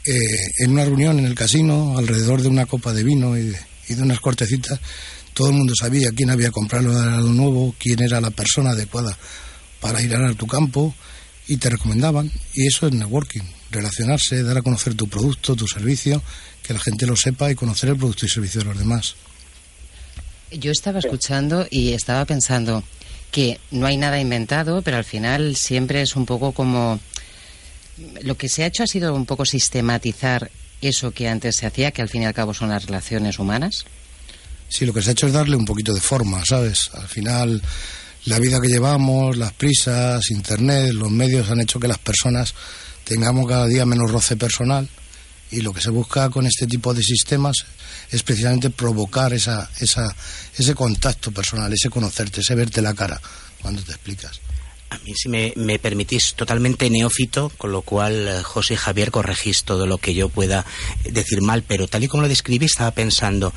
eh, 0.06 0.14
en 0.60 0.70
una 0.70 0.84
reunión 0.84 1.18
en 1.18 1.26
el 1.26 1.34
casino, 1.34 1.98
alrededor 1.98 2.42
de 2.42 2.48
una 2.48 2.66
copa 2.66 2.92
de 2.92 3.02
vino 3.02 3.36
y 3.36 3.42
de, 3.42 4.02
unas 4.02 4.20
cortecitas, 4.20 4.78
todo 5.34 5.48
el 5.48 5.54
mundo 5.54 5.74
sabía 5.74 6.10
quién 6.14 6.30
había 6.30 6.52
comprado 6.52 6.96
algo 6.96 7.32
nuevo, 7.32 7.74
quién 7.76 8.00
era 8.04 8.20
la 8.20 8.30
persona 8.30 8.70
adecuada 8.70 9.18
para 9.80 10.00
ir 10.00 10.14
a 10.14 10.32
tu 10.34 10.46
campo 10.46 10.94
y 11.48 11.56
te 11.56 11.70
recomendaban. 11.70 12.30
Y 12.54 12.68
eso 12.68 12.86
es 12.86 12.92
networking, 12.92 13.42
relacionarse, 13.72 14.44
dar 14.44 14.58
a 14.58 14.62
conocer 14.62 14.94
tu 14.94 15.08
producto, 15.08 15.56
tu 15.56 15.66
servicio, 15.66 16.22
que 16.62 16.72
la 16.72 16.78
gente 16.78 17.04
lo 17.04 17.16
sepa 17.16 17.50
y 17.50 17.56
conocer 17.56 17.90
el 17.90 17.96
producto 17.96 18.26
y 18.26 18.28
servicio 18.28 18.60
de 18.60 18.66
los 18.66 18.78
demás. 18.78 19.16
Yo 20.52 20.72
estaba 20.72 20.98
escuchando 20.98 21.66
y 21.70 21.92
estaba 21.92 22.24
pensando 22.24 22.82
que 23.30 23.60
no 23.70 23.86
hay 23.86 23.96
nada 23.96 24.20
inventado, 24.20 24.82
pero 24.82 24.96
al 24.96 25.04
final 25.04 25.56
siempre 25.56 26.02
es 26.02 26.16
un 26.16 26.26
poco 26.26 26.52
como... 26.52 26.98
Lo 28.22 28.36
que 28.36 28.48
se 28.48 28.64
ha 28.64 28.66
hecho 28.66 28.82
ha 28.82 28.86
sido 28.86 29.14
un 29.14 29.26
poco 29.26 29.44
sistematizar 29.44 30.50
eso 30.80 31.10
que 31.10 31.28
antes 31.28 31.56
se 31.56 31.66
hacía, 31.66 31.90
que 31.90 32.02
al 32.02 32.08
fin 32.08 32.22
y 32.22 32.26
al 32.26 32.34
cabo 32.34 32.54
son 32.54 32.70
las 32.70 32.86
relaciones 32.86 33.38
humanas. 33.38 33.84
Sí, 34.68 34.86
lo 34.86 34.94
que 34.94 35.02
se 35.02 35.10
ha 35.10 35.12
hecho 35.12 35.26
es 35.26 35.32
darle 35.32 35.56
un 35.56 35.66
poquito 35.66 35.92
de 35.92 36.00
forma, 36.00 36.42
¿sabes? 36.44 36.90
Al 36.94 37.08
final, 37.08 37.62
la 38.24 38.38
vida 38.38 38.58
que 38.60 38.68
llevamos, 38.68 39.36
las 39.36 39.52
prisas, 39.52 40.30
Internet, 40.30 40.92
los 40.94 41.10
medios 41.10 41.50
han 41.50 41.60
hecho 41.60 41.78
que 41.78 41.88
las 41.88 41.98
personas 41.98 42.54
tengamos 43.04 43.46
cada 43.46 43.66
día 43.66 43.84
menos 43.84 44.10
roce 44.10 44.36
personal 44.36 44.88
y 45.50 45.60
lo 45.60 45.72
que 45.72 45.80
se 45.80 45.90
busca 45.90 46.30
con 46.30 46.46
este 46.46 46.66
tipo 46.66 46.94
de 46.94 47.02
sistemas 47.02 47.64
es 48.10 48.22
precisamente 48.22 48.70
provocar 48.70 49.32
esa, 49.32 49.70
esa, 49.80 50.14
ese 50.56 50.74
contacto 50.74 51.32
personal, 51.32 51.72
ese 51.72 51.90
conocerte, 51.90 52.40
ese 52.40 52.54
verte 52.54 52.82
la 52.82 52.94
cara 52.94 53.20
cuando 53.60 53.82
te 53.82 53.92
explicas. 53.92 54.40
A 54.90 54.98
mí, 54.98 55.12
si 55.14 55.28
me, 55.28 55.52
me, 55.54 55.78
permitís, 55.78 56.34
totalmente 56.34 56.90
neófito, 56.90 57.52
con 57.56 57.70
lo 57.70 57.82
cual, 57.82 58.26
eh, 58.26 58.42
José 58.42 58.74
y 58.74 58.76
Javier, 58.76 59.12
corregís 59.12 59.62
todo 59.62 59.86
lo 59.86 59.98
que 59.98 60.14
yo 60.14 60.28
pueda 60.28 60.66
decir 61.04 61.42
mal, 61.42 61.62
pero 61.62 61.86
tal 61.86 62.02
y 62.02 62.08
como 62.08 62.24
lo 62.24 62.28
describí, 62.28 62.66
estaba 62.66 62.90
pensando, 62.90 63.52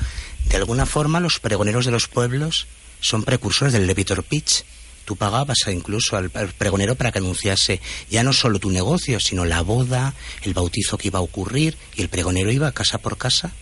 de 0.48 0.56
alguna 0.56 0.86
forma, 0.86 1.18
los 1.18 1.40
pregoneros 1.40 1.86
de 1.86 1.90
los 1.90 2.06
pueblos 2.06 2.68
son 3.00 3.24
precursores 3.24 3.72
del 3.72 3.82
elevator 3.82 4.22
pitch. 4.22 4.64
Tú 5.04 5.16
pagabas 5.16 5.58
incluso 5.68 6.16
al, 6.16 6.30
pregonero 6.30 6.94
para 6.94 7.12
que 7.12 7.18
anunciase 7.18 7.80
ya 8.10 8.22
no 8.22 8.32
solo 8.32 8.58
tu 8.58 8.70
negocio, 8.70 9.20
sino 9.20 9.44
la 9.44 9.62
boda, 9.62 10.14
el 10.42 10.54
bautizo 10.54 10.96
que 10.98 11.08
iba 11.08 11.18
a 11.18 11.22
ocurrir, 11.22 11.76
y 11.94 12.02
el 12.02 12.08
pregonero 12.08 12.50
iba 12.50 12.72
casa 12.72 12.98
por 12.98 13.16
casa 13.18 13.52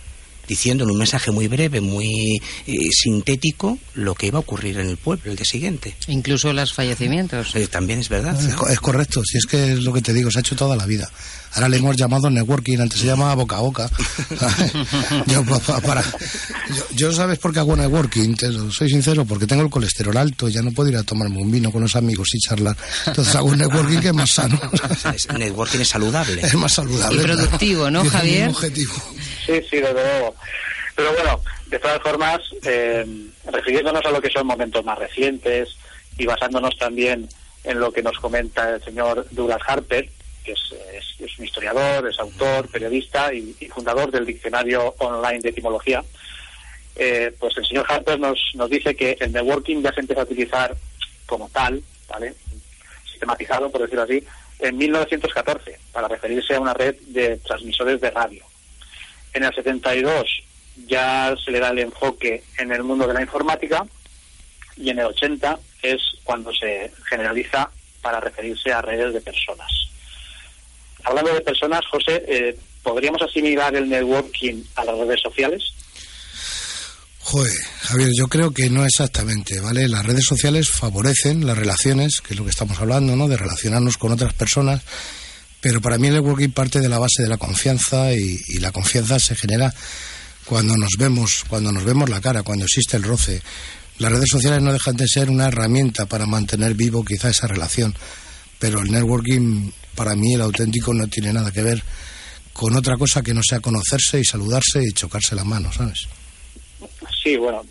diciendo 0.47 0.83
en 0.83 0.91
un 0.91 0.97
mensaje 0.97 1.31
muy 1.31 1.47
breve, 1.47 1.81
muy 1.81 2.41
eh, 2.67 2.73
sintético, 2.91 3.77
lo 3.93 4.15
que 4.15 4.27
iba 4.27 4.37
a 4.37 4.41
ocurrir 4.41 4.79
en 4.79 4.89
el 4.89 4.97
pueblo 4.97 5.31
el 5.31 5.37
día 5.37 5.45
siguiente. 5.45 5.95
Incluso 6.07 6.51
los 6.53 6.73
fallecimientos. 6.73 7.55
Eh, 7.55 7.67
también 7.67 7.99
es 7.99 8.09
verdad. 8.09 8.37
Es, 8.69 8.79
correcto, 8.79 9.21
si 9.23 9.37
es 9.37 9.45
que 9.45 9.73
es 9.73 9.79
lo 9.79 9.93
que 9.93 10.01
te 10.01 10.13
digo, 10.13 10.31
se 10.31 10.39
ha 10.39 10.41
hecho 10.41 10.55
toda 10.55 10.75
la 10.75 10.85
vida. 10.85 11.09
Ahora 11.55 11.69
le 11.69 11.77
hemos 11.77 11.95
llamado 11.95 12.29
networking, 12.29 12.79
antes 12.79 12.99
se 12.99 13.05
llamaba 13.05 13.35
boca 13.35 13.57
a 13.57 13.59
boca. 13.59 13.89
yo, 15.27 15.43
para, 15.85 16.03
yo, 16.91 17.11
¿sabes 17.11 17.37
por 17.37 17.53
qué 17.53 17.59
hago 17.59 17.75
networking? 17.75 18.35
soy 18.71 18.89
sincero, 18.89 19.25
porque 19.25 19.45
tengo 19.45 19.61
el 19.61 19.69
colesterol 19.69 20.17
alto, 20.17 20.49
ya 20.49 20.61
no 20.61 20.71
puedo 20.71 20.89
ir 20.89 20.97
a 20.97 21.03
tomarme 21.03 21.37
un 21.37 21.51
vino 21.51 21.71
con 21.71 21.81
los 21.81 21.95
amigos 21.95 22.29
y 22.33 22.39
charlar. 22.39 22.75
Entonces 23.05 23.35
hago 23.35 23.49
un 23.49 23.59
networking 23.59 23.99
que 23.99 24.07
es 24.07 24.13
más 24.13 24.31
sano. 24.31 24.59
networking 25.37 25.79
es 25.79 25.89
saludable. 25.89 26.41
Es 26.41 26.55
más 26.55 26.73
saludable. 26.73 27.21
Y 27.21 27.25
productivo, 27.25 27.91
¿no, 27.91 28.03
Javier? 28.03 28.49
objetivo. 28.49 28.93
Sí, 29.45 29.61
sí, 29.69 29.77
desde 29.77 29.93
luego. 29.93 30.35
Pero 30.95 31.13
bueno, 31.13 31.41
de 31.67 31.79
todas 31.79 32.01
formas, 32.01 32.39
eh, 32.63 33.05
refiriéndonos 33.51 34.05
a 34.05 34.11
lo 34.11 34.21
que 34.21 34.29
son 34.29 34.47
momentos 34.47 34.83
más 34.85 34.97
recientes 34.97 35.69
y 36.17 36.25
basándonos 36.25 36.77
también 36.77 37.27
en 37.63 37.79
lo 37.79 37.91
que 37.91 38.03
nos 38.03 38.17
comenta 38.19 38.75
el 38.75 38.83
señor 38.83 39.25
Douglas 39.31 39.61
Harper, 39.67 40.09
que 40.43 40.51
es, 40.53 41.39
un 41.39 41.45
historiador, 41.45 42.07
es 42.07 42.19
autor, 42.19 42.67
periodista 42.67 43.33
y, 43.33 43.53
fundador 43.73 44.11
del 44.11 44.25
Diccionario 44.25 44.93
Online 44.99 45.39
de 45.39 45.49
Etimología, 45.49 46.03
eh, 46.95 47.33
pues 47.39 47.57
el 47.57 47.65
señor 47.65 47.85
Harper 47.89 48.19
nos, 48.19 48.39
nos 48.53 48.69
dice 48.69 48.95
que 48.95 49.17
el 49.19 49.31
networking 49.31 49.81
ya 49.81 49.91
se 49.93 50.01
empieza 50.01 50.21
a 50.21 50.25
utilizar 50.25 50.75
como 51.25 51.49
tal, 51.49 51.81
¿vale? 52.07 52.35
sistematizado, 53.09 53.71
por 53.71 53.81
decirlo 53.81 54.03
así, 54.03 54.23
en 54.59 54.77
1914, 54.77 55.79
para 55.91 56.07
referirse 56.07 56.55
a 56.55 56.59
una 56.59 56.73
red 56.73 56.95
de 57.07 57.37
transmisores 57.37 57.99
de 58.01 58.11
radio. 58.11 58.45
En 59.33 59.43
el 59.43 59.53
72 59.53 60.43
ya 60.87 61.35
se 61.43 61.51
le 61.51 61.59
da 61.59 61.69
el 61.69 61.79
enfoque 61.79 62.43
en 62.57 62.71
el 62.71 62.83
mundo 62.83 63.07
de 63.07 63.13
la 63.13 63.21
informática 63.21 63.85
y 64.75 64.89
en 64.89 64.99
el 64.99 65.05
80 65.05 65.59
es 65.81 66.01
cuando 66.23 66.53
se 66.53 66.91
generaliza 67.09 67.69
para 68.01 68.19
referirse 68.19 68.71
a 68.71 68.81
redes 68.81 69.13
de 69.13 69.21
personas. 69.21 69.71
Hablando 71.03 71.33
de 71.33 71.41
personas, 71.41 71.81
José, 71.89 72.23
eh, 72.27 72.57
¿podríamos 72.81 73.21
asimilar 73.21 73.75
el 73.75 73.89
networking 73.89 74.63
a 74.75 74.85
las 74.85 74.97
redes 74.97 75.21
sociales? 75.21 75.63
Joder, 77.19 77.53
Javier, 77.81 78.09
yo 78.17 78.27
creo 78.27 78.51
que 78.51 78.69
no 78.69 78.85
exactamente, 78.85 79.59
¿vale? 79.59 79.87
Las 79.87 80.05
redes 80.05 80.25
sociales 80.25 80.69
favorecen 80.69 81.45
las 81.45 81.57
relaciones, 81.57 82.21
que 82.21 82.33
es 82.33 82.39
lo 82.39 82.43
que 82.43 82.51
estamos 82.51 82.79
hablando, 82.79 83.15
¿no? 83.15 83.27
De 83.27 83.37
relacionarnos 83.37 83.97
con 83.97 84.11
otras 84.11 84.33
personas 84.33 84.81
pero 85.63 85.79
para 85.79 85.97
mí 85.97 86.07
el 86.07 86.15
networking 86.15 86.49
parte 86.49 86.81
de 86.81 86.89
la 86.89 86.99
base 86.99 87.23
de 87.23 87.29
la 87.29 87.37
confianza 87.37 88.11
y, 88.11 88.37
la 88.59 88.73
confianza 88.73 89.17
se 89.17 89.33
genera 89.33 89.73
cuando 90.43 90.75
nos 90.75 90.89
vemos, 90.99 91.45
cuando 91.47 91.71
nos 91.71 91.85
vemos 91.85 92.09
la 92.09 92.19
cara, 92.19 92.43
cuando 92.43 92.65
existe 92.65 92.97
el 92.97 93.03
roce. 93.03 93.41
Las 93.97 94.11
redes 94.11 94.27
sociales 94.29 94.61
no 94.61 94.73
dejan 94.73 94.97
de 94.97 95.07
ser 95.07 95.29
una 95.29 95.47
herramienta 95.47 96.05
para 96.05 96.25
mantener 96.25 96.73
vivo 96.73 97.05
quizá 97.05 97.29
esa 97.29 97.47
relación, 97.47 97.95
pero 98.59 98.81
el 98.81 98.91
networking, 98.91 99.71
para 99.95 100.15
mí, 100.15 100.33
el 100.33 100.41
auténtico, 100.41 100.93
no 100.93 101.07
tiene 101.07 101.33
nada 101.33 101.51
que 101.51 101.61
ver 101.61 101.83
con 102.53 102.75
otra 102.75 102.97
cosa 102.97 103.21
que 103.21 103.33
no 103.33 103.41
sea 103.43 103.59
conocerse 103.59 104.19
y 104.19 104.23
saludarse 104.23 104.81
y 104.83 104.93
chocarse 104.93 105.35
la 105.35 105.43
mano, 105.43 105.71
¿sabes? 105.71 106.07
Sí, 107.23 107.35
bueno, 107.37 107.63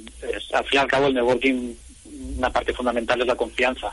al 0.53 0.65
fin 0.65 0.75
y 0.75 0.77
al 0.79 0.89
cabo 0.89 1.07
el 1.07 1.15
networking, 1.15 1.75
una 2.39 2.51
parte 2.51 2.73
fundamental 2.73 3.21
es 3.21 3.27
la 3.27 3.37
confianza 3.37 3.93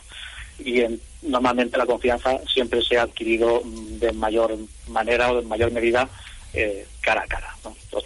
y 0.64 0.84
normalmente 1.22 1.78
la 1.78 1.86
confianza 1.86 2.38
siempre 2.52 2.82
se 2.82 2.98
ha 2.98 3.04
adquirido 3.04 3.62
de 3.66 4.12
mayor 4.14 4.58
manera 4.88 5.32
o 5.32 5.42
de 5.42 5.48
mayor 5.48 5.72
medida 5.72 6.10
eh, 6.54 6.86
cara 7.02 7.22
a 7.22 7.28
cara, 7.28 7.56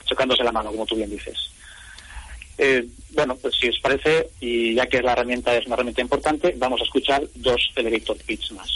chocándose 0.05 0.43
la 0.43 0.51
mano, 0.51 0.71
como 0.71 0.85
tú 0.85 0.95
bien 0.95 1.09
dices. 1.09 1.37
Eh, 2.57 2.85
bueno, 3.11 3.35
pues 3.35 3.55
si 3.59 3.69
os 3.69 3.79
parece, 3.79 4.29
y 4.39 4.75
ya 4.75 4.85
que 4.87 5.01
la 5.01 5.13
herramienta 5.13 5.55
es 5.55 5.65
una 5.65 5.75
herramienta 5.75 6.01
importante, 6.01 6.53
vamos 6.57 6.81
a 6.81 6.83
escuchar 6.83 7.23
dos 7.35 7.71
elevator 7.75 8.17
pitch 8.17 8.51
más. 8.51 8.69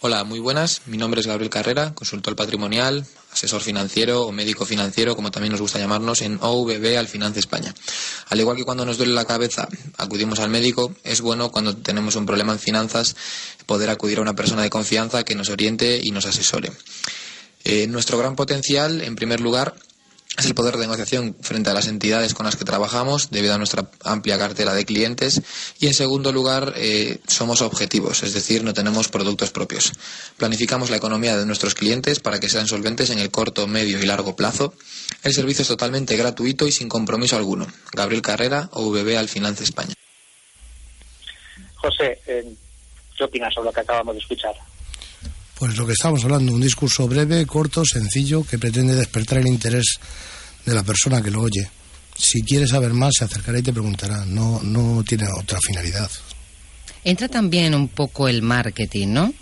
Hola, 0.00 0.22
muy 0.22 0.38
buenas. 0.38 0.82
Mi 0.86 0.96
nombre 0.96 1.20
es 1.20 1.26
Gabriel 1.26 1.50
Carrera, 1.50 1.92
consultor 1.92 2.36
patrimonial, 2.36 3.04
asesor 3.32 3.60
financiero 3.60 4.26
o 4.26 4.30
médico 4.30 4.64
financiero, 4.64 5.16
como 5.16 5.32
también 5.32 5.50
nos 5.50 5.60
gusta 5.60 5.80
llamarnos, 5.80 6.22
en 6.22 6.38
OVB 6.40 6.96
al 6.96 7.08
Finance 7.08 7.40
España. 7.40 7.74
Al 8.28 8.38
igual 8.38 8.56
que 8.56 8.62
cuando 8.62 8.86
nos 8.86 8.96
duele 8.96 9.12
la 9.12 9.24
cabeza 9.24 9.66
acudimos 9.96 10.38
al 10.38 10.50
médico, 10.50 10.94
es 11.02 11.20
bueno 11.20 11.50
cuando 11.50 11.76
tenemos 11.76 12.14
un 12.14 12.26
problema 12.26 12.52
en 12.52 12.60
finanzas 12.60 13.16
poder 13.66 13.90
acudir 13.90 14.18
a 14.18 14.22
una 14.22 14.36
persona 14.36 14.62
de 14.62 14.70
confianza 14.70 15.24
que 15.24 15.34
nos 15.34 15.48
oriente 15.48 15.98
y 16.00 16.12
nos 16.12 16.26
asesore. 16.26 16.70
Eh, 17.64 17.88
nuestro 17.88 18.18
gran 18.18 18.36
potencial, 18.36 19.00
en 19.00 19.16
primer 19.16 19.40
lugar, 19.40 19.74
es 20.38 20.46
el 20.46 20.54
poder 20.54 20.76
de 20.76 20.82
negociación 20.82 21.36
frente 21.40 21.70
a 21.70 21.74
las 21.74 21.88
entidades 21.88 22.32
con 22.32 22.46
las 22.46 22.54
que 22.54 22.64
trabajamos 22.64 23.30
debido 23.30 23.54
a 23.54 23.58
nuestra 23.58 23.90
amplia 24.04 24.38
cartera 24.38 24.72
de 24.72 24.84
clientes 24.84 25.42
y 25.80 25.88
en 25.88 25.94
segundo 25.94 26.30
lugar 26.30 26.74
eh, 26.76 27.18
somos 27.26 27.60
objetivos, 27.60 28.22
es 28.22 28.34
decir, 28.34 28.62
no 28.62 28.72
tenemos 28.72 29.08
productos 29.08 29.50
propios. 29.50 29.92
Planificamos 30.36 30.90
la 30.90 30.96
economía 30.96 31.36
de 31.36 31.44
nuestros 31.44 31.74
clientes 31.74 32.20
para 32.20 32.38
que 32.38 32.48
sean 32.48 32.68
solventes 32.68 33.10
en 33.10 33.18
el 33.18 33.32
corto, 33.32 33.66
medio 33.66 34.00
y 34.00 34.06
largo 34.06 34.36
plazo. 34.36 34.74
El 35.24 35.32
servicio 35.32 35.62
es 35.62 35.68
totalmente 35.68 36.16
gratuito 36.16 36.68
y 36.68 36.72
sin 36.72 36.88
compromiso 36.88 37.36
alguno. 37.36 37.66
Gabriel 37.92 38.22
Carrera, 38.22 38.68
OVB 38.72 39.18
al 39.18 39.28
Finance 39.28 39.64
España. 39.64 39.94
José, 41.74 42.20
eh, 42.28 42.44
¿qué 43.16 43.24
opinas 43.24 43.52
sobre 43.52 43.66
lo 43.66 43.72
que 43.72 43.80
acabamos 43.80 44.14
de 44.14 44.20
escuchar? 44.20 44.54
Pues 45.58 45.76
lo 45.76 45.86
que 45.86 45.92
estamos 45.92 46.22
hablando, 46.22 46.52
un 46.52 46.60
discurso 46.60 47.08
breve, 47.08 47.44
corto, 47.44 47.84
sencillo, 47.84 48.44
que 48.44 48.58
pretende 48.58 48.94
despertar 48.94 49.38
el 49.38 49.48
interés 49.48 49.98
de 50.64 50.72
la 50.72 50.84
persona 50.84 51.20
que 51.20 51.32
lo 51.32 51.42
oye. 51.42 51.68
Si 52.16 52.42
quiere 52.42 52.66
saber 52.66 52.92
más, 52.92 53.14
se 53.18 53.24
acercará 53.24 53.58
y 53.58 53.62
te 53.62 53.72
preguntará. 53.72 54.24
No, 54.24 54.60
no 54.62 55.02
tiene 55.02 55.26
otra 55.28 55.58
finalidad. 55.60 56.08
Entra 57.02 57.28
también 57.28 57.74
un 57.74 57.88
poco 57.88 58.28
el 58.28 58.42
marketing, 58.42 59.08
¿no? 59.08 59.34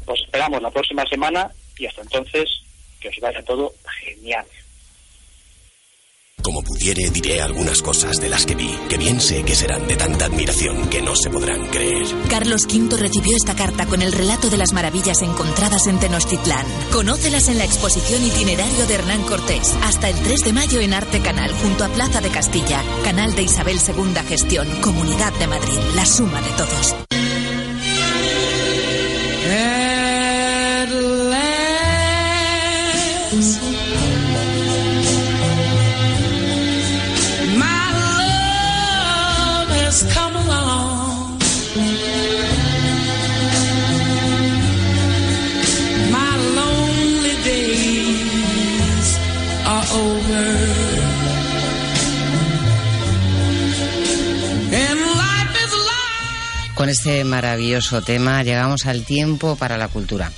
Os 0.06 0.20
esperamos 0.20 0.62
la 0.62 0.70
próxima 0.70 1.04
semana 1.06 1.50
y 1.78 1.86
hasta 1.86 2.02
entonces 2.02 2.62
que 3.00 3.10
os 3.10 3.20
vaya 3.20 3.44
todo 3.44 3.74
genial. 4.02 4.46
Como 6.42 6.62
pudiere, 6.62 7.10
diré 7.10 7.42
algunas 7.42 7.82
cosas 7.82 8.20
de 8.20 8.28
las 8.28 8.46
que 8.46 8.54
vi, 8.54 8.74
que 8.88 8.96
bien 8.96 9.20
sé 9.20 9.42
que 9.42 9.54
serán 9.54 9.86
de 9.86 9.96
tanta 9.96 10.26
admiración 10.26 10.88
que 10.88 11.02
no 11.02 11.14
se 11.16 11.30
podrán 11.30 11.66
creer. 11.66 12.06
Carlos 12.30 12.64
V 12.64 12.96
recibió 12.96 13.36
esta 13.36 13.54
carta 13.54 13.86
con 13.86 14.02
el 14.02 14.12
relato 14.12 14.48
de 14.48 14.56
las 14.56 14.72
maravillas 14.72 15.22
encontradas 15.22 15.86
en 15.86 15.98
Tenochtitlán. 15.98 16.66
Conócelas 16.92 17.48
en 17.48 17.58
la 17.58 17.64
exposición 17.64 18.24
itinerario 18.24 18.86
de 18.86 18.94
Hernán 18.94 19.22
Cortés, 19.22 19.76
hasta 19.82 20.08
el 20.08 20.16
3 20.16 20.40
de 20.44 20.52
mayo 20.52 20.80
en 20.80 20.94
Arte 20.94 21.20
Canal, 21.20 21.52
junto 21.54 21.84
a 21.84 21.88
Plaza 21.88 22.20
de 22.20 22.30
Castilla. 22.30 22.82
Canal 23.04 23.34
de 23.34 23.42
Isabel 23.42 23.78
II 23.86 24.14
Gestión, 24.28 24.68
Comunidad 24.80 25.32
de 25.34 25.46
Madrid, 25.46 25.78
la 25.94 26.06
suma 26.06 26.40
de 26.40 26.50
todos. 26.50 27.07
Este 56.98 57.22
maravilloso 57.22 58.02
tema 58.02 58.42
llegamos 58.42 58.86
al 58.86 59.04
tiempo 59.04 59.54
para 59.54 59.78
la 59.78 59.86
cultura. 59.86 60.32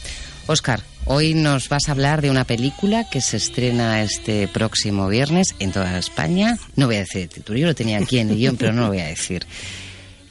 Oscar, 0.46 0.82
hoy 1.06 1.32
nos 1.32 1.70
vas 1.70 1.88
a 1.88 1.92
hablar 1.92 2.20
de 2.20 2.28
una 2.28 2.44
película 2.44 3.08
que 3.08 3.22
se 3.22 3.38
estrena 3.38 4.02
este 4.02 4.46
próximo 4.46 5.08
viernes 5.08 5.54
en 5.58 5.72
toda 5.72 5.96
España. 5.96 6.58
No 6.76 6.84
voy 6.84 6.96
a 6.96 6.98
decir 6.98 7.22
el 7.22 7.28
título, 7.30 7.58
yo 7.58 7.66
lo 7.66 7.74
tenía 7.74 7.96
aquí 7.96 8.18
en 8.18 8.28
el 8.28 8.36
guion, 8.36 8.58
pero 8.58 8.74
no 8.74 8.82
lo 8.82 8.88
voy 8.88 9.00
a 9.00 9.06
decir. 9.06 9.46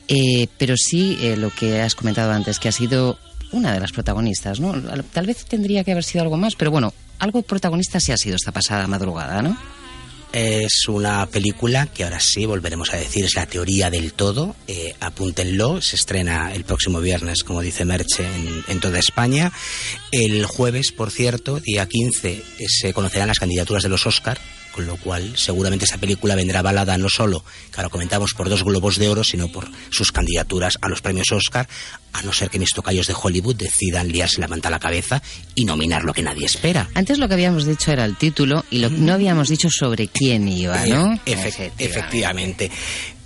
Eh, 0.07 0.47
pero 0.59 0.75
sí 0.77 1.17
eh, 1.19 1.35
lo 1.35 1.49
que 1.49 1.81
has 1.81 1.95
comentado 1.95 2.31
antes, 2.31 2.59
que 2.59 2.69
ha 2.69 2.73
sido 2.73 3.17
una 3.51 3.73
de 3.73 3.79
las 3.79 3.91
protagonistas, 3.91 4.59
¿no? 4.59 4.79
Tal 5.11 5.25
vez 5.25 5.45
tendría 5.45 5.83
que 5.83 5.93
haber 5.93 6.03
sido 6.03 6.21
algo 6.21 6.37
más, 6.37 6.53
pero 6.55 6.69
bueno, 6.69 6.93
algo 7.17 7.41
protagonista 7.41 7.99
sí 7.99 8.11
ha 8.11 8.17
sido 8.17 8.35
esta 8.35 8.51
pasada 8.51 8.85
madrugada, 8.85 9.41
¿no? 9.41 9.57
Es 10.31 10.87
una 10.87 11.25
película 11.25 11.87
que 11.87 12.03
ahora 12.03 12.19
sí 12.19 12.45
volveremos 12.45 12.93
a 12.93 12.97
decir, 12.97 13.25
es 13.25 13.35
la 13.35 13.47
teoría 13.47 13.89
del 13.89 14.13
todo. 14.13 14.55
Eh, 14.67 14.93
apúntenlo, 14.99 15.81
se 15.81 15.95
estrena 15.95 16.53
el 16.53 16.65
próximo 16.65 17.01
viernes, 17.01 17.43
como 17.43 17.61
dice 17.61 17.83
Merche, 17.83 18.27
en, 18.67 18.79
toda 18.79 18.99
España. 18.99 19.51
El 20.11 20.45
jueves, 20.45 20.91
por 20.91 21.09
cierto, 21.09 21.59
día 21.59 21.87
15, 21.87 22.31
eh, 22.31 22.65
se 22.67 22.93
conocerán 22.93 23.27
las 23.27 23.39
candidaturas 23.39 23.81
de 23.81 23.89
los 23.89 24.05
Oscar 24.05 24.39
con 24.73 24.85
lo 24.85 24.97
cual 24.97 25.33
seguramente 25.35 25.85
esa 25.85 25.97
película 25.97 26.35
vendrá 26.35 26.59
avalada 26.59 26.97
no 26.97 27.09
solo, 27.09 27.43
claro, 27.71 27.89
comentamos, 27.89 28.33
por 28.33 28.49
dos 28.49 28.63
globos 28.63 28.97
de 28.97 29.09
oro, 29.09 29.23
sino 29.23 29.51
por 29.51 29.67
sus 29.89 30.11
candidaturas 30.11 30.77
a 30.81 30.89
los 30.89 31.01
premios 31.01 31.31
Oscar, 31.31 31.67
a 32.13 32.21
no 32.23 32.33
ser 32.33 32.49
que 32.49 32.59
mis 32.59 32.71
tocayos 32.71 33.07
de 33.07 33.15
Hollywood 33.19 33.55
decidan 33.55 34.09
liarse 34.09 34.41
la 34.41 34.47
manta 34.47 34.67
a 34.67 34.71
la 34.71 34.79
cabeza 34.79 35.21
y 35.55 35.65
nominar 35.65 36.03
lo 36.03 36.13
que 36.13 36.23
nadie 36.23 36.45
espera. 36.45 36.89
Antes 36.95 37.19
lo 37.19 37.27
que 37.27 37.35
habíamos 37.35 37.65
dicho 37.65 37.91
era 37.91 38.05
el 38.05 38.17
título 38.17 38.65
y 38.69 38.79
lo, 38.79 38.89
no 38.89 39.13
habíamos 39.13 39.49
dicho 39.49 39.69
sobre 39.69 40.07
quién 40.07 40.47
iba, 40.47 40.85
¿no? 40.85 41.19
efectivamente. 41.25 42.71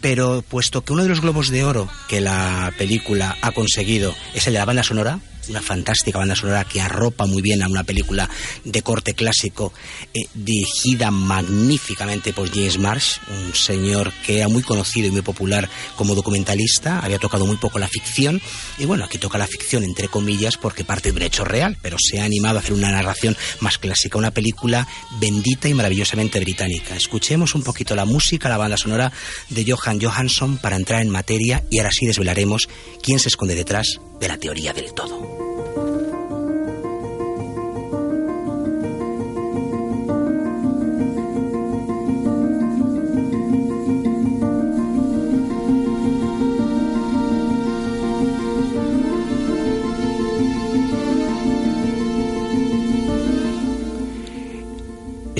Pero 0.01 0.43
puesto 0.47 0.83
que 0.83 0.91
uno 0.91 1.03
de 1.03 1.09
los 1.09 1.21
globos 1.21 1.49
de 1.49 1.63
oro 1.63 1.89
que 2.09 2.19
la 2.19 2.73
película 2.77 3.37
ha 3.41 3.51
conseguido 3.51 4.13
es 4.33 4.47
el 4.47 4.53
de 4.53 4.59
la 4.59 4.65
banda 4.65 4.83
sonora, 4.83 5.19
una 5.49 5.61
fantástica 5.61 6.19
banda 6.19 6.35
sonora 6.35 6.65
que 6.65 6.81
arropa 6.81 7.25
muy 7.25 7.41
bien 7.41 7.63
a 7.63 7.67
una 7.67 7.83
película 7.83 8.29
de 8.63 8.81
corte 8.81 9.13
clásico, 9.13 9.73
eh, 10.13 10.21
dirigida 10.33 11.11
magníficamente 11.11 12.33
por 12.33 12.49
James 12.49 12.77
Marsh, 12.77 13.17
un 13.29 13.53
señor 13.53 14.11
que 14.25 14.37
era 14.37 14.47
muy 14.47 14.63
conocido 14.63 15.07
y 15.07 15.11
muy 15.11 15.21
popular 15.21 15.69
como 15.95 16.15
documentalista, 16.15 16.99
había 16.99 17.19
tocado 17.19 17.45
muy 17.45 17.57
poco 17.57 17.79
la 17.79 17.87
ficción, 17.87 18.41
y 18.77 18.85
bueno, 18.85 19.05
aquí 19.05 19.17
toca 19.17 19.37
la 19.37 19.47
ficción 19.47 19.83
entre 19.83 20.07
comillas 20.07 20.57
porque 20.57 20.83
parte 20.83 21.11
de 21.11 21.17
un 21.17 21.23
hecho 21.23 21.43
real, 21.43 21.77
pero 21.81 21.97
se 21.99 22.19
ha 22.19 22.25
animado 22.25 22.57
a 22.57 22.61
hacer 22.61 22.73
una 22.73 22.91
narración 22.91 23.35
más 23.59 23.77
clásica, 23.77 24.17
una 24.17 24.31
película 24.31 24.87
bendita 25.19 25.69
y 25.69 25.73
maravillosamente 25.73 26.39
británica. 26.39 26.95
Escuchemos 26.95 27.55
un 27.55 27.63
poquito 27.63 27.95
la 27.95 28.05
música, 28.05 28.49
la 28.49 28.57
banda 28.57 28.77
sonora 28.77 29.11
de 29.49 29.65
Johan 29.65 30.01
Johansson 30.01 30.57
para 30.57 30.75
entrar 30.75 31.01
en 31.01 31.09
materia 31.09 31.63
y 31.69 31.79
ahora 31.79 31.91
sí 31.91 32.05
desvelaremos 32.05 32.69
quién 33.01 33.19
se 33.19 33.29
esconde 33.29 33.55
detrás 33.55 33.99
de 34.19 34.27
la 34.27 34.37
teoría 34.37 34.73
del 34.73 34.93
todo. 34.93 35.32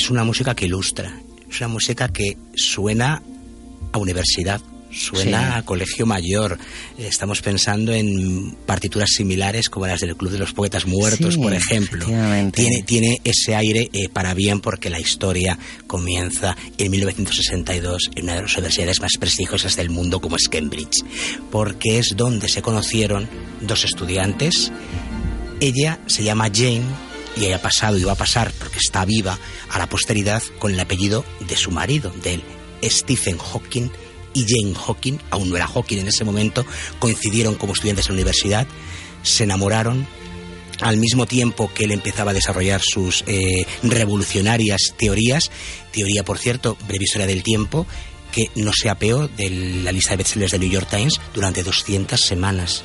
Es 0.03 0.09
una 0.09 0.25
música 0.25 0.53
que 0.53 0.65
ilustra, 0.65 1.17
es 1.49 1.61
una 1.61 1.69
música 1.69 2.09
que 2.09 2.35
suena 2.55 3.23
a 3.93 3.97
universidad, 3.97 4.59
suena 4.91 5.55
a 5.55 5.63
colegio 5.63 6.05
mayor. 6.05 6.59
Estamos 6.97 7.41
pensando 7.41 7.93
en 7.93 8.53
partituras 8.65 9.11
similares 9.11 9.69
como 9.69 9.87
las 9.87 10.01
del 10.01 10.17
Club 10.17 10.31
de 10.31 10.39
los 10.39 10.51
Poetas 10.51 10.85
Muertos, 10.85 11.37
por 11.37 11.53
ejemplo. 11.53 12.05
Tiene, 12.51 12.83
tiene 12.83 13.21
ese 13.23 13.55
aire 13.55 13.89
eh, 13.93 14.09
para 14.09 14.33
bien 14.33 14.59
porque 14.59 14.89
la 14.89 14.99
historia 14.99 15.57
comienza 15.87 16.57
en 16.77 16.91
1962 16.91 18.11
en 18.15 18.25
una 18.25 18.35
de 18.35 18.41
las 18.41 18.57
universidades 18.57 18.99
más 18.99 19.13
prestigiosas 19.17 19.77
del 19.77 19.89
mundo 19.89 20.19
como 20.19 20.35
es 20.35 20.49
Cambridge, 20.49 20.97
porque 21.49 21.99
es 21.99 22.15
donde 22.17 22.49
se 22.49 22.61
conocieron 22.61 23.29
dos 23.61 23.85
estudiantes. 23.85 24.69
Ella 25.61 25.99
se 26.07 26.25
llama 26.25 26.51
Jane 26.53 27.12
y 27.35 27.45
haya 27.45 27.61
pasado 27.61 27.97
y 27.97 28.03
va 28.03 28.13
a 28.13 28.17
pasar, 28.17 28.51
porque 28.59 28.77
está 28.77 29.05
viva, 29.05 29.37
a 29.69 29.79
la 29.79 29.89
posteridad 29.89 30.43
con 30.59 30.71
el 30.73 30.79
apellido 30.79 31.25
de 31.39 31.55
su 31.55 31.71
marido, 31.71 32.11
de 32.23 32.35
él, 32.35 32.43
Stephen 32.83 33.37
Hawking 33.37 33.89
y 34.33 34.45
Jane 34.47 34.75
Hawking, 34.75 35.17
aún 35.29 35.49
no 35.49 35.55
era 35.55 35.67
Hawking 35.67 35.99
en 35.99 36.07
ese 36.07 36.23
momento, 36.23 36.65
coincidieron 36.99 37.55
como 37.55 37.73
estudiantes 37.73 38.07
en 38.07 38.13
la 38.15 38.21
universidad, 38.21 38.67
se 39.21 39.43
enamoraron, 39.43 40.07
al 40.81 40.97
mismo 40.97 41.25
tiempo 41.25 41.71
que 41.73 41.85
él 41.85 41.91
empezaba 41.91 42.31
a 42.31 42.33
desarrollar 42.33 42.81
sus 42.81 43.23
eh, 43.27 43.65
revolucionarias 43.83 44.93
teorías, 44.97 45.51
teoría, 45.91 46.23
por 46.25 46.39
cierto, 46.39 46.77
breve 46.87 47.05
historia 47.05 47.27
del 47.27 47.43
tiempo, 47.43 47.85
que 48.31 48.49
no 48.55 48.71
se 48.73 48.89
apeó 48.89 49.27
de 49.27 49.49
la 49.83 49.91
lista 49.91 50.11
de 50.11 50.17
bestsellers 50.17 50.51
del 50.51 50.61
New 50.61 50.71
York 50.71 50.89
Times 50.89 51.21
durante 51.33 51.61
200 51.61 52.19
semanas 52.19 52.83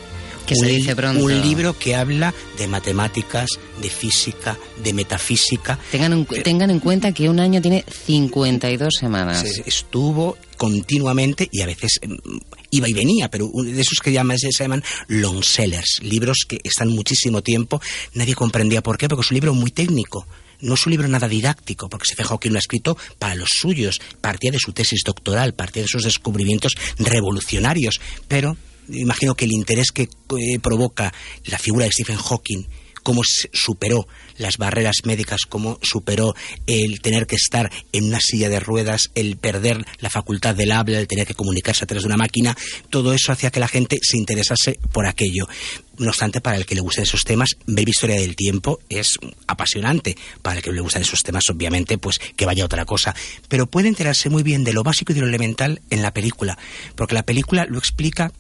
un, 0.55 1.43
libro 1.43 1.79
que 1.79 1.95
habla 1.95 2.35
de 2.57 2.67
matemáticas, 2.67 3.51
de 3.81 3.91
física, 3.91 4.59
de 4.83 4.93
metafísica. 4.93 5.79
Tengan, 5.91 6.27
eh, 6.31 6.43
tengan 6.43 6.71
en 6.71 6.81
cuenta 6.81 7.13
que 7.13 7.29
un 7.29 7.41
año 7.41 7.61
tiene 7.61 7.85
52 7.89 8.95
semanas. 8.95 9.45
estuvo 9.67 10.37
continuamente 10.57 11.49
y 11.51 11.63
a 11.63 11.67
veces 11.67 12.01
mm, 12.07 12.37
iba 12.71 12.89
y 12.89 12.93
venía, 12.93 13.31
pero 13.31 13.51
de 13.55 13.81
esos 13.81 13.99
que 14.03 14.13
llaman, 14.13 14.39
se 14.39 14.51
llaman 14.51 14.83
long 15.07 15.43
sellers, 15.43 16.01
libros 16.03 16.45
que 16.47 16.61
están 16.65 16.89
muchísimo 16.89 17.43
tiempo, 17.43 17.81
nadie 18.15 18.35
comprendía 18.35 18.83
por 18.83 18.99
qué, 18.99 19.09
porque 19.09 19.23
es 19.23 19.31
un 19.31 19.37
libro 19.37 19.55
muy 19.55 19.71
técnico. 19.71 20.27
No 20.61 20.75
es 20.75 20.85
un 20.87 20.91
libro 20.91 21.07
nada 21.07 21.29
didáctico, 21.29 21.89
porque 21.89 22.09
se 22.09 22.17
Hawking 22.23 22.51
lo 22.51 22.57
ha 22.57 22.59
escrito 22.59 22.97
para 23.21 23.37
los 23.37 23.49
suyos, 23.53 24.01
partía 24.21 24.51
de 24.51 24.59
su 24.59 24.73
tesis 24.73 25.03
doctoral, 25.05 25.55
partía 25.55 25.83
de 25.83 25.89
sus 25.89 26.03
descubrimientos 26.03 26.75
revolucionarios, 26.99 28.01
pero 28.27 28.57
imagino 28.91 29.35
que 29.35 29.45
el 29.45 29.53
interés 29.53 29.93
que 29.93 30.03
eh, 30.03 30.59
provoca 30.61 31.13
la 31.45 31.59
figura 31.59 31.85
de 31.85 31.93
Stephen 31.93 32.17
Hawking, 32.17 32.65
cómo 33.09 33.23
superó 33.25 34.07
las 34.37 34.59
barreras 34.59 34.97
médicas, 35.05 35.47
cómo 35.49 35.79
superó 35.83 36.35
el 36.67 37.01
tener 37.01 37.27
que 37.27 37.37
estar 37.37 37.71
en 37.93 38.05
una 38.05 38.21
silla 38.21 38.51
de 38.51 38.61
ruedas, 38.61 39.11
el 39.15 39.37
perder 39.37 39.85
la 40.01 40.11
facultad 40.11 40.55
del 40.55 40.73
habla, 40.73 40.99
el 40.99 41.09
tener 41.09 41.27
que 41.27 41.35
comunicarse 41.35 41.85
a 41.85 41.87
través 41.87 42.03
de 42.03 42.09
una 42.09 42.19
máquina, 42.19 42.57
todo 42.91 43.15
eso 43.15 43.33
hacía 43.33 43.51
que 43.51 43.61
la 43.61 43.69
gente 43.69 43.99
se 44.03 44.19
interesase 44.19 44.79
por 44.93 45.07
aquello. 45.07 45.49
No 45.97 46.11
obstante, 46.11 46.41
para 46.41 46.59
el 46.59 46.67
que 46.67 46.75
le 46.75 46.83
gusten 46.83 47.05
esos 47.05 47.25
temas, 47.25 47.57
ver 47.67 47.89
historia 47.89 48.17
del 48.17 48.37
tiempo 48.37 48.79
es 48.91 49.19
apasionante. 49.47 50.17
Para 50.43 50.59
el 50.59 50.63
que 50.63 50.71
le 50.71 50.81
gustan 50.81 51.03
esos 51.03 51.21
temas, 51.21 51.49
obviamente, 51.51 51.99
pues 51.99 52.21
que 52.37 52.45
vaya 52.47 52.65
otra 52.65 52.85
cosa. 52.85 53.17
Pero 53.49 53.67
puede 53.67 53.89
enterarse 53.89 54.29
muy 54.29 54.43
bien 54.43 54.65
de 54.65 54.73
lo 54.73 54.85
básico 54.85 55.13
y 55.13 55.15
de 55.15 55.23
lo 55.23 55.29
elemental 55.29 55.81
en 55.91 56.03
la 56.03 56.13
película, 56.13 56.57
porque 56.95 57.15
la 57.15 57.25
película 57.25 57.65
lo 57.65 57.79
explica 57.79 58.33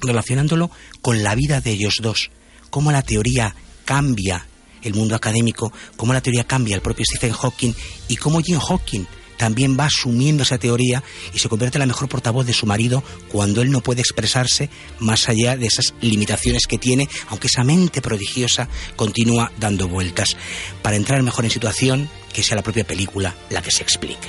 relacionándolo 0.00 0.70
con 1.02 1.22
la 1.22 1.34
vida 1.34 1.60
de 1.60 1.72
ellos 1.72 1.96
dos, 2.00 2.30
cómo 2.70 2.92
la 2.92 3.02
teoría 3.02 3.54
cambia 3.84 4.46
el 4.82 4.94
mundo 4.94 5.14
académico, 5.14 5.72
cómo 5.96 6.12
la 6.12 6.20
teoría 6.20 6.44
cambia 6.44 6.76
el 6.76 6.82
propio 6.82 7.04
Stephen 7.04 7.32
Hawking 7.32 7.72
y 8.08 8.16
cómo 8.16 8.40
Jim 8.40 8.58
Hawking 8.58 9.04
también 9.38 9.78
va 9.78 9.86
asumiendo 9.86 10.42
esa 10.42 10.58
teoría 10.58 11.02
y 11.32 11.38
se 11.38 11.48
convierte 11.48 11.78
en 11.78 11.80
la 11.80 11.86
mejor 11.86 12.08
portavoz 12.08 12.44
de 12.44 12.52
su 12.52 12.66
marido 12.66 13.02
cuando 13.30 13.62
él 13.62 13.70
no 13.70 13.80
puede 13.80 14.00
expresarse 14.00 14.68
más 14.98 15.28
allá 15.28 15.56
de 15.56 15.66
esas 15.66 15.94
limitaciones 16.00 16.66
que 16.66 16.76
tiene, 16.76 17.08
aunque 17.28 17.46
esa 17.46 17.64
mente 17.64 18.02
prodigiosa 18.02 18.68
continúa 18.96 19.52
dando 19.58 19.88
vueltas. 19.88 20.36
Para 20.82 20.96
entrar 20.96 21.22
mejor 21.22 21.44
en 21.44 21.50
situación, 21.52 22.10
que 22.32 22.42
sea 22.42 22.56
la 22.56 22.62
propia 22.62 22.84
película 22.84 23.34
la 23.48 23.62
que 23.62 23.70
se 23.70 23.82
explique. 23.82 24.28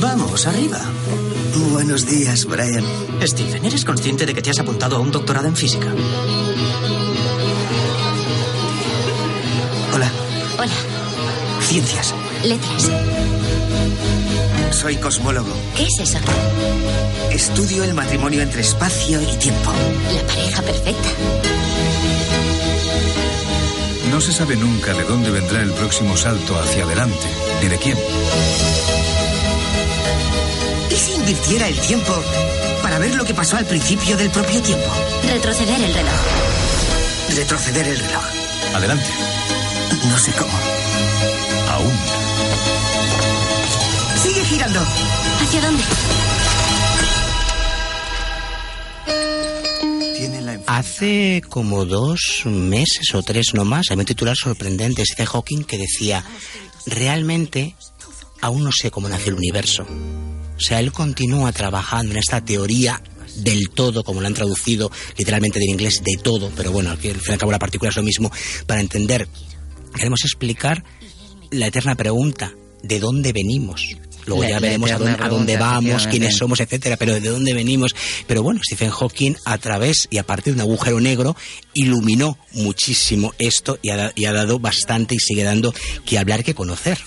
Vamos, 0.00 0.46
arriba. 0.46 0.80
Buenos 1.56 2.06
días, 2.06 2.44
Brian. 2.44 2.84
Stephen, 3.22 3.64
¿eres 3.64 3.84
consciente 3.84 4.26
de 4.26 4.34
que 4.34 4.42
te 4.42 4.50
has 4.50 4.58
apuntado 4.58 4.96
a 4.96 5.00
un 5.00 5.10
doctorado 5.10 5.46
en 5.48 5.56
física? 5.56 5.88
Hola. 9.94 10.10
Hola. 10.58 10.72
Ciencias. 11.62 12.14
Letras. 12.44 12.90
Soy 14.70 14.96
cosmólogo. 14.96 15.50
¿Qué 15.74 15.86
es 15.86 15.98
eso? 15.98 16.18
Estudio 17.30 17.84
el 17.84 17.94
matrimonio 17.94 18.42
entre 18.42 18.60
espacio 18.60 19.20
y 19.22 19.36
tiempo. 19.36 19.72
La 20.14 20.26
pareja 20.26 20.62
perfecta. 20.62 21.08
No 24.10 24.20
se 24.20 24.32
sabe 24.32 24.56
nunca 24.56 24.92
de 24.92 25.04
dónde 25.04 25.30
vendrá 25.30 25.62
el 25.62 25.72
próximo 25.72 26.16
salto 26.16 26.58
hacia 26.58 26.84
adelante, 26.84 27.26
ni 27.62 27.68
de 27.68 27.78
quién. 27.78 27.96
¿Y 30.90 30.94
si 30.94 31.14
invirtiera 31.14 31.68
el 31.68 31.78
tiempo 31.80 32.12
para 32.82 32.98
ver 32.98 33.14
lo 33.14 33.24
que 33.24 33.34
pasó 33.34 33.56
al 33.56 33.66
principio 33.66 34.16
del 34.16 34.30
propio 34.30 34.60
tiempo? 34.62 34.90
Retroceder 35.28 35.80
el 35.80 35.94
reloj. 35.94 36.20
Retroceder 37.34 37.88
el 37.88 37.98
reloj. 37.98 38.24
Adelante. 38.74 39.10
No 40.08 40.18
sé 40.18 40.32
cómo. 40.32 40.58
Aún. 41.70 41.92
Sigue 44.22 44.44
girando. 44.44 44.80
¿Hacia 45.40 45.60
dónde? 45.60 45.82
Hace 50.66 51.42
como 51.48 51.84
dos 51.84 52.42
meses 52.44 53.14
o 53.14 53.22
tres 53.22 53.54
nomás, 53.54 53.86
hay 53.90 53.98
un 53.98 54.04
titular 54.04 54.36
sorprendente, 54.36 55.02
de 55.16 55.26
Hawking, 55.26 55.64
que 55.64 55.78
decía, 55.78 56.24
realmente 56.86 57.76
aún 58.40 58.64
no 58.64 58.70
sé 58.72 58.90
cómo 58.90 59.08
nació 59.08 59.28
el 59.28 59.34
universo. 59.34 59.86
O 60.56 60.60
sea, 60.60 60.80
él 60.80 60.92
continúa 60.92 61.52
trabajando 61.52 62.12
en 62.12 62.18
esta 62.18 62.44
teoría 62.44 63.02
del 63.36 63.70
todo, 63.70 64.02
como 64.04 64.20
lo 64.20 64.26
han 64.26 64.34
traducido 64.34 64.90
literalmente 65.16 65.58
del 65.58 65.68
inglés 65.68 66.02
de 66.02 66.16
todo, 66.22 66.50
pero 66.56 66.72
bueno, 66.72 66.90
al 66.90 66.96
fin 66.96 67.12
y 67.26 67.32
al 67.32 67.38
cabo 67.38 67.52
la 67.52 67.58
partícula 67.58 67.90
es 67.90 67.96
lo 67.96 68.02
mismo, 68.02 68.30
para 68.66 68.80
entender. 68.80 69.28
Queremos 69.94 70.24
explicar 70.24 70.84
la 71.50 71.66
eterna 71.66 71.94
pregunta, 71.94 72.54
¿de 72.82 73.00
dónde 73.00 73.32
venimos? 73.32 73.96
Luego 74.26 74.42
ya 74.42 74.58
veremos 74.58 74.90
a 74.90 75.28
dónde, 75.28 75.56
vamos, 75.56 76.08
quiénes 76.08 76.36
somos, 76.36 76.58
etcétera, 76.58 76.96
pero 76.96 77.14
de 77.14 77.28
dónde 77.28 77.54
venimos. 77.54 77.94
Pero 78.26 78.42
bueno, 78.42 78.60
Stephen 78.64 78.90
Hawking, 78.90 79.34
a 79.44 79.56
través 79.58 80.08
y 80.10 80.18
a 80.18 80.24
partir 80.24 80.54
de 80.54 80.62
un 80.62 80.68
agujero 80.68 81.00
negro, 81.00 81.36
iluminó 81.74 82.36
muchísimo 82.52 83.34
esto 83.38 83.78
y 83.82 83.90
ha, 83.90 84.12
y 84.16 84.24
ha 84.24 84.32
dado 84.32 84.58
bastante 84.58 85.14
y 85.14 85.18
sigue 85.18 85.44
dando 85.44 85.72
que 86.04 86.18
hablar, 86.18 86.42
que 86.42 86.54
conocer. 86.54 86.98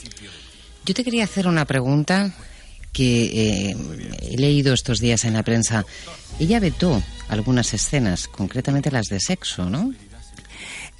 Yo 0.86 0.94
te 0.94 1.04
quería 1.04 1.26
hacer 1.26 1.46
una 1.48 1.66
pregunta 1.66 2.34
que 2.92 3.70
eh, 3.72 3.76
he 4.22 4.38
leído 4.38 4.74
estos 4.74 5.00
días 5.00 5.26
en 5.26 5.34
la 5.34 5.44
prensa, 5.44 5.86
ella 6.40 6.60
vetó 6.60 7.02
algunas 7.28 7.74
escenas, 7.74 8.28
concretamente 8.28 8.92
las 8.92 9.08
de 9.08 9.20
sexo, 9.20 9.70
¿no? 9.70 9.94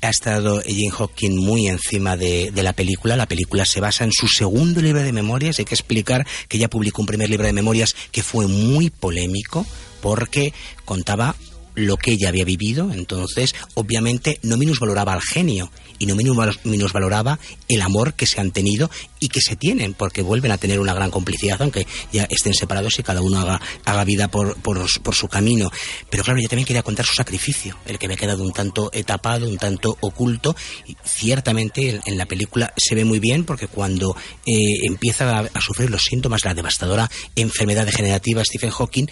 ha 0.02 0.10
estado 0.10 0.62
Jane 0.62 0.92
Hawking 0.92 1.36
muy 1.36 1.68
encima 1.68 2.16
de, 2.16 2.52
de, 2.52 2.64
la 2.64 2.74
película. 2.74 3.18
La 3.18 3.26
película 3.26 3.66
se 3.66 3.82
basa 3.82 4.06
en 4.06 4.14
su 4.14 4.28
segundo 4.28 4.82
libro 4.82 5.04
de 5.04 5.12
memorias. 5.12 5.60
Hay 5.60 5.66
que 5.66 5.76
explicar 5.76 6.26
que 6.48 6.56
ella 6.58 6.70
publicó 6.70 7.02
un 7.02 7.08
primer 7.08 7.30
libro 7.30 7.46
de 7.46 7.54
memorias 7.54 7.96
que 8.12 8.24
fue 8.24 8.48
muy 8.48 8.90
polémico 8.90 9.66
porque 10.02 10.54
contaba 10.86 11.36
lo 11.80 11.98
que 11.98 12.12
ella 12.12 12.30
había 12.30 12.46
vivido, 12.46 12.92
entonces 12.92 13.56
obviamente 13.74 14.40
no 14.44 14.58
minusvaloraba 14.58 15.14
al 15.14 15.22
genio 15.22 15.72
y 16.00 16.06
no 16.06 16.16
minusvaloraba 16.16 17.40
el 17.68 17.82
amor 17.82 18.14
que 18.14 18.26
se 18.26 18.40
han 18.40 18.52
tenido 18.52 18.90
y 19.20 19.28
que 19.28 19.42
se 19.42 19.58
tienen, 19.58 19.94
porque 19.94 20.22
vuelven 20.22 20.52
a 20.52 20.58
tener 20.58 20.80
una 20.80 20.94
gran 20.94 21.12
complicidad, 21.12 21.62
aunque 21.62 21.86
ya 22.12 22.24
estén 22.24 22.54
separados 22.54 22.98
y 22.98 23.04
cada 23.04 23.22
uno 23.22 23.40
haga, 23.40 23.62
haga 23.84 24.06
vida 24.06 24.30
por, 24.30 24.56
por, 24.62 24.88
su 24.88 25.28
camino. 25.28 25.70
Pero 26.10 26.24
claro, 26.24 26.40
yo 26.40 26.48
también 26.48 26.66
quería 26.66 26.84
contar 26.84 27.06
su 27.06 27.14
sacrificio, 27.14 27.78
el 27.86 28.00
que 28.00 28.08
me 28.08 28.14
ha 28.14 28.18
quedado 28.18 28.44
un 28.44 28.54
tanto 28.54 28.90
etapado, 28.94 29.50
un 29.50 29.58
tanto 29.58 29.98
oculto. 30.00 30.56
Y 30.88 30.96
ciertamente 31.04 32.00
en, 32.06 32.18
la 32.18 32.26
película 32.26 32.74
se 32.78 32.96
ve 32.96 33.04
muy 33.04 33.20
bien, 33.20 33.44
porque 33.44 33.68
cuando 33.68 34.16
eh, 34.46 34.54
empieza 34.88 35.38
a, 35.38 35.40
a 35.42 35.62
sufrir 35.62 35.90
los 35.90 36.04
síntomas, 36.04 36.46
la 36.46 36.54
devastadora 36.54 37.12
enfermedad 37.36 37.86
degenerativa 37.86 38.44
Stephen 38.46 38.72
Hawking, 38.72 39.08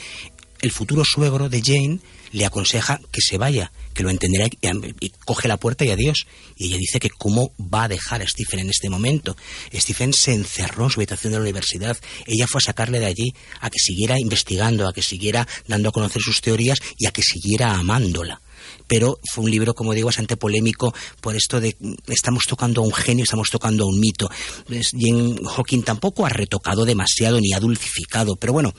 el 0.62 0.72
futuro 0.72 1.04
suegro 1.06 1.50
de 1.50 1.62
Jane 1.62 2.00
le 2.32 2.46
aconseja 2.46 3.00
que 3.12 3.22
se 3.22 3.38
vaya, 3.38 3.72
que 3.94 4.04
lo 4.04 4.10
entenderá 4.10 4.48
y, 4.48 5.10
coge 5.26 5.48
la 5.48 5.58
puerta 5.58 5.86
y 5.86 5.92
adiós. 5.92 6.28
Y 6.56 6.68
ella 6.68 6.78
dice 6.78 7.00
que 7.00 7.10
cómo 7.10 7.52
va 7.60 7.84
a 7.84 7.88
dejar 7.88 8.22
a 8.22 8.28
Stephen 8.28 8.60
en 8.60 8.70
este 8.70 8.90
momento. 8.90 9.36
Stephen 9.74 10.14
se 10.14 10.34
encerró 10.34 10.86
en 10.86 10.90
su 10.92 11.00
habitación 11.00 11.34
de 11.34 11.40
la 11.40 11.44
universidad. 11.44 11.98
Ella 12.26 12.48
fue 12.48 12.60
a 12.60 12.68
sacarle 12.68 13.00
de 13.00 13.06
allí, 13.06 13.34
a 13.62 13.70
que 13.70 13.80
siguiera 13.80 14.20
investigando, 14.20 14.88
a 14.88 14.94
que 14.94 15.02
siguiera 15.02 15.48
dando 15.68 15.90
a 15.90 15.92
conocer 15.92 16.22
sus 16.22 16.42
teorías 16.42 16.80
y 16.98 17.06
a 17.06 17.12
que 17.12 17.22
siguiera 17.22 17.78
amándola 17.78 18.42
pero 18.88 19.20
fue 19.32 19.44
un 19.44 19.52
libro, 19.52 19.74
como 19.74 19.94
digo, 19.94 20.08
bastante 20.08 20.38
polémico 20.38 20.94
por 21.22 21.36
esto 21.36 21.60
de 21.60 21.76
estamos 22.08 22.46
tocando 22.48 22.82
a 22.82 22.86
un 22.86 22.94
genio, 22.94 23.24
estamos 23.24 23.50
tocando 23.50 23.84
a 23.84 23.88
un 23.88 24.00
mito. 24.00 24.30
Jane 24.68 25.36
Hawking 25.46 25.84
tampoco 25.84 26.26
ha 26.26 26.30
retocado 26.30 26.86
demasiado 26.86 27.40
ni 27.42 27.54
ha 27.54 27.60
dulcificado, 27.60 28.36
pero 28.38 28.54
bueno, 28.54 28.74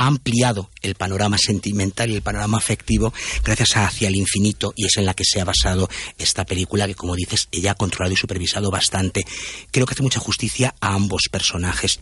ha 0.00 0.06
ampliado 0.06 0.70
el 0.80 0.94
panorama 0.94 1.36
sentimental 1.36 2.10
y 2.10 2.14
el 2.14 2.22
panorama 2.22 2.56
afectivo 2.56 3.12
gracias 3.44 3.76
a 3.76 3.86
Hacia 3.86 4.08
el 4.08 4.16
Infinito 4.16 4.72
y 4.74 4.86
es 4.86 4.96
en 4.96 5.04
la 5.04 5.12
que 5.12 5.24
se 5.26 5.42
ha 5.42 5.44
basado 5.44 5.90
esta 6.16 6.46
película 6.46 6.86
que, 6.86 6.94
como 6.94 7.14
dices, 7.14 7.48
ella 7.52 7.72
ha 7.72 7.74
controlado 7.74 8.14
y 8.14 8.16
supervisado 8.16 8.70
bastante. 8.70 9.26
Creo 9.70 9.84
que 9.84 9.92
hace 9.92 10.02
mucha 10.02 10.18
justicia 10.18 10.74
a 10.80 10.94
ambos 10.94 11.24
personajes. 11.30 12.00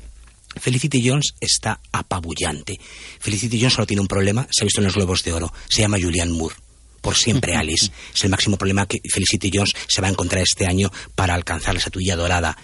Felicity 0.60 1.08
Jones 1.08 1.34
está 1.40 1.80
apabullante. 1.90 2.78
Felicity 3.18 3.58
Jones 3.58 3.74
solo 3.74 3.86
tiene 3.86 4.00
un 4.00 4.08
problema, 4.08 4.46
se 4.48 4.62
ha 4.62 4.66
visto 4.66 4.80
en 4.80 4.86
los 4.86 4.94
Globos 4.94 5.24
de 5.24 5.32
Oro, 5.32 5.52
se 5.68 5.82
llama 5.82 5.98
Julianne 6.00 6.32
Moore 6.32 6.54
por 7.00 7.16
siempre 7.16 7.56
Alice. 7.56 7.90
Es 8.14 8.22
el 8.22 8.30
máximo 8.30 8.56
problema 8.56 8.86
que 8.86 9.00
Felicity 9.12 9.50
Jones 9.52 9.72
se 9.88 10.00
va 10.00 10.06
a 10.06 10.12
encontrar 10.12 10.42
este 10.42 10.66
año 10.66 10.92
para 11.16 11.34
alcanzar 11.34 11.74
la 11.74 11.78
estatuilla 11.78 12.14
dorada. 12.14 12.56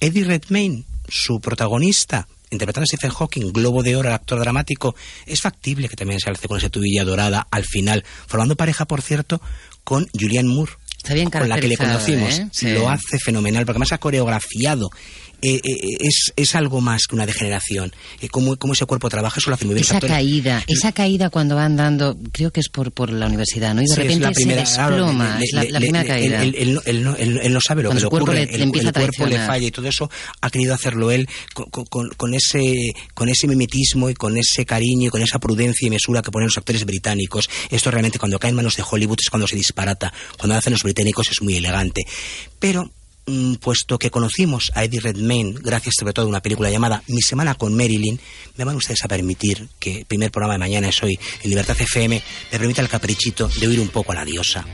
Eddie 0.00 0.24
Redmayne, 0.24 0.84
su 1.08 1.40
protagonista, 1.40 2.26
interpretando 2.50 2.84
a 2.84 2.86
Stephen 2.86 3.10
Hawking, 3.10 3.52
Globo 3.52 3.82
de 3.82 3.96
Oro, 3.96 4.12
actor 4.12 4.40
dramático, 4.40 4.94
es 5.26 5.40
factible 5.40 5.88
que 5.88 5.96
también 5.96 6.20
se 6.20 6.30
alce 6.30 6.48
con 6.48 6.58
esa 6.58 6.68
tubilla 6.68 7.04
dorada 7.04 7.46
al 7.50 7.64
final, 7.64 8.04
formando 8.26 8.56
pareja, 8.56 8.86
por 8.86 9.02
cierto, 9.02 9.40
con 9.84 10.08
Julianne 10.18 10.48
Moore. 10.48 10.72
Está 10.96 11.14
bien 11.14 11.30
con 11.30 11.48
la 11.48 11.58
que 11.60 11.68
le 11.68 11.76
conocimos. 11.76 12.38
¿eh? 12.38 12.74
Lo 12.74 12.90
hace 12.90 13.18
fenomenal, 13.18 13.64
porque 13.64 13.76
además 13.76 13.92
ha 13.92 13.98
coreografiado 13.98 14.90
eh, 15.40 15.60
eh, 15.62 15.96
es, 16.00 16.32
es, 16.34 16.54
algo 16.56 16.80
más 16.80 17.06
que 17.06 17.14
una 17.14 17.24
degeneración. 17.24 17.92
Eh, 18.20 18.28
cómo, 18.28 18.56
cómo, 18.56 18.72
ese 18.72 18.86
cuerpo 18.86 19.08
trabaja, 19.08 19.38
eso 19.38 19.50
lo 19.50 19.54
hace 19.54 19.66
muy 19.66 19.74
bien. 19.74 19.84
Esa 19.84 20.00
caída, 20.00 20.64
esa 20.66 20.90
caída 20.92 21.30
cuando 21.30 21.54
va 21.54 21.64
andando, 21.64 22.18
creo 22.32 22.50
que 22.52 22.58
es 22.58 22.68
por, 22.68 22.90
por 22.90 23.10
la 23.10 23.26
universidad, 23.26 23.72
¿no? 23.72 23.82
Y 23.82 23.86
de 23.86 23.94
repente 23.94 24.20
la 24.20 24.32
primera, 24.32 24.66
se 24.66 24.80
desploma, 24.80 25.38
es 25.40 25.52
la, 25.52 25.78
primera 25.78 26.04
caída. 26.04 26.42
Él, 26.42 26.80
él, 26.84 27.06
él, 27.16 27.52
no 27.52 27.60
sabe 27.60 27.84
lo 27.84 27.90
que 27.90 28.00
le 28.00 28.06
ocurre, 28.06 28.46
le, 28.46 28.54
el, 28.54 28.92
cuerpo 28.92 29.26
le 29.26 29.38
falla 29.38 29.66
y 29.66 29.70
todo 29.70 29.86
eso 29.86 30.10
ha 30.40 30.50
querido 30.50 30.74
hacerlo 30.74 31.10
él 31.12 31.28
con, 31.54 31.84
con, 31.86 32.08
con, 32.10 32.34
ese, 32.34 32.92
con 33.14 33.28
ese 33.28 33.46
mimetismo 33.46 34.10
y 34.10 34.14
con 34.14 34.36
ese 34.36 34.66
cariño 34.66 35.06
y 35.06 35.10
con 35.10 35.22
esa 35.22 35.38
prudencia 35.38 35.86
y 35.86 35.90
mesura 35.90 36.20
que 36.20 36.32
ponen 36.32 36.48
los 36.48 36.58
actores 36.58 36.84
británicos. 36.84 37.48
Esto 37.70 37.90
realmente 37.92 38.18
cuando 38.18 38.40
cae 38.40 38.50
en 38.50 38.56
manos 38.56 38.76
de 38.76 38.82
Hollywood 38.88 39.18
es 39.20 39.30
cuando 39.30 39.46
se 39.46 39.54
disparata. 39.54 40.12
Cuando 40.36 40.56
hacen 40.56 40.72
los 40.72 40.82
británicos 40.82 41.28
es 41.30 41.40
muy 41.42 41.56
elegante. 41.56 42.04
Pero 42.58 42.90
puesto 43.60 43.98
que 43.98 44.10
conocimos 44.10 44.70
a 44.74 44.84
Eddie 44.84 45.00
Redmayne 45.00 45.54
gracias 45.60 45.94
sobre 45.98 46.12
todo 46.12 46.26
a 46.26 46.28
una 46.28 46.40
película 46.40 46.70
llamada 46.70 47.02
Mi 47.06 47.22
semana 47.22 47.54
con 47.54 47.76
Marilyn, 47.76 48.18
me 48.56 48.64
van 48.64 48.76
ustedes 48.76 49.04
a 49.04 49.08
permitir 49.08 49.68
que 49.78 49.98
el 49.98 50.04
primer 50.06 50.30
programa 50.30 50.54
de 50.54 50.58
mañana 50.58 50.88
es 50.88 51.02
hoy 51.02 51.18
en 51.42 51.50
Libertad 51.50 51.76
FM, 51.78 52.22
me 52.52 52.58
permita 52.58 52.82
el 52.82 52.88
caprichito 52.88 53.48
de 53.60 53.66
oír 53.66 53.80
un 53.80 53.88
poco 53.88 54.12
a 54.12 54.16
la 54.16 54.24
diosa. 54.24 54.64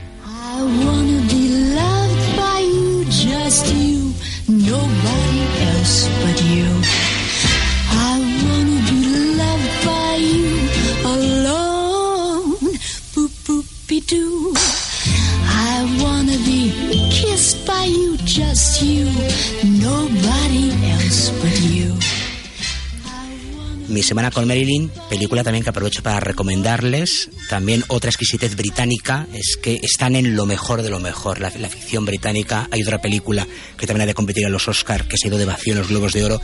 Mi 23.87 24.03
semana 24.03 24.29
con 24.29 24.45
Marilyn, 24.45 24.91
película 25.09 25.41
también 25.41 25.63
que 25.63 25.69
aprovecho 25.69 26.03
para 26.03 26.19
recomendarles. 26.19 27.29
También 27.49 27.85
otra 27.87 28.09
exquisitez 28.09 28.57
británica 28.57 29.25
es 29.31 29.55
que 29.55 29.79
están 29.81 30.17
en 30.17 30.35
lo 30.35 30.45
mejor 30.45 30.81
de 30.81 30.89
lo 30.89 30.99
mejor. 30.99 31.39
La, 31.39 31.49
ficción 31.49 32.03
británica. 32.05 32.67
Hay 32.71 32.83
otra 32.83 32.99
película 32.99 33.47
que 33.77 33.87
también 33.87 34.01
ha 34.01 34.07
de 34.07 34.13
competir 34.13 34.45
a 34.45 34.49
los 34.49 34.67
Oscar, 34.67 35.07
que 35.07 35.15
se 35.17 35.27
ha 35.27 35.29
ido 35.29 35.37
de 35.37 35.45
vacío 35.45 35.71
en 35.71 35.79
los 35.79 35.87
Globos 35.87 36.11
de 36.11 36.25
Oro, 36.25 36.41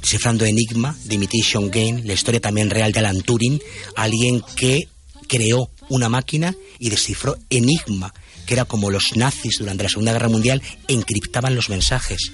descifrando 0.00 0.46
Enigma, 0.46 0.96
The 1.06 1.16
Imitation 1.16 1.70
Game, 1.70 2.04
la 2.04 2.14
historia 2.14 2.40
también 2.40 2.70
real 2.70 2.92
de 2.92 3.00
Alan 3.00 3.20
Turing, 3.20 3.60
alguien 3.96 4.42
que 4.56 4.88
creó 5.28 5.68
una 5.90 6.08
máquina 6.08 6.54
y 6.78 6.88
descifró 6.88 7.36
Enigma 7.50 8.14
que 8.46 8.54
era 8.54 8.64
como 8.64 8.90
los 8.90 9.16
nazis 9.16 9.56
durante 9.58 9.84
la 9.84 9.88
Segunda 9.88 10.12
Guerra 10.12 10.28
Mundial 10.28 10.62
encriptaban 10.88 11.54
los 11.54 11.68
mensajes. 11.68 12.32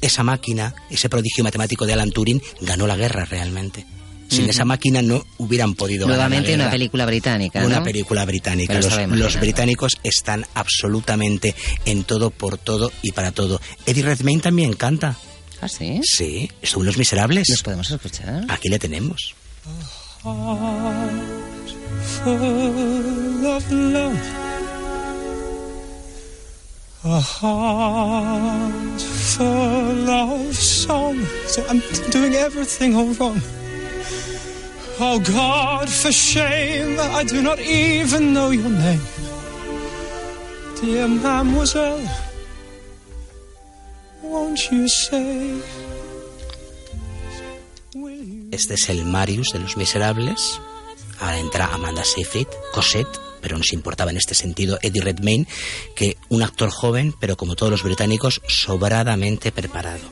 Esa 0.00 0.22
máquina, 0.22 0.74
ese 0.90 1.08
prodigio 1.08 1.42
matemático 1.44 1.86
de 1.86 1.94
Alan 1.94 2.10
Turing, 2.10 2.42
ganó 2.60 2.86
la 2.86 2.96
guerra 2.96 3.24
realmente. 3.24 3.86
Sin 4.28 4.48
esa 4.50 4.64
máquina 4.64 5.02
no 5.02 5.24
hubieran 5.38 5.74
podido 5.74 6.06
Nuevamente 6.08 6.54
una 6.54 6.68
película 6.68 7.06
británica. 7.06 7.64
Una 7.64 7.82
película 7.82 8.24
británica. 8.24 8.74
Los, 8.74 8.96
los 9.08 9.40
británicos 9.40 9.98
están 10.02 10.44
absolutamente 10.54 11.54
en 11.84 12.02
todo, 12.04 12.30
por 12.30 12.58
todo 12.58 12.90
y 13.02 13.12
para 13.12 13.30
todo. 13.30 13.60
Eddie 13.86 14.02
Redmayne 14.02 14.42
también 14.42 14.72
canta. 14.72 15.16
¿Ah, 15.60 15.68
sí? 15.68 16.00
Sí, 16.02 16.50
son 16.62 16.84
Los 16.84 16.98
Miserables. 16.98 17.48
¿Los 17.48 17.62
podemos 17.62 17.90
escuchar? 17.90 18.44
Aquí 18.48 18.68
le 18.68 18.78
tenemos. 18.78 19.34
A 27.08 27.20
heart 27.20 29.00
full 29.00 30.10
of 30.10 30.56
song. 30.56 31.24
So 31.46 31.64
I'm 31.68 31.80
doing 32.10 32.34
everything 32.34 32.96
all 32.96 33.14
wrong. 33.14 33.40
Oh 34.98 35.20
God, 35.20 35.88
for 35.88 36.10
shame, 36.10 36.98
I 36.98 37.22
do 37.22 37.42
not 37.42 37.60
even 37.60 38.32
know 38.34 38.50
your 38.50 38.70
name. 38.70 39.00
Dear 40.80 41.06
mademoiselle, 41.06 42.02
won't 44.22 44.72
you 44.72 44.88
say... 44.88 45.62
Este 48.50 48.74
es 48.74 48.88
el 48.88 49.04
Marius 49.04 49.52
de 49.52 49.60
Los 49.60 49.76
Miserables. 49.76 50.60
Ahora 51.20 51.38
entra 51.38 51.66
Amanda 51.72 52.02
Seyfried, 52.02 52.48
Cosette, 52.74 53.20
pero 53.46 53.58
nos 53.58 53.72
importaba 53.72 54.10
en 54.10 54.16
este 54.16 54.34
sentido 54.34 54.76
Eddie 54.82 55.02
Redmayne, 55.02 55.46
que 55.94 56.16
un 56.30 56.42
actor 56.42 56.68
joven, 56.68 57.14
pero 57.20 57.36
como 57.36 57.54
todos 57.54 57.70
los 57.70 57.84
británicos, 57.84 58.42
sobradamente 58.48 59.52
preparado. 59.52 60.02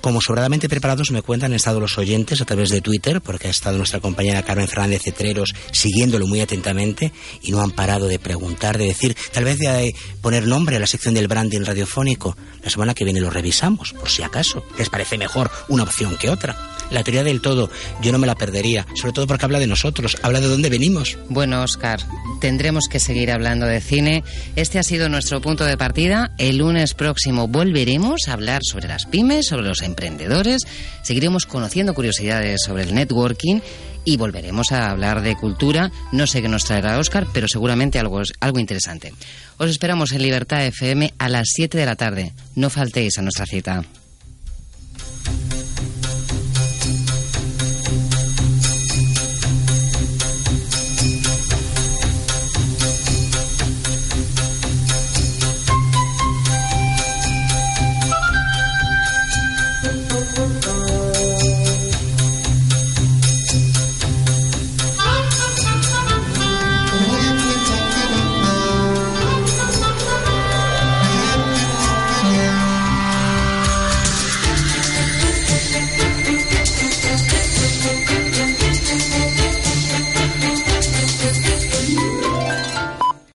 Como 0.00 0.20
sobradamente 0.20 0.68
preparados 0.68 1.10
me 1.10 1.22
cuentan, 1.22 1.52
han 1.52 1.56
estado 1.56 1.80
los 1.80 1.98
oyentes 1.98 2.40
a 2.40 2.44
través 2.44 2.70
de 2.70 2.80
Twitter, 2.80 3.20
porque 3.20 3.48
ha 3.48 3.50
estado 3.50 3.78
nuestra 3.78 4.00
compañera 4.00 4.42
Carmen 4.42 4.68
Fernández 4.68 5.02
Cetreros 5.02 5.54
siguiéndolo 5.72 6.26
muy 6.26 6.40
atentamente 6.40 7.12
y 7.42 7.50
no 7.52 7.62
han 7.62 7.70
parado 7.70 8.06
de 8.06 8.18
preguntar, 8.18 8.78
de 8.78 8.86
decir, 8.86 9.16
tal 9.32 9.44
vez 9.44 9.58
de 9.58 9.94
poner 10.20 10.46
nombre 10.46 10.76
a 10.76 10.80
la 10.80 10.86
sección 10.86 11.14
del 11.14 11.28
branding 11.28 11.64
radiofónico. 11.64 12.36
La 12.62 12.70
semana 12.70 12.94
que 12.94 13.04
viene 13.04 13.20
lo 13.20 13.30
revisamos, 13.30 13.92
por 13.92 14.10
si 14.10 14.22
acaso. 14.22 14.64
Les 14.76 14.90
parece 14.90 15.18
mejor 15.18 15.50
una 15.68 15.84
opción 15.84 16.16
que 16.16 16.30
otra 16.30 16.56
la 16.90 17.04
teoría 17.04 17.24
del 17.24 17.40
todo, 17.40 17.70
yo 18.00 18.12
no 18.12 18.18
me 18.18 18.26
la 18.26 18.34
perdería, 18.34 18.86
sobre 18.94 19.12
todo 19.12 19.26
porque 19.26 19.44
habla 19.44 19.58
de 19.58 19.66
nosotros, 19.66 20.16
habla 20.22 20.40
de 20.40 20.48
dónde 20.48 20.70
venimos. 20.70 21.18
Bueno, 21.28 21.62
Oscar, 21.62 22.00
tendremos 22.40 22.84
que 22.90 23.00
seguir 23.00 23.30
hablando 23.30 23.66
de 23.66 23.80
cine. 23.80 24.24
Este 24.56 24.78
ha 24.78 24.82
sido 24.82 25.08
nuestro 25.08 25.40
punto 25.40 25.64
de 25.64 25.76
partida. 25.76 26.32
El 26.38 26.58
lunes 26.58 26.94
próximo 26.94 27.48
volveremos 27.48 28.28
a 28.28 28.32
hablar 28.32 28.62
sobre 28.64 28.88
las 28.88 29.06
pymes, 29.06 29.46
sobre 29.46 29.67
los 29.68 29.82
emprendedores, 29.82 30.62
seguiremos 31.02 31.46
conociendo 31.46 31.94
curiosidades 31.94 32.62
sobre 32.64 32.82
el 32.82 32.94
networking 32.94 33.60
y 34.04 34.16
volveremos 34.16 34.72
a 34.72 34.90
hablar 34.90 35.22
de 35.22 35.36
cultura. 35.36 35.92
No 36.12 36.26
sé 36.26 36.42
qué 36.42 36.48
nos 36.48 36.64
traerá 36.64 36.98
Oscar, 36.98 37.26
pero 37.32 37.46
seguramente 37.46 37.98
algo, 37.98 38.22
algo 38.40 38.58
interesante. 38.58 39.12
Os 39.58 39.70
esperamos 39.70 40.12
en 40.12 40.22
Libertad 40.22 40.66
FM 40.66 41.14
a 41.18 41.28
las 41.28 41.48
7 41.52 41.76
de 41.76 41.86
la 41.86 41.96
tarde. 41.96 42.32
No 42.54 42.70
faltéis 42.70 43.18
a 43.18 43.22
nuestra 43.22 43.46
cita. 43.46 43.84